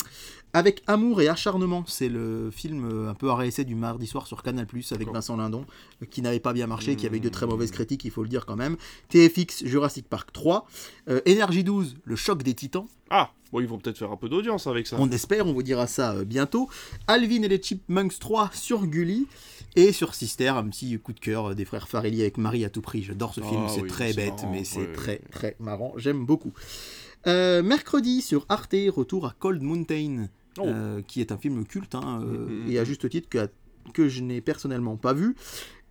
[0.54, 4.28] Avec Amour et Acharnement, c'est le film euh, un peu à réessai du mardi soir
[4.28, 5.12] sur Canal+, avec.
[5.12, 5.66] Vincent Lindon,
[6.10, 7.50] qui n'avait pas bien marché, qui avait eu de très Mm.
[7.50, 8.78] mauvaises critiques, il faut le dire quand même.
[9.10, 10.68] TFX, Jurassic Park 3.
[11.10, 12.88] Euh, Énergie 12, Le choc des titans.
[13.10, 14.98] Ah, bon ils vont peut-être faire un peu d'audience avec ça.
[15.00, 16.70] On espère, on vous dira ça euh, bientôt.
[17.08, 19.28] Alvin et les Chipmunks 3 sur Gulli.
[19.76, 22.70] Et sur Sister, un petit coup de cœur euh, des frères Farelli avec Marie à
[22.70, 23.04] tout prix.
[23.04, 24.92] J'adore ce film, Ah c'est oui, très c'est bête, marrant, mais c'est ouais.
[24.94, 25.94] très très marrant.
[25.98, 26.52] J'aime beaucoup.
[27.28, 30.28] Euh, mercredi sur Arte, retour à Cold Mountain,
[30.60, 30.64] Oh.
[30.66, 33.48] euh, qui est un film culte, hein, euh, Mhm, mhm, et à juste titre que,
[33.94, 35.36] que je n'ai personnellement pas vu.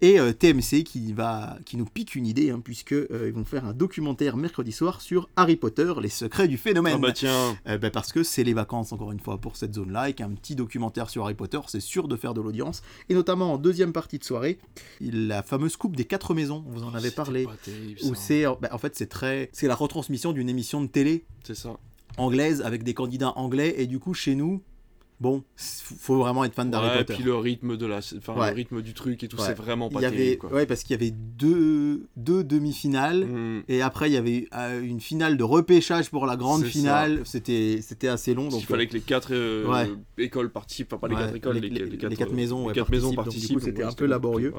[0.03, 3.65] Et euh, TMC qui, va, qui nous pique une idée, hein, puisque euh, vont faire
[3.65, 6.97] un documentaire mercredi soir sur Harry Potter, les secrets du phénomène.
[6.97, 7.57] Ah bah tiens.
[7.67, 10.29] Euh, bah, parce que c'est les vacances, encore une fois, pour cette zone-là, et qu'un
[10.31, 12.83] petit documentaire sur Harry Potter, c'est sûr de faire de l'audience.
[13.09, 14.59] Et notamment en deuxième partie de soirée,
[15.01, 17.49] la fameuse Coupe des Quatre Maisons, on vous en C'était parlé.
[17.65, 21.25] terrible, Où c'est, bah, en fait, c'est très, c'est la retransmission d'une émission de télé
[21.43, 21.71] C'est ça.
[22.19, 24.63] anglaise avec des candidats anglais, et du coup, chez nous,
[25.21, 27.15] bon, faut vraiment être fan d'Harry Ouais, Potter.
[27.15, 28.51] puis le rythme de la, enfin Ouais.
[28.51, 29.45] le rythme du truc et tout, Ouais.
[29.47, 30.39] c'est vraiment pas Il y avait, terrible.
[30.39, 30.53] Quoi.
[30.53, 33.25] ouais, parce qu'il y avait deux, deux demi-finales.
[33.25, 33.63] Mm.
[33.69, 37.23] Et après, il y avait euh, une finale de repêchage pour la grande finale.
[37.25, 38.49] C'était, assez long.
[38.49, 39.87] Donc, qu'il fallait que les quatre euh,
[40.19, 42.91] écoles participent, enfin pas les quatre écoles, les- les, quatre, les quatre maisons, les quatre
[42.91, 43.77] maisons participent, coup, participent.
[43.77, 44.53] c'était un peu laborieux.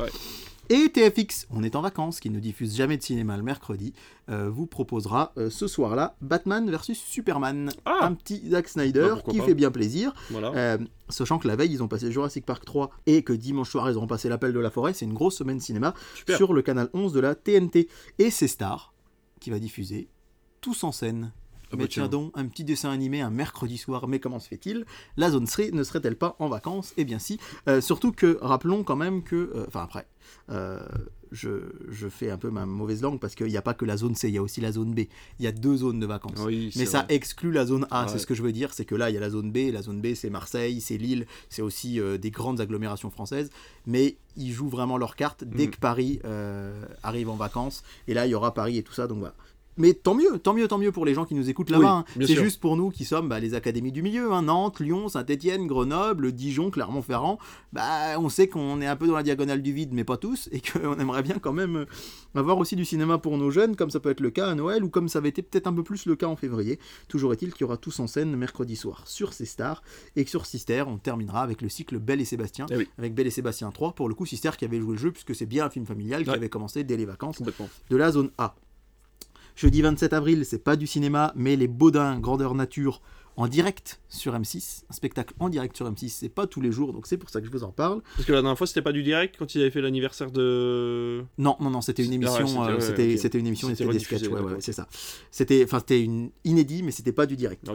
[0.69, 3.93] Et TFX, on est en vacances, qui ne diffuse jamais de cinéma le mercredi,
[4.29, 7.71] euh, vous proposera euh, ce soir-là Batman versus Superman.
[7.85, 9.45] Ah Un petit Zack Snyder Bah, qui pas.
[9.45, 10.13] fait bien plaisir.
[10.29, 10.51] Voilà.
[10.55, 13.89] Euh, sachant que la veille, ils ont passé Jurassic Park 3 et que dimanche soir,
[13.89, 14.93] ils auront passé L'Appel de la Forêt.
[14.93, 16.35] C'est une grosse semaine cinéma Super.
[16.35, 17.87] sur le canal 11 de la TNT.
[18.19, 18.93] Et c'est Star
[19.39, 20.09] qui va diffuser
[20.59, 21.31] Tous en scène.
[21.69, 22.09] Ah bah mais tiens tiens.
[22.09, 24.85] donc, un petit dessin animé un mercredi soir, mais comment se fait-il?
[25.17, 26.93] La zone serait, ne serait-elle pas en vacances?
[26.95, 27.39] Eh bien si.
[27.81, 29.65] Surtout que, rappelons quand même que...
[29.67, 30.07] Enfin après,
[31.31, 31.49] je,
[31.89, 34.15] je fais un peu ma mauvaise langue parce qu'il n'y a pas que la zone
[34.15, 34.99] C, il y a aussi la zone B.
[35.39, 36.39] Il y a deux zones de vacances.
[36.45, 37.15] Oui, Mais ça vrai.
[37.15, 39.17] exclut la zone A, c'est ce que je veux dire, c'est que là il y
[39.17, 42.31] a la zone B, la zone B c'est Marseille, c'est Lille, c'est aussi euh, des
[42.31, 43.49] grandes agglomérations françaises,
[43.85, 45.71] mais ils jouent vraiment leur carte dès Mhm.
[45.71, 49.07] que Paris euh, arrive en vacances, et là il y aura Paris et tout ça,
[49.07, 49.35] donc voilà.
[49.77, 52.03] Mais tant mieux, tant mieux, tant mieux pour les gens qui nous écoutent là-bas.
[52.15, 52.25] Oui, hein.
[52.27, 54.41] C'est juste pour nous qui sommes bah, les académies du milieu, hein.
[54.43, 57.37] Nantes, Lyon, Saint-Etienne, Grenoble, Dijon, Clermont-Ferrand.
[57.73, 60.49] Bah, on sait qu'on est un peu dans la diagonale du vide, mais pas tous,
[60.51, 61.85] et qu'on aimerait bien quand même euh,
[62.35, 64.83] avoir aussi du cinéma pour nos jeunes, comme ça peut être le cas à Noël,
[64.83, 66.79] ou comme ça avait été peut-être un peu plus le cas en février.
[67.07, 69.83] Toujours est-il qu'il y aura tous en scène mercredi soir sur ces stars,
[70.15, 72.87] et que sur Sister, on terminera avec le cycle Belle et Sébastien, Eh oui.
[72.97, 75.35] avec Belle et Sébastien 3, pour le coup Sister qui avait joué le jeu, puisque
[75.35, 76.35] c'est bien un film familial qui Ouais.
[76.35, 77.41] avait commencé dès les vacances
[77.89, 78.55] de la zone A.
[79.57, 83.01] Jeudi 27 avril, c'est pas du cinéma, mais les Baudins Grandeur Nature
[83.37, 84.83] en direct sur M6.
[84.87, 87.39] Un spectacle en direct sur M6, c'est pas tous les jours, donc c'est pour ça
[87.41, 88.03] que je vous en parle.
[88.15, 91.23] Parce que la dernière fois, c'était pas du direct quand ils avaient fait l'anniversaire de.
[91.39, 92.47] Non, non, non, c'était une Ah ouais, émission,
[92.79, 94.87] c'était- euh, ouais, c'était une émission, C'était des sketchs, ouais, c'est ça.
[95.31, 97.67] C'était, enfin, c'était une inédit, mais c'était pas du direct.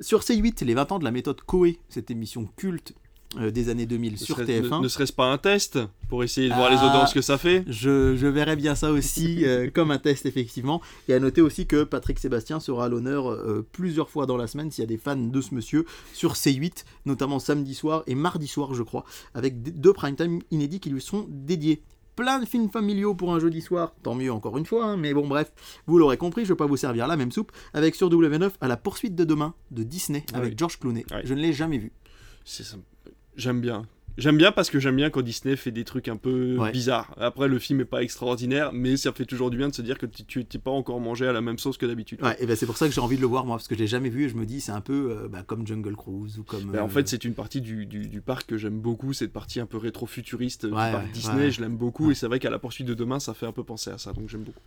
[0.00, 2.94] Sur C8, les 20 ans de la méthode Coé, cette émission culte
[3.38, 4.78] euh, des années 2000 Ne sur serait- TF1.
[4.78, 5.78] Ne, ne serait-ce pas un test
[6.08, 6.86] pour essayer de voir les Ah.
[6.88, 10.80] audiences que ça fait Je, je verrais bien ça aussi euh, comme un test, effectivement.
[11.08, 14.46] Et à noter aussi que Patrick Sébastien sera à l'honneur euh, plusieurs fois dans la
[14.46, 18.14] semaine s'il y a des fans de ce monsieur sur C8, notamment samedi soir et
[18.14, 19.04] mardi soir, je crois,
[19.34, 21.82] avec deux prime time inédits qui lui seront dédiés.
[22.16, 25.14] Plein de films familiaux pour un jeudi soir, tant mieux encore une fois, hein, mais
[25.14, 25.52] bon, bref,
[25.86, 28.50] vous l'aurez compris, je ne vais pas vous servir la même soupe, avec sur W9
[28.60, 30.56] à la poursuite de demain de Disney Ah avec oui.
[30.58, 31.06] George Clooney.
[31.12, 31.22] Ouais.
[31.24, 31.92] Je ne l'ai jamais vu.
[32.44, 32.64] C'est.
[33.40, 33.86] J'aime bien.
[34.18, 36.72] J'aime bien parce que j'aime bien quand Disney fait des trucs un peu Ouais.
[36.72, 37.14] bizarres.
[37.18, 39.96] Après, le film est pas extraordinaire, mais ça fait toujours du bien de se dire
[39.98, 42.20] que tu- t'es pas encore mangé à la même sauce que d'habitude.
[42.22, 43.74] Ouais, et ben c'est pour ça que j'ai envie de le voir moi, parce que
[43.76, 45.96] je l'ai jamais vu et je me dis c'est un peu euh, bah, comme Jungle
[45.96, 46.70] Cruise ou comme.
[46.72, 49.32] Mais en euh, fait, c'est une partie du, du- du parc que j'aime beaucoup, cette
[49.32, 52.50] partie un peu rétro-futuriste du Ouais, parc Disney, je l'aime beaucoup, et c'est vrai qu'à
[52.50, 54.60] la poursuite de demain, ça fait un peu penser à ça, donc j'aime beaucoup.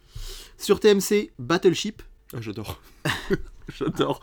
[0.57, 2.01] Sur TMC, Battleship.
[2.35, 2.79] Ah, J'adore.
[3.77, 4.19] J'adore.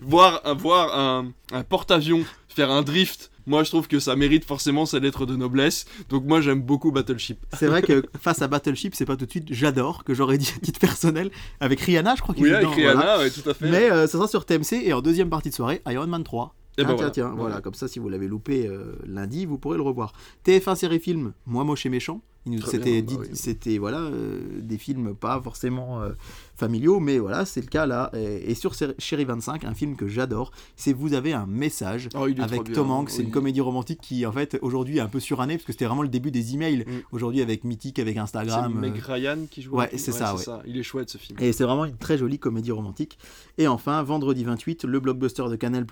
[0.00, 4.44] Voir, un- voir un, un porte-avions faire un drift, moi je trouve que ça mérite
[4.44, 7.38] forcément sa lettre de noblesse, donc moi j'aime beaucoup Battleship.
[7.58, 10.52] C'est vrai que face à Battleship, c'est pas tout de suite j'adore, que j'aurais dit
[10.54, 11.30] à titre personnel,
[11.60, 13.18] avec Rihanna, je crois qu'il Oui, est avec dedans, Rihanna, voilà.
[13.20, 13.70] ouais, tout à fait.
[13.70, 16.54] Mais euh, ça sera sur TMC et en deuxième partie de soirée, Iron Man 3.
[16.78, 17.10] Eh ben tiens, voilà.
[17.10, 20.12] tiens, voilà, comme ça, si vous l'avez loupé euh, lundi, vous pourrez le revoir.
[20.46, 22.22] TF1 série film, Moi moche et méchant.
[22.60, 23.26] Très C'était, bah dit- oui.
[23.34, 26.08] c'était voilà, euh, des films pas forcément euh,
[26.54, 28.10] familiaux, mais voilà, c'est le cas là.
[28.14, 32.08] Et, et sur Chérie 25, un film que j'adore, c'est Vous avez un message.
[32.14, 35.20] Oh, avec Tom Hanks, c'est une comédie romantique qui en fait aujourd'hui est un peu
[35.20, 36.84] surannée parce que c'était vraiment le début des emails.
[36.86, 36.90] Mm.
[37.12, 38.72] Aujourd'hui avec Mythique, avec C'est Instagram.
[38.74, 39.76] Meg euh, Ryan qui joue.
[39.76, 40.42] ouais, c'est ça, ouais.
[40.66, 41.38] Il est chouette ce film.
[41.40, 43.18] et c'est vraiment une très jolie comédie romantique.
[43.58, 45.86] Et enfin, vendredi 28, le blockbuster de Canal+.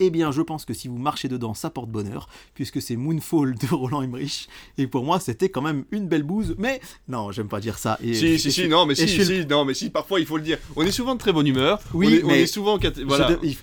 [0.00, 3.54] Eh bien, je pense que si vous marchez dedans, ça porte bonheur, puisque c'est Moonfall
[3.56, 4.48] de Roland Emmerich.
[4.78, 6.54] Et pour moi, c'était quand même une belle bouse.
[6.58, 7.98] Mais non, j'aime pas dire ça.
[8.02, 10.26] Et Si, si, je- si, non, mais si, je si, non, mais si, parfois il
[10.26, 10.58] faut le dire.
[10.76, 11.78] On est souvent de très bonne humeur.
[11.94, 12.78] Oui, on est, on mais est souvent.
[12.82, 12.88] je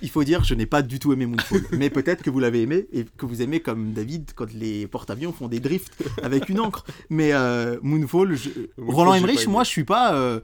[0.01, 1.61] il- faut dire, je n'ai pas du tout aimé Moonfall.
[1.73, 5.33] mais peut-être que vous l'avez aimé et que vous aimez comme David quand les porte-avions
[5.33, 5.91] font des drifts
[6.23, 6.85] avec une encre.
[7.09, 10.13] Mais euh, Moonfall, je- Moonfall, Roland Emmerich, moi, je suis pas.
[10.15, 10.39] euh,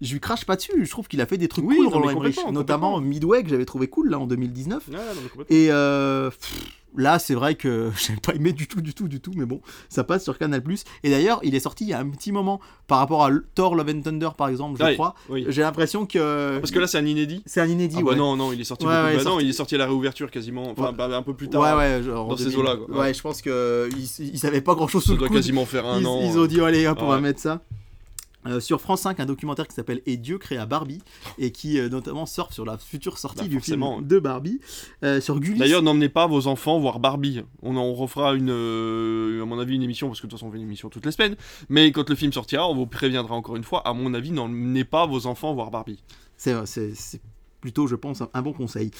[0.00, 0.70] je lui crache pas dessus.
[0.84, 2.38] Je trouve qu'il a fait des trucs Oui, cool, non, Roland Emmerich.
[2.52, 4.84] Notamment Midway, que j'avais trouvé cool là en 2019.
[4.88, 5.56] Ouais, non, mais complètement.
[5.56, 9.20] Et euh, pff, Là, c'est vrai que j'ai pas aimé du tout, du tout, du
[9.20, 10.62] tout, mais bon, ça passe sur Canal+.
[11.04, 13.74] Et d'ailleurs, il est sorti il y a un petit moment par rapport à Thor
[13.74, 15.14] Love and Thunder, par exemple, je crois.
[15.28, 15.44] oui.
[15.48, 17.42] J'ai l'impression que Parce que là, c'est un inédit.
[17.46, 17.96] c'est un inédit.
[17.98, 18.16] Ah bah ouais.
[18.16, 19.86] non, non, il est sorti Ouais, beaucoup- ouais, bah non, il est sorti à la
[19.86, 21.60] réouverture quasiment, enfin bah, un peu plus tard.
[21.62, 22.58] Ouais, ouais, genre dans ces 2000.
[22.58, 22.76] eaux-là.
[22.88, 25.86] Ouais, je pense que ils, ils avaient pas grand chose Ça le doit quasiment faire
[25.86, 26.20] un ils, an.
[26.22, 27.60] ils ont dit allez hop, on va mettre ça.
[28.46, 31.02] Euh, sur France 5, un documentaire qui s'appelle Et Dieu créa Barbie
[31.38, 34.60] et qui euh, notamment surfe sur la future sortie Bah, du film de Barbie.
[35.02, 35.58] Euh, sur Gulli.
[35.58, 37.42] D'ailleurs, n'emmenez pas vos enfants voir Barbie.
[37.62, 40.52] On en refera une, à mon avis, une émission parce que de toute façon, on
[40.52, 41.36] fait une émission toutes les semaines.
[41.68, 43.86] Mais quand le film sortira, on vous préviendra encore une fois.
[43.86, 46.02] À mon avis, n'emmenez pas vos enfants voir Barbie.
[46.36, 46.54] c'est,
[47.60, 48.92] plutôt, je pense, un, bon conseil.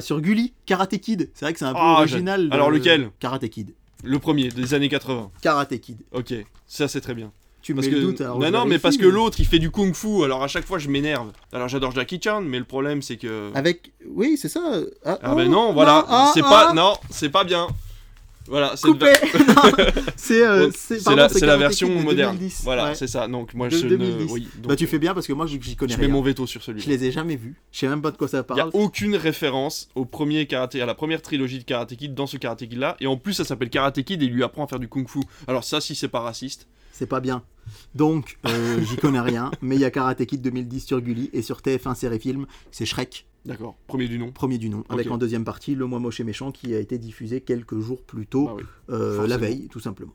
[0.00, 1.30] Sur Gulli, Karate Kid.
[1.34, 2.48] C'est vrai que c'est un peu Ah, original.
[2.52, 3.10] Alors, lequel?
[3.20, 3.74] Karate Kid.
[4.04, 5.30] Le premier des années 80.
[5.40, 6.02] Karate Kid.
[6.12, 6.34] Ok,
[6.66, 7.32] ça c'est très bien.
[7.66, 7.98] Tu Parce mets que...
[7.98, 8.20] le doute.
[8.20, 10.46] alors non, je non, mais parce que l'autre il fait du kung fu, alors à
[10.46, 11.32] chaque fois je m'énerve.
[11.52, 13.50] Alors j'adore Jackie Chan, mais le problème c'est que.
[13.54, 13.90] Avec.
[14.08, 14.62] Oui, c'est ça.
[15.04, 16.72] Ah, Ah oh, ben non, voilà, ah, c'est ah, pas.
[16.74, 17.66] Non, c'est pas bien.
[18.46, 18.86] Voilà, c'est
[20.16, 20.70] C'est euh,
[21.16, 22.36] la, la version moderne.
[22.36, 22.60] 2010.
[22.62, 22.94] Voilà, Ouais.
[22.94, 23.26] c'est ça.
[23.26, 24.24] Donc moi De je 2010.
[24.26, 24.30] ne.
[24.30, 26.14] Oui, donc, Bah tu fais bien parce que moi j'y connais Je mets rien.
[26.14, 26.86] mon veto sur Je celui-là.
[26.86, 27.56] les ai jamais vus.
[27.72, 28.70] Je sais même pas de quoi ça Il n'y a parle.
[28.74, 32.60] aucune référence au premier karaté, à la première trilogie de Karate Kid dans ce Karate
[32.68, 34.78] Kid là, et en plus ça s'appelle Karate Kid et il lui apprend à faire
[34.78, 35.18] du kung fu.
[35.48, 37.42] Alors ça, si c'est pas raciste, C'est pas bien.
[37.94, 39.50] Donc euh, j'y connais rien.
[39.62, 42.86] Mais il y a Karate Kid 2010 sur Gulli et sur TF1 série film, c'est
[42.86, 44.32] Shrek, d'accord, premier du nom.
[44.32, 46.98] premier du nom, avec en deuxième partie Le Moi Moche et Méchant qui a été
[46.98, 48.48] diffusé quelques jours plus tôt.
[48.50, 48.62] Ah oui.
[48.90, 50.12] Euh, la veille, tout simplement.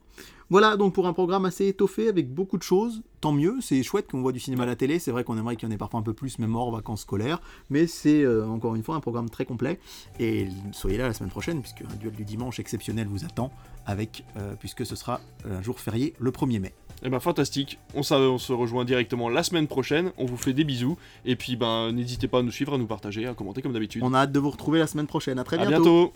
[0.52, 3.02] Voilà donc pour un programme assez étoffé avec beaucoup de choses.
[3.22, 4.98] Tant mieux, c'est chouette qu'on voit du cinéma à la télé.
[4.98, 7.02] C'est vrai qu'on aimerait qu'il y en ait parfois un peu plus, même hors vacances
[7.02, 7.40] scolaires.
[7.70, 9.80] Mais c'est euh, encore une fois un programme très complet.
[10.20, 13.50] Et soyez là la semaine prochaine, puisque un duel du dimanche exceptionnel vous attend,
[13.86, 16.74] avec, euh, puisque ce sera un jour férié le 1er mai.
[17.04, 20.96] Eh ben fantastique, on, se rejoint directement la semaine prochaine, on vous fait des bisous,
[21.24, 24.02] et puis ben n'hésitez pas à nous suivre, à nous partager, à commenter comme d'habitude.
[24.04, 25.38] On a hâte de vous retrouver la semaine prochaine.
[25.38, 26.12] À très à bientôt